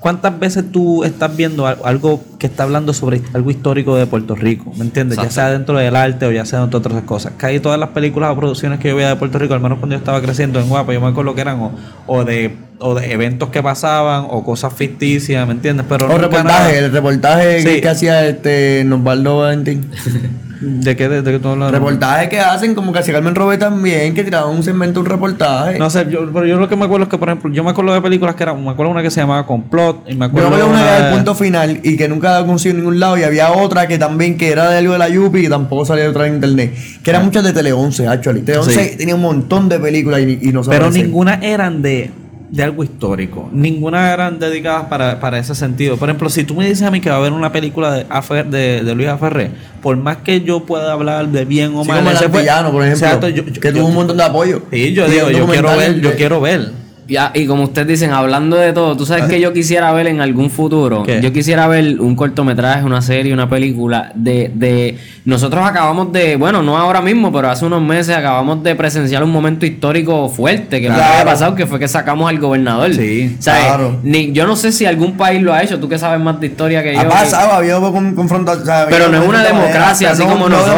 ¿Cuántas 0.00 0.38
veces 0.38 0.64
tú 0.70 1.02
estás 1.02 1.34
viendo 1.34 1.66
al- 1.66 1.78
algo 1.82 2.22
que 2.38 2.46
está 2.46 2.64
hablando 2.64 2.92
sobre 2.92 3.22
algo 3.32 3.50
histórico 3.50 3.96
de 3.96 4.04
Puerto 4.04 4.34
Rico? 4.34 4.70
¿Me 4.76 4.84
entiendes? 4.84 5.16
Ya 5.16 5.30
sea 5.30 5.48
dentro 5.50 5.78
del 5.78 5.96
arte 5.96 6.26
o 6.26 6.30
ya 6.30 6.44
sea 6.44 6.60
dentro 6.60 6.78
de 6.80 6.88
otras 6.88 7.04
cosas. 7.04 7.32
Casi 7.38 7.58
todas 7.58 7.80
las 7.80 7.88
películas 7.88 8.30
o 8.30 8.36
producciones 8.36 8.80
que 8.80 8.88
yo 8.90 8.96
veía 8.96 9.08
de 9.08 9.16
Puerto 9.16 9.38
Rico, 9.38 9.54
al 9.54 9.60
menos 9.60 9.78
cuando 9.78 9.94
yo 9.94 9.98
estaba 10.00 10.20
creciendo 10.20 10.60
en 10.60 10.68
Guapa, 10.68 10.92
yo 10.92 11.00
me 11.00 11.06
acuerdo 11.06 11.34
que 11.34 11.40
eran 11.40 11.58
o, 11.58 11.72
o 12.06 12.22
de, 12.22 12.54
o 12.80 12.94
de 12.94 13.12
eventos 13.14 13.48
que 13.48 13.62
pasaban 13.62 14.26
o 14.28 14.44
cosas 14.44 14.74
ficticias, 14.74 15.46
¿me 15.46 15.54
entiendes? 15.54 15.86
Pero 15.88 16.04
O 16.04 16.18
reportaje, 16.18 16.44
nada- 16.44 16.74
el 16.78 16.92
reportaje 16.92 17.62
Sí. 17.62 17.80
que, 17.80 17.88
hacía 17.88 18.26
este 18.26 18.86
Osvaldo 18.92 19.38
Valentín. 19.38 19.88
¿De 20.64 20.96
qué, 20.96 21.08
de, 21.08 21.22
de 21.22 21.32
qué 21.32 21.38
tú 21.38 21.48
hablas? 21.48 21.70
Reportaje 21.70 22.28
que 22.28 22.40
hacen 22.40 22.74
como 22.74 22.92
que 22.92 22.98
hacía 23.00 23.14
Carmen 23.14 23.34
Robert 23.34 23.60
también, 23.60 24.14
que 24.14 24.24
tiraban 24.24 24.54
un 24.54 24.62
segmento, 24.62 25.00
un 25.00 25.06
reportaje. 25.06 25.78
No 25.78 25.90
sé, 25.90 26.06
yo, 26.10 26.30
pero 26.32 26.46
yo 26.46 26.56
lo 26.58 26.68
que 26.68 26.76
me 26.76 26.84
acuerdo 26.84 27.04
es 27.04 27.10
que, 27.10 27.18
por 27.18 27.28
ejemplo, 27.28 27.50
yo 27.52 27.62
me 27.64 27.70
acuerdo 27.70 27.92
de 27.94 28.00
películas 28.00 28.34
que 28.34 28.42
eran, 28.42 28.62
me 28.64 28.70
acuerdo 28.70 28.92
una 28.92 29.02
que 29.02 29.10
se 29.10 29.20
llamaba 29.20 29.46
Complot, 29.46 30.04
y 30.08 30.14
me 30.14 30.18
Yo 30.20 30.24
acuerdo 30.24 30.50
me 30.50 30.56
acuerdo 30.56 30.70
una 30.70 30.82
era 30.96 31.06
de- 31.10 31.14
punto 31.16 31.34
final 31.34 31.80
y 31.82 31.96
que 31.96 32.08
nunca 32.08 32.40
la 32.40 32.46
conseguí 32.46 32.70
en 32.72 32.78
ningún 32.78 32.98
lado. 33.00 33.18
Y 33.18 33.22
había 33.22 33.52
otra 33.52 33.86
que 33.86 33.98
también 33.98 34.36
que 34.36 34.50
era 34.50 34.70
de 34.70 34.78
algo 34.78 34.92
de 34.94 34.98
la 34.98 35.08
Yupi 35.08 35.40
y 35.40 35.42
que 35.42 35.48
tampoco 35.48 35.84
salía 35.84 36.04
de 36.04 36.10
otra 36.10 36.26
en 36.26 36.34
internet. 36.34 36.74
Que 37.02 37.10
eran 37.10 37.24
muchas 37.24 37.44
de 37.44 37.52
Tele 37.52 37.72
11, 37.72 38.06
actually. 38.08 38.40
Tele 38.42 38.58
11 38.58 38.80
Ah. 38.80 38.84
Sí. 38.90 38.96
tenía 38.96 39.14
un 39.14 39.20
montón 39.22 39.68
de 39.68 39.78
películas 39.78 40.20
y, 40.20 40.38
y 40.42 40.52
no 40.52 40.62
se 40.64 40.70
Pero 40.70 40.90
ninguna 40.90 41.34
eran 41.42 41.82
de, 41.82 42.10
de 42.50 42.62
algo 42.62 42.84
histórico. 42.84 43.48
Ninguna 43.52 44.12
eran 44.12 44.38
dedicadas 44.38 44.84
para, 44.84 45.18
para 45.20 45.38
ese 45.38 45.54
sentido. 45.54 45.96
Por 45.96 46.08
ejemplo, 46.08 46.28
si 46.30 46.44
tú 46.44 46.54
me 46.54 46.66
dices 46.68 46.82
a 46.82 46.90
mí 46.90 47.00
que 47.00 47.08
va 47.10 47.16
a 47.16 47.18
haber 47.18 47.32
una 47.32 47.50
película 47.50 47.92
de, 47.92 48.06
Afer- 48.08 48.48
de, 48.48 48.82
de 48.82 48.94
Luis 48.94 49.08
Aferré, 49.08 49.50
por 49.82 49.96
más 49.96 50.18
que 50.18 50.40
yo 50.42 50.60
pueda 50.64 50.92
hablar 50.92 51.28
de 51.28 51.44
bien 51.44 51.74
o 51.74 51.82
Sí, 51.82 51.88
mal, 51.88 51.98
como 51.98 52.10
el 52.10 52.16
ese 52.16 52.24
Antillano, 52.26 52.70
por 52.72 52.82
ejemplo, 52.84 53.06
Exacto, 53.06 53.28
yo- 53.28 53.44
yo- 53.44 53.60
que 53.60 53.72
tuvo 53.72 53.86
un 53.86 53.94
montón 53.94 54.16
de 54.16 54.24
apoyo. 54.24 54.62
Sí, 54.70 54.92
yo 54.92 55.08
digo, 55.08 55.30
yo 55.30 55.46
quiero 55.46 55.76
ver, 55.76 56.00
yo 56.00 56.14
quiero 56.14 56.40
ver. 56.40 56.83
Ya, 57.06 57.32
y 57.34 57.46
como 57.46 57.64
ustedes 57.64 57.86
dicen, 57.88 58.12
hablando 58.12 58.56
de 58.56 58.72
todo, 58.72 58.96
tú 58.96 59.04
sabes 59.04 59.24
que 59.24 59.38
yo 59.40 59.52
quisiera 59.52 59.92
ver 59.92 60.06
en 60.06 60.20
algún 60.20 60.50
futuro. 60.50 61.02
¿Qué? 61.02 61.20
Yo 61.20 61.32
quisiera 61.32 61.66
ver 61.68 62.00
un 62.00 62.16
cortometraje, 62.16 62.84
una 62.84 63.02
serie, 63.02 63.32
una 63.34 63.48
película 63.48 64.10
de, 64.14 64.50
de. 64.54 64.96
Nosotros 65.26 65.64
acabamos 65.66 66.12
de, 66.12 66.36
bueno, 66.36 66.62
no 66.62 66.76
ahora 66.78 67.02
mismo, 67.02 67.30
pero 67.32 67.50
hace 67.50 67.64
unos 67.66 67.82
meses 67.82 68.16
acabamos 68.16 68.62
de 68.62 68.74
presenciar 68.74 69.22
un 69.22 69.30
momento 69.30 69.66
histórico 69.66 70.28
fuerte 70.28 70.80
que 70.80 70.86
Claro. 70.86 71.02
había 71.02 71.24
pasado, 71.24 71.54
que 71.54 71.66
fue 71.66 71.78
que 71.78 71.88
sacamos 71.88 72.28
al 72.30 72.38
gobernador. 72.38 72.94
Sí, 72.94 73.36
¿Sabes? 73.38 73.64
claro. 73.64 74.00
Ni, 74.02 74.32
yo 74.32 74.46
no 74.46 74.56
sé 74.56 74.72
si 74.72 74.86
algún 74.86 75.16
país 75.16 75.42
lo 75.42 75.52
ha 75.52 75.62
hecho, 75.62 75.78
tú 75.78 75.88
que 75.88 75.98
sabes 75.98 76.20
más 76.20 76.40
de 76.40 76.46
historia 76.46 76.82
que 76.82 76.94
yo. 76.94 77.00
Ha 77.00 77.08
pasado, 77.08 77.52
había 77.52 77.78
con, 77.80 78.14
confrontación. 78.14 78.64
Pero 78.88 79.08
no 79.08 79.22
es 79.22 79.28
una 79.28 79.42
de 79.42 79.52
manera- 79.52 79.68
democracia, 79.68 80.10
así 80.12 80.22
no- 80.24 80.30
como 80.30 80.48
no 80.48 80.56
nosotros. 80.56 80.76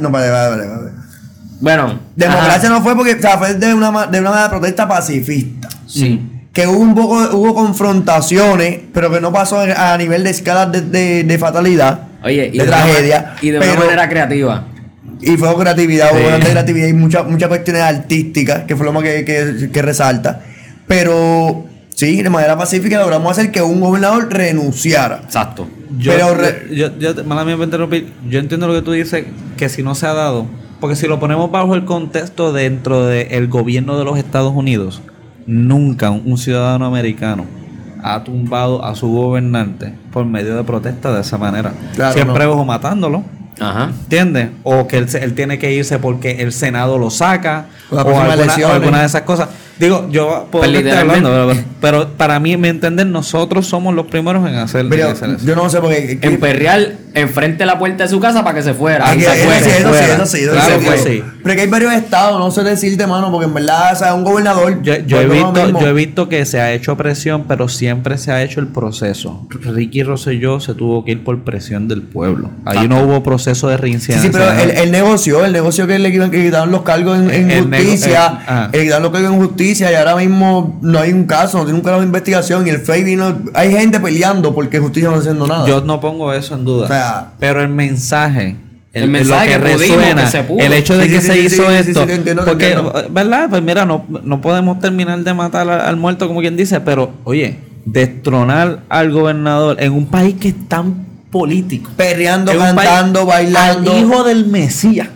No, 0.00 0.10
vale, 0.10 0.30
vale, 0.30 0.66
vale. 0.66 0.90
Bueno. 1.60 2.00
Democracia 2.16 2.68
ajá, 2.68 2.78
no 2.78 2.82
fue 2.82 2.96
porque, 2.96 3.14
o 3.14 3.20
sea, 3.20 3.38
fue 3.38 3.54
de 3.54 3.74
una, 3.74 3.90
ma- 3.90 4.06
de 4.06 4.20
una 4.20 4.48
protesta 4.48 4.88
pacifista. 4.88 5.68
Sí. 5.86 6.20
Que 6.52 6.66
hubo 6.66 6.78
un 6.78 6.94
poco, 6.94 7.16
hubo 7.36 7.54
confrontaciones, 7.54 8.80
pero 8.92 9.10
que 9.10 9.20
no 9.20 9.32
pasó 9.32 9.60
a 9.60 9.96
nivel 9.98 10.24
de 10.24 10.30
escala 10.30 10.66
de, 10.66 10.80
de- 10.82 11.24
de 11.24 11.38
fatalidad, 11.38 12.08
Oye, 12.24 12.50
y 12.52 12.58
de 12.58 12.64
una 12.64 12.72
tragedia. 12.72 13.34
Y 13.42 13.50
de 13.50 13.58
pero- 13.60 13.72
una 13.72 13.80
manera 13.84 14.08
creativa. 14.08 14.64
Y 15.22 15.36
fue 15.36 15.54
creatividad, 15.54 16.08
Sí. 16.10 16.14
hubo 16.16 16.22
bastante 16.24 16.50
creatividad 16.50 16.88
y 16.88 16.92
muchas 16.94 17.26
muchas 17.26 17.48
cuestiones 17.48 17.82
artísticas, 17.82 18.62
que 18.64 18.74
fue 18.74 18.86
lo 18.86 18.92
más 18.92 19.02
que, 19.02 19.24
que- 19.24 19.68
que 19.70 19.82
resalta. 19.82 20.40
Pero 20.86 21.66
sí, 21.94 22.22
de 22.22 22.30
manera 22.30 22.56
pacífica 22.56 22.98
logramos 22.98 23.30
hacer 23.30 23.52
que 23.52 23.60
un 23.62 23.80
gobernador 23.80 24.32
renunciara. 24.32 25.20
Exacto. 25.24 25.68
Yo, 25.98 26.12
Pero 26.12 26.34
re- 26.34 26.66
yo, 26.72 26.90
yo, 26.98 27.14
yo- 27.14 27.24
mala 27.24 27.44
mía 27.44 27.56
por 27.56 27.64
interrumpir. 27.66 28.12
Yo 28.28 28.38
entiendo 28.40 28.66
lo 28.66 28.74
que 28.74 28.82
tú 28.82 28.92
dices, 28.92 29.24
que 29.56 29.68
si 29.68 29.82
no 29.82 29.94
se 29.94 30.06
ha 30.06 30.14
dado, 30.14 30.46
porque 30.80 30.96
si 30.96 31.06
lo 31.06 31.20
ponemos 31.20 31.50
bajo 31.50 31.74
el 31.74 31.84
contexto 31.84 32.52
dentro 32.52 33.06
del 33.06 33.48
gobierno 33.48 33.98
de 33.98 34.04
los 34.04 34.18
Estados 34.18 34.52
Unidos, 34.54 35.02
nunca 35.46 36.10
un, 36.10 36.38
ciudadano 36.38 36.86
americano 36.86 37.44
ha 38.02 38.24
tumbado 38.24 38.84
a 38.84 38.94
su 38.94 39.08
gobernante 39.08 39.94
por 40.12 40.24
medio 40.24 40.56
de 40.56 40.64
protesta 40.64 41.12
de 41.12 41.20
esa 41.20 41.36
manera. 41.36 41.72
Claro, 41.94 42.14
Siempre 42.14 42.44
no. 42.44 42.52
o 42.52 42.64
matándolo. 42.64 43.24
Ajá. 43.60 43.90
¿Entiendes? 44.04 44.48
O 44.62 44.86
que 44.86 44.96
él, 44.96 45.06
él 45.20 45.34
tiene 45.34 45.58
que 45.58 45.72
irse 45.72 45.98
porque 45.98 46.40
el 46.40 46.52
Senado 46.52 46.96
lo 46.98 47.10
saca. 47.10 47.66
O 47.90 47.98
alguna, 47.98 48.34
o 48.68 48.72
alguna 48.72 49.00
de 49.00 49.06
esas 49.06 49.22
cosas. 49.22 49.50
Digo, 49.80 50.06
yo 50.10 50.46
puedo 50.50 50.62
Pues, 50.64 50.70
literalmente. 50.70 51.26
hablando, 51.26 51.54
pero, 51.80 52.00
pero 52.04 52.08
para 52.16 52.38
mí, 52.38 52.56
me 52.58 52.68
entender, 52.68 53.06
nosotros 53.06 53.66
somos 53.66 53.94
los 53.94 54.06
primeros 54.06 54.46
en 54.48 54.56
hacer, 54.56 54.84
en 54.84 54.92
hacer 55.02 55.30
eso. 55.30 55.46
yo 55.46 55.56
no 55.56 55.70
sé 55.70 55.80
por 55.80 55.88
qué. 55.90 56.18
En 56.20 56.38
perreal, 56.38 56.98
enfrente 57.14 57.58
de 57.60 57.66
la 57.66 57.78
puerta 57.78 58.04
de 58.04 58.10
su 58.10 58.20
casa 58.20 58.44
para 58.44 58.56
que 58.56 58.62
se 58.62 58.74
fuera. 58.74 59.08
Aquí, 59.10 59.22
se 59.22 59.32
eso 59.42 59.64
sí, 59.64 59.70
eso 59.70 59.76
sí, 59.78 59.82
fuera. 59.88 60.14
eso 60.14 60.26
sí, 60.26 60.38
eso 60.42 60.52
Claro 60.52 60.80
sí. 61.02 61.24
Pero 61.42 61.54
que 61.56 61.62
hay 61.62 61.68
varios 61.68 61.92
estados, 61.94 62.38
no 62.38 62.50
sé 62.50 62.62
decirte, 62.62 63.06
mano, 63.06 63.30
porque 63.32 63.46
en 63.46 63.54
verdad, 63.54 63.94
o 63.94 63.96
sea, 63.96 64.14
un 64.14 64.22
gobernador. 64.22 64.82
Yo, 64.82 64.96
yo 65.06 65.18
he 65.18 65.26
visto, 65.26 65.80
yo 65.80 65.86
he 65.88 65.92
visto 65.94 66.28
que 66.28 66.44
se 66.44 66.60
ha 66.60 66.72
hecho 66.74 66.96
presión, 66.98 67.44
pero 67.48 67.68
siempre 67.70 68.18
se 68.18 68.32
ha 68.32 68.42
hecho 68.42 68.60
el 68.60 68.66
proceso. 68.68 69.46
Ricky 69.48 70.02
Rosselló 70.02 70.60
se 70.60 70.74
tuvo 70.74 71.06
que 71.06 71.12
ir 71.12 71.24
por 71.24 71.42
presión 71.42 71.88
del 71.88 72.02
pueblo. 72.02 72.50
Ahí 72.66 72.86
no 72.86 73.02
hubo 73.02 73.22
proceso 73.22 73.66
de 73.68 73.78
reincidencia. 73.78 74.30
sí, 74.30 74.36
pero 74.36 74.52
el, 74.52 74.70
el 74.76 74.90
negocio, 74.92 75.42
el 75.42 75.52
negocio 75.54 75.86
que 75.86 75.98
le 75.98 76.12
que 76.12 76.44
quitaron 76.44 76.70
los 76.70 76.82
cargos 76.82 77.18
en, 77.18 77.30
en 77.30 77.50
El 77.50 77.70
nego- 77.70 77.82
justicia, 77.90 78.26
el- 78.26 78.38
ah. 78.46 78.68
el 78.72 78.82
quitaron 78.82 79.02
los 79.04 79.12
cargos 79.12 79.32
en 79.32 79.38
justicia 79.40 79.69
y 79.78 79.94
ahora 79.94 80.16
mismo 80.16 80.78
no 80.82 80.98
hay 80.98 81.12
un 81.12 81.24
caso, 81.24 81.58
no 81.58 81.64
tiene 81.64 81.78
un 81.78 81.84
caso 81.84 82.00
de 82.00 82.06
investigación 82.06 82.66
y 82.66 82.70
el 82.70 82.78
FEI 82.78 83.04
vino, 83.04 83.38
hay 83.54 83.70
gente 83.72 84.00
peleando 84.00 84.54
porque 84.54 84.78
justicia 84.80 85.08
no 85.10 85.16
está 85.16 85.28
haciendo 85.30 85.46
nada. 85.46 85.68
Yo 85.68 85.80
no 85.82 86.00
pongo 86.00 86.32
eso 86.32 86.54
en 86.54 86.64
duda. 86.64 86.84
O 86.86 86.88
sea, 86.88 87.32
pero 87.38 87.62
el 87.62 87.68
mensaje, 87.68 88.56
El 88.92 89.08
mensaje 89.08 89.56
lo 89.58 89.64
que 89.66 89.72
pudimos, 89.74 90.04
que 90.22 90.26
se 90.26 90.42
pudo. 90.42 90.58
el 90.58 90.72
hecho 90.72 90.96
de 90.98 91.04
Sí, 91.04 91.10
que 91.12 91.20
sí, 91.20 91.26
se 91.28 91.32
sí, 91.34 91.38
hizo 91.46 91.70
esto, 91.70 92.02
entiendo, 92.08 92.44
porque. 92.44 92.76
¿verdad? 93.10 93.46
Pues 93.48 93.62
mira, 93.62 93.84
no, 93.84 94.04
no 94.24 94.40
podemos 94.40 94.80
terminar 94.80 95.18
de 95.20 95.32
matar 95.34 95.68
al, 95.70 95.80
al 95.80 95.96
muerto 95.96 96.26
como 96.26 96.40
quien 96.40 96.56
dice, 96.56 96.80
pero 96.80 97.12
oye, 97.24 97.58
destronar 97.84 98.80
al 98.88 99.10
gobernador 99.12 99.76
en 99.80 99.92
un 99.92 100.06
país 100.06 100.34
que 100.40 100.48
es 100.48 100.68
tan 100.68 101.06
político. 101.30 101.90
perreando, 101.96 102.50
país- 102.52 102.62
cantando, 102.74 103.26
bailando. 103.26 103.92
Al 103.92 103.98
hijo 103.98 104.24
del 104.24 104.46
Mesías. 104.46 105.08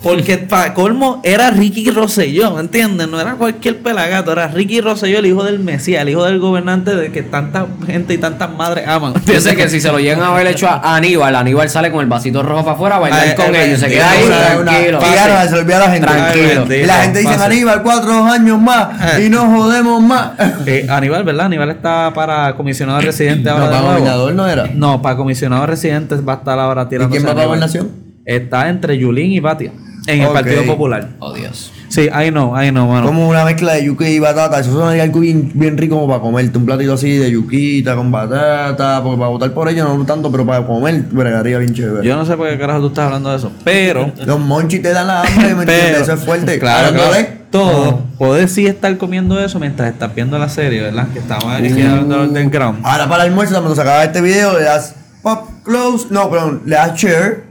Porque 0.00 0.38
para 0.38 0.74
colmo 0.74 1.20
era 1.24 1.50
Ricky 1.50 1.90
Rosselló, 1.90 2.52
¿me 2.54 2.60
entiendes? 2.60 3.08
No 3.08 3.20
era 3.20 3.34
cualquier 3.34 3.78
pelagato, 3.82 4.30
era 4.30 4.46
Ricky 4.46 4.80
Rosselló, 4.80 5.18
el 5.18 5.26
hijo 5.26 5.42
del 5.42 5.58
Mesías, 5.58 6.02
el 6.02 6.10
hijo 6.10 6.22
del 6.24 6.38
gobernante 6.38 6.94
de 6.94 7.10
que 7.10 7.22
tanta 7.22 7.66
gente 7.84 8.14
y 8.14 8.18
tantas 8.18 8.48
madres 8.54 8.86
aman. 8.86 9.14
Yo 9.26 9.40
sé 9.40 9.56
que 9.56 9.68
si 9.68 9.80
se 9.80 9.90
lo 9.90 9.98
llegan 9.98 10.22
a 10.22 10.28
haber 10.28 10.46
hecho 10.46 10.68
a 10.68 10.94
Aníbal, 10.96 11.34
Aníbal 11.34 11.68
sale 11.68 11.90
con 11.90 12.00
el 12.02 12.06
vasito 12.06 12.44
rojo 12.44 12.62
para 12.62 12.76
afuera 12.76 12.96
a 12.96 12.98
bailar 13.00 13.26
Ay, 13.28 13.34
con 13.34 13.54
ellos. 13.56 13.80
Se 13.80 13.88
queda 13.88 14.08
ahí 14.08 14.22
Una- 14.24 14.36
una- 14.60 14.70
tranquilo. 14.70 15.00
fíjate, 15.00 15.48
se 15.48 15.54
olvida 15.56 15.78
la 15.80 15.90
gente. 15.90 16.06
Tranquilo. 16.06 16.64
Ay, 16.70 16.80
Y 16.80 16.86
la 16.86 16.94
gente 17.02 17.18
dice. 17.18 17.34
Aníbal, 17.34 17.82
cuatro 17.82 18.24
años 18.24 18.60
más 18.60 19.18
Eh. 19.18 19.24
y 19.26 19.28
no 19.30 19.46
jodemos 19.50 20.00
más. 20.00 20.30
Eh, 20.66 20.86
Aníbal, 20.88 21.24
¿verdad? 21.24 21.46
Aníbal 21.46 21.70
está 21.70 22.12
para 22.14 22.54
comisionado 22.54 23.00
residente 23.00 23.50
ahora 23.50 23.64
No, 23.64 23.70
para 23.72 23.82
gobernador 23.82 24.32
no 24.34 24.46
era. 24.46 24.68
No, 24.72 25.02
para 25.02 25.16
comisionado 25.16 25.66
residente 25.66 26.14
va 26.16 26.34
a 26.34 26.36
estar 26.36 26.56
ahora 26.58 26.88
tirando. 26.88 27.10
quién 27.10 27.24
va 27.26 27.34
para 27.34 27.46
gobernación? 27.46 27.90
Está 28.24 28.68
entre 28.68 28.96
Yulín 28.98 29.32
y 29.32 29.40
Patia. 29.40 29.72
En 30.08 30.22
el. 30.22 30.28
Partido 30.32 30.64
Popular. 30.64 31.08
Oh, 31.20 31.32
Dios. 31.32 31.72
Sí, 31.88 32.08
ahí 32.12 32.30
no, 32.30 32.54
ahí 32.54 32.70
no, 32.70 32.86
mano. 32.86 33.06
Como 33.06 33.28
una 33.28 33.44
mezcla 33.44 33.72
de 33.74 33.84
yuca 33.84 34.08
y 34.08 34.18
batata. 34.18 34.60
Eso 34.60 34.72
suena 34.72 35.02
algo 35.02 35.20
bien, 35.20 35.50
bien 35.54 35.78
rico 35.78 35.94
como 35.96 36.08
para 36.08 36.20
comerte. 36.20 36.58
Un 36.58 36.66
platito 36.66 36.92
así 36.94 37.16
de 37.16 37.30
yuquita 37.30 37.94
con 37.94 38.10
batata. 38.10 39.02
Porque 39.02 39.16
para 39.18 39.30
votar 39.30 39.52
por 39.52 39.68
ello 39.68 39.84
no 39.96 40.04
tanto, 40.04 40.30
pero 40.30 40.44
para 40.44 40.66
comer, 40.66 41.02
bregaría 41.10 41.58
bien 41.58 41.72
chévere. 41.74 42.06
Yo 42.06 42.16
no 42.16 42.26
sé 42.26 42.36
por 42.36 42.48
qué 42.48 42.58
carajo 42.58 42.80
tú 42.80 42.86
estás 42.88 43.06
hablando 43.06 43.30
de 43.30 43.36
eso, 43.36 43.50
pero. 43.64 44.12
Los 44.26 44.38
monchis 44.40 44.82
te 44.82 44.90
dan 44.92 45.06
la 45.06 45.22
hambre, 45.22 45.54
¿me 45.54 45.62
entiendes? 45.62 45.84
pero 45.92 46.02
Eso 46.02 46.12
es 46.14 46.20
fuerte. 46.20 46.58
Claro, 46.58 46.94
claro. 46.94 47.12
de- 47.14 47.38
Todo. 47.50 48.02
Puedes 48.18 48.52
sí 48.52 48.66
estar 48.66 48.94
comiendo 48.98 49.40
eso 49.42 49.58
mientras 49.58 49.90
estás 49.90 50.14
viendo 50.14 50.38
la 50.38 50.50
serie, 50.50 50.82
¿verdad? 50.82 51.08
Que 51.14 51.20
estamos 51.20 51.46
aquí 51.46 51.80
hablando 51.80 52.18
del 52.18 52.28
underground. 52.28 52.80
Ahora 52.84 53.08
para 53.08 53.24
el 53.24 53.30
almuerzo, 53.30 53.54
cuando 53.54 53.74
se 53.74 53.80
acaba 53.80 54.04
este 54.04 54.20
video, 54.20 54.58
le 54.58 54.64
das 54.64 54.94
pop, 55.22 55.48
close, 55.64 56.08
no, 56.10 56.28
perdón, 56.28 56.62
le 56.66 56.76
das 56.76 56.94
share, 57.00 57.44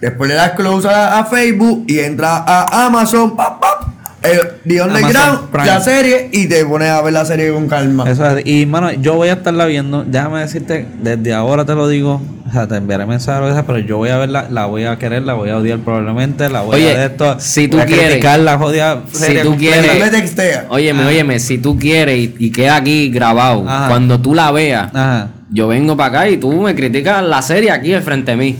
después 0.00 0.28
le 0.28 0.34
das 0.36 0.52
close 0.52 0.88
a, 0.88 1.18
a 1.18 1.24
Facebook 1.24 1.84
y 1.86 1.98
entra 2.00 2.36
a 2.46 2.86
Amazon, 2.86 3.36
pop, 3.36 3.60
pop, 3.60 3.88
el 4.22 4.40
The 4.66 4.82
Underground, 4.82 5.16
Amazon 5.52 5.66
la 5.66 5.80
serie 5.80 6.28
y 6.32 6.46
te 6.48 6.64
pones 6.64 6.88
a 6.90 7.00
ver 7.02 7.12
la 7.12 7.24
serie 7.24 7.52
con 7.52 7.68
calma. 7.68 8.10
Eso 8.10 8.28
es, 8.36 8.46
y 8.46 8.66
mano, 8.66 8.90
yo 8.92 9.14
voy 9.14 9.28
a 9.28 9.34
estarla 9.34 9.66
viendo, 9.66 10.04
déjame 10.04 10.40
decirte, 10.40 10.86
desde 11.00 11.32
ahora 11.34 11.64
te 11.64 11.74
lo 11.74 11.86
digo, 11.88 12.20
o 12.48 12.52
sea, 12.52 12.66
te 12.66 12.76
enviaré 12.76 13.06
mensajes, 13.06 13.54
pero 13.66 13.78
yo 13.78 13.98
voy 13.98 14.08
a 14.10 14.18
verla, 14.18 14.46
la 14.50 14.66
voy 14.66 14.84
a 14.84 14.98
querer, 14.98 15.22
la 15.22 15.34
voy 15.34 15.50
a 15.50 15.58
odiar 15.58 15.78
probablemente, 15.80 16.48
la 16.48 16.62
voy 16.62 16.76
Oye, 16.76 16.92
a 16.92 16.98
de 16.98 17.06
esto, 17.06 17.36
si 17.38 17.68
tú 17.68 17.76
voy 17.76 17.84
a 17.84 17.86
quieres- 17.86 18.06
criticar 18.06 18.40
la 18.40 18.58
jodida 18.58 19.02
si 19.12 19.18
serie 19.18 19.42
tú 19.42 19.56
quieres- 19.56 20.00
me 20.00 20.10
textea. 20.10 20.66
Óyeme, 20.70 21.04
óyeme, 21.06 21.38
si 21.38 21.58
tú 21.58 21.78
quieres 21.78 22.16
y, 22.18 22.34
y 22.38 22.50
queda 22.50 22.76
aquí 22.76 23.10
grabado, 23.10 23.64
Ajá. 23.68 23.88
cuando 23.88 24.20
tú 24.20 24.34
la 24.34 24.50
veas, 24.50 24.92
Ajá. 24.94 25.28
yo 25.50 25.68
vengo 25.68 25.96
para 25.96 26.20
acá 26.20 26.28
y 26.28 26.36
tú 26.38 26.52
me 26.52 26.74
criticas 26.74 27.22
la 27.24 27.42
serie 27.42 27.70
aquí 27.70 27.92
al 27.94 28.02
frente 28.02 28.32
de 28.32 28.36
mí. 28.36 28.56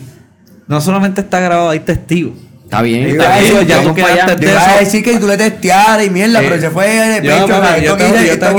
No 0.66 0.81
solamente 0.81 1.20
está 1.20 1.40
grabado, 1.40 1.70
hay 1.70 1.81
testigos. 1.81 2.35
Está 2.64 2.83
bien, 2.83 3.07
está 3.07 3.38
bien, 3.38 3.55
decir, 3.55 3.68
ya 3.68 3.81
tú 3.85 3.94
quedaste 3.94 4.48
a 4.50 4.70
eso- 4.72 4.81
decir 4.81 5.05
que 5.05 5.16
tú 5.20 5.29
le 5.29 5.37
testearas 5.37 6.05
y 6.05 6.11
mierda, 6.11 6.40
Eh, 6.42 6.46
pero 6.48 6.61
se 6.61 6.70
fue 6.70 6.87
de 6.88 7.16
Yo, 7.24 7.46
pecho. 7.46 7.46
yo 7.46 7.96
te, 7.96 8.52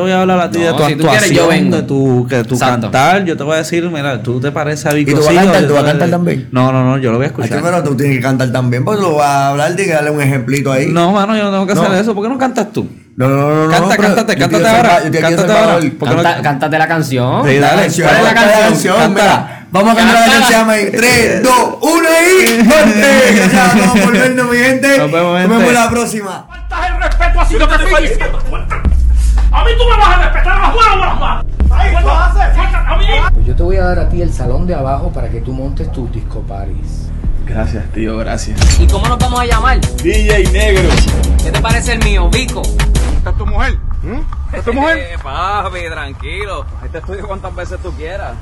voy 0.00 0.10
a, 0.10 0.20
hablar 0.22 0.40
a 0.40 0.50
ti 0.50 0.60
de 0.60 0.72
tu 0.72 0.78
si 0.84 0.94
tú 0.94 1.02
quieres, 1.02 1.22
actuación, 1.24 1.34
yo 1.36 1.48
vengo. 1.48 1.76
de 1.76 1.82
tu, 1.82 2.26
que 2.26 2.42
tu 2.44 2.58
cantar. 2.58 3.26
Yo 3.26 3.36
te 3.36 3.42
voy 3.44 3.54
a 3.54 3.58
decir, 3.58 3.86
mira, 3.90 4.22
tú 4.22 4.40
te 4.40 4.50
pareces 4.50 4.86
a 4.86 4.94
Vico 4.94 5.10
¿Y 5.10 5.14
tú 5.14 5.20
vas 5.20 5.28
a 5.28 5.34
cantar? 5.34 5.66
¿Tú 5.66 5.74
vas 5.74 5.82
a 5.82 5.84
te- 5.84 5.90
cantar 5.90 6.10
también? 6.10 6.48
No, 6.52 6.72
no, 6.72 6.82
no, 6.84 6.96
yo 6.96 7.10
lo 7.10 7.18
voy 7.18 7.26
a 7.26 7.28
Ay, 7.28 7.34
escuchar. 7.36 7.62
pero 7.62 7.82
tú 7.82 7.94
tienes 7.94 8.16
que 8.16 8.22
cantar 8.22 8.50
también, 8.50 8.82
pues 8.86 8.98
lo 8.98 9.16
vas 9.16 9.28
a 9.28 9.48
hablar 9.50 9.76
de 9.76 9.84
que 9.84 9.92
darle 9.92 10.10
un 10.10 10.22
ejemplito 10.22 10.72
ahí. 10.72 10.86
No, 10.86 11.12
mano, 11.12 11.36
yo 11.36 11.44
no 11.44 11.50
tengo 11.50 11.66
que 11.66 11.74
No. 11.74 11.82
hacer 11.82 12.00
eso. 12.00 12.14
¿Por 12.14 12.22
qué 12.24 12.30
no 12.30 12.38
cantas 12.38 12.72
tú? 12.72 12.88
No, 13.26 13.28
no, 13.28 13.50
no. 13.50 13.66
no, 13.66 13.70
Canta, 13.72 13.96
cántate, 13.96 14.36
cántate 14.36 14.68
ahora, 14.68 14.98
cántate 15.02 15.52
ahora. 15.52 15.66
valor. 15.66 15.92
¿Por 15.98 16.08
qué 16.08 16.14
no- 16.14 16.22
Canta- 16.22 16.42
cántate 16.42 16.78
la 16.78 16.88
canción. 16.88 17.48
Sí, 17.48 17.58
dale. 17.58 17.82
canción, 17.82 18.08
¿Cuál 18.08 18.18
es 18.18 18.24
la 18.24 18.34
¿cuál 18.34 18.60
canción? 18.60 18.96
Cántala. 18.96 19.54
Vamos 19.70 19.92
a 19.92 19.96
cantar 19.96 20.28
la 20.28 20.34
canción 20.34 20.70
ahí. 20.70 20.90
3, 20.90 21.42
2, 21.42 21.52
1 21.82 22.08
y 22.30 22.64
¡corte! 22.68 23.32
Gracias 23.34 23.74
a 23.74 23.76
todos 23.76 23.98
por 24.04 24.12
vernos, 24.12 24.50
mi 24.50 24.56
gente. 24.56 24.98
Nos 24.98 25.12
vemos, 25.12 25.38
gente. 25.38 25.48
Nos 25.54 25.58
vemos 25.58 25.74
la 25.74 25.90
próxima. 25.90 26.46
faltas 26.48 26.90
el 26.90 27.02
respeto 27.02 27.40
así 27.40 27.54
que 27.58 27.66
te 27.66 27.74
estoy 27.84 28.02
diciendo. 28.08 28.38
A 29.50 29.64
mí 29.64 29.70
tú 29.78 29.84
me 29.90 29.96
vas 29.98 30.08
a 30.18 30.22
respetar 30.22 30.58
las 30.58 30.74
las 30.74 31.20
malas. 31.20 31.44
Ahí, 31.70 31.90
¿qué 31.90 32.04
vas 32.04 32.36
a 32.36 32.44
hacer? 32.46 32.60
A 32.76 32.96
mí. 32.96 33.04
Pues 33.34 33.46
yo 33.46 33.54
te 33.56 33.62
voy 33.62 33.76
a 33.76 33.84
dar 33.84 33.98
a 33.98 34.08
ti 34.08 34.22
el 34.22 34.32
salón 34.32 34.66
de 34.66 34.74
abajo 34.74 35.10
para 35.12 35.28
que 35.28 35.40
tú 35.40 35.52
montes 35.52 35.90
tus 35.92 36.10
disco 36.12 36.40
parties. 36.42 37.08
Gracias, 37.48 37.90
tío, 37.92 38.18
gracias. 38.18 38.78
¿Y 38.78 38.86
cómo 38.86 39.08
nos 39.08 39.18
vamos 39.18 39.40
a 39.40 39.46
llamar? 39.46 39.80
DJ 40.02 40.50
Negro. 40.52 40.88
¿Qué 41.42 41.50
te 41.50 41.60
parece 41.60 41.94
el 41.94 42.04
mío, 42.04 42.28
Vico? 42.28 42.60
¿Esta 43.16 43.30
es 43.30 43.36
tu 43.38 43.46
mujer? 43.46 43.78
¿Esta 44.46 44.58
es 44.58 44.64
tu 44.64 44.72
mujer? 44.74 44.98
Eh, 44.98 45.16
papi, 45.22 45.80
tranquilo. 45.90 46.66
Ahí 46.82 46.88
te 46.90 46.98
estudio 46.98 47.26
cuantas 47.26 47.54
veces 47.54 47.80
tú 47.82 47.90
quieras. 47.92 48.34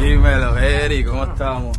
Dímelo, 0.00 0.58
Eri, 0.58 1.04
¿cómo 1.04 1.24
estamos? 1.24 1.78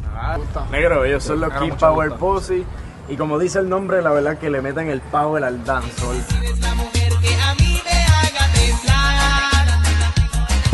Negro, 0.71 1.03
ellos 1.03 1.23
son 1.23 1.41
los 1.41 1.53
Kid 1.53 1.73
Power 1.73 2.13
Pussy. 2.13 2.65
Y 3.09 3.17
como 3.17 3.39
dice 3.39 3.59
el 3.59 3.67
nombre, 3.67 4.01
la 4.01 4.11
verdad 4.11 4.37
que 4.37 4.49
le 4.49 4.61
meten 4.61 4.87
el 4.89 5.01
power 5.01 5.43
al 5.43 5.63
dancehall. 5.65 6.17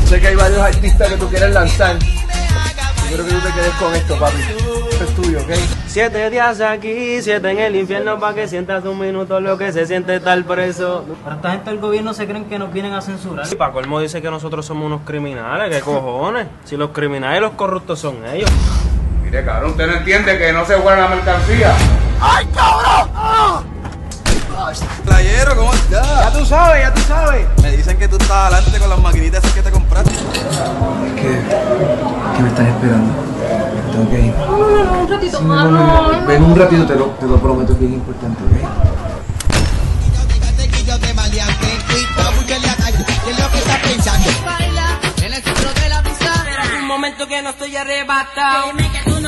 Sé 0.08 0.22
que 0.22 0.28
hay 0.28 0.36
varios 0.36 0.60
artistas 0.62 1.10
que 1.10 1.18
tú 1.18 1.28
quieres 1.30 1.52
lanzar. 1.52 1.98
Yo 1.98 3.08
quiero 3.08 3.26
que 3.26 3.32
tú 3.32 3.40
te 3.40 3.54
quedes 3.54 3.74
con 3.74 3.96
esto, 3.96 4.20
papi. 4.20 4.42
Esto 4.92 5.04
es 5.04 5.16
tuyo, 5.16 5.40
¿ok? 5.42 5.50
Siete 5.88 6.30
días 6.30 6.62
aquí, 6.62 7.22
siete 7.22 7.52
en 7.52 7.60
el 7.60 7.76
infierno 7.76 8.20
para 8.20 8.34
que 8.34 8.48
sientas 8.48 8.86
un 8.86 9.00
minuto 9.00 9.40
lo 9.40 9.58
que 9.58 9.74
se 9.74 9.86
siente 9.86 10.16
estar 10.16 10.42
preso. 10.46 11.06
Pero 11.24 11.36
esta 11.36 11.52
gente 11.52 11.70
del 11.70 11.80
gobierno 11.80 12.14
se 12.14 12.26
creen 12.28 12.46
que 12.46 12.58
nos 12.60 12.72
vienen 12.72 12.94
a 12.94 13.02
censurar. 13.02 13.46
Y 13.52 13.56
Paco 13.56 13.80
Elmo 13.80 14.00
dice 14.00 14.22
que 14.22 14.30
nosotros 14.30 14.66
somos 14.66 14.86
unos 14.86 15.02
criminales, 15.02 15.76
¿qué 15.76 15.82
cojones? 15.82 16.48
Si 16.64 16.78
los 16.78 16.92
criminales 16.92 17.40
y 17.40 17.42
los 17.42 17.52
corruptos 17.54 18.00
son 18.00 18.26
ellos. 18.26 18.50
Mire, 19.24 19.44
cabrón, 19.44 19.72
usted 19.72 19.88
no 19.88 19.94
entiende 19.98 20.38
que 20.38 20.54
no 20.54 20.66
se 20.66 20.76
guarda 20.76 21.10
la 21.10 21.16
mercancía. 21.16 21.74
¡Ay, 22.22 22.48
cabrón! 22.54 23.76
Playero, 25.06 25.56
¿cómo 25.56 25.74
estás? 25.74 26.08
Ya 26.08 26.32
tú 26.32 26.46
sabes, 26.46 26.84
ya 26.84 26.85
tú 26.85 26.85
sabes. 26.85 26.85
Que 28.06 28.10
tú 28.10 28.18
estás 28.18 28.54
adelante 28.54 28.78
con 28.78 28.88
las 28.88 29.00
maquinitas 29.00 29.44
esas 29.44 29.56
que 29.56 29.64
te 29.64 29.72
compraste. 29.72 30.12
que 30.12 30.18
me 32.44 32.50
están 32.50 32.68
esperando. 32.68 33.12
Tengo 33.92 34.10
que 34.12 34.20
ir. 34.28 34.34
un 35.02 35.10
ratito 35.10 35.40
Sí, 35.40 35.44
más. 35.44 35.64
ven, 35.64 35.74
ven, 36.20 36.28
ven 36.28 36.44
un 36.44 36.56
ratito, 36.56 36.86
te 36.86 36.96
lo, 36.96 37.06
te 37.06 37.26
lo 37.26 37.38
prometo, 37.40 37.74
es 37.74 37.80
bien 37.80 37.94
importante, 37.94 38.44
¿ok? 38.44 38.52
Baila 44.46 45.00
en 45.24 45.34
el 45.34 45.44
centro 45.44 45.74
de 45.74 45.90
la 45.90 46.04
pista. 46.04 46.46
Un 46.80 46.86
momento 46.88 47.28
que 47.28 47.42
no 47.42 47.50
estoy 47.50 47.76
arrebatado. 47.76 48.68
Dime 48.68 48.92
que 48.92 49.10
tú 49.10 49.20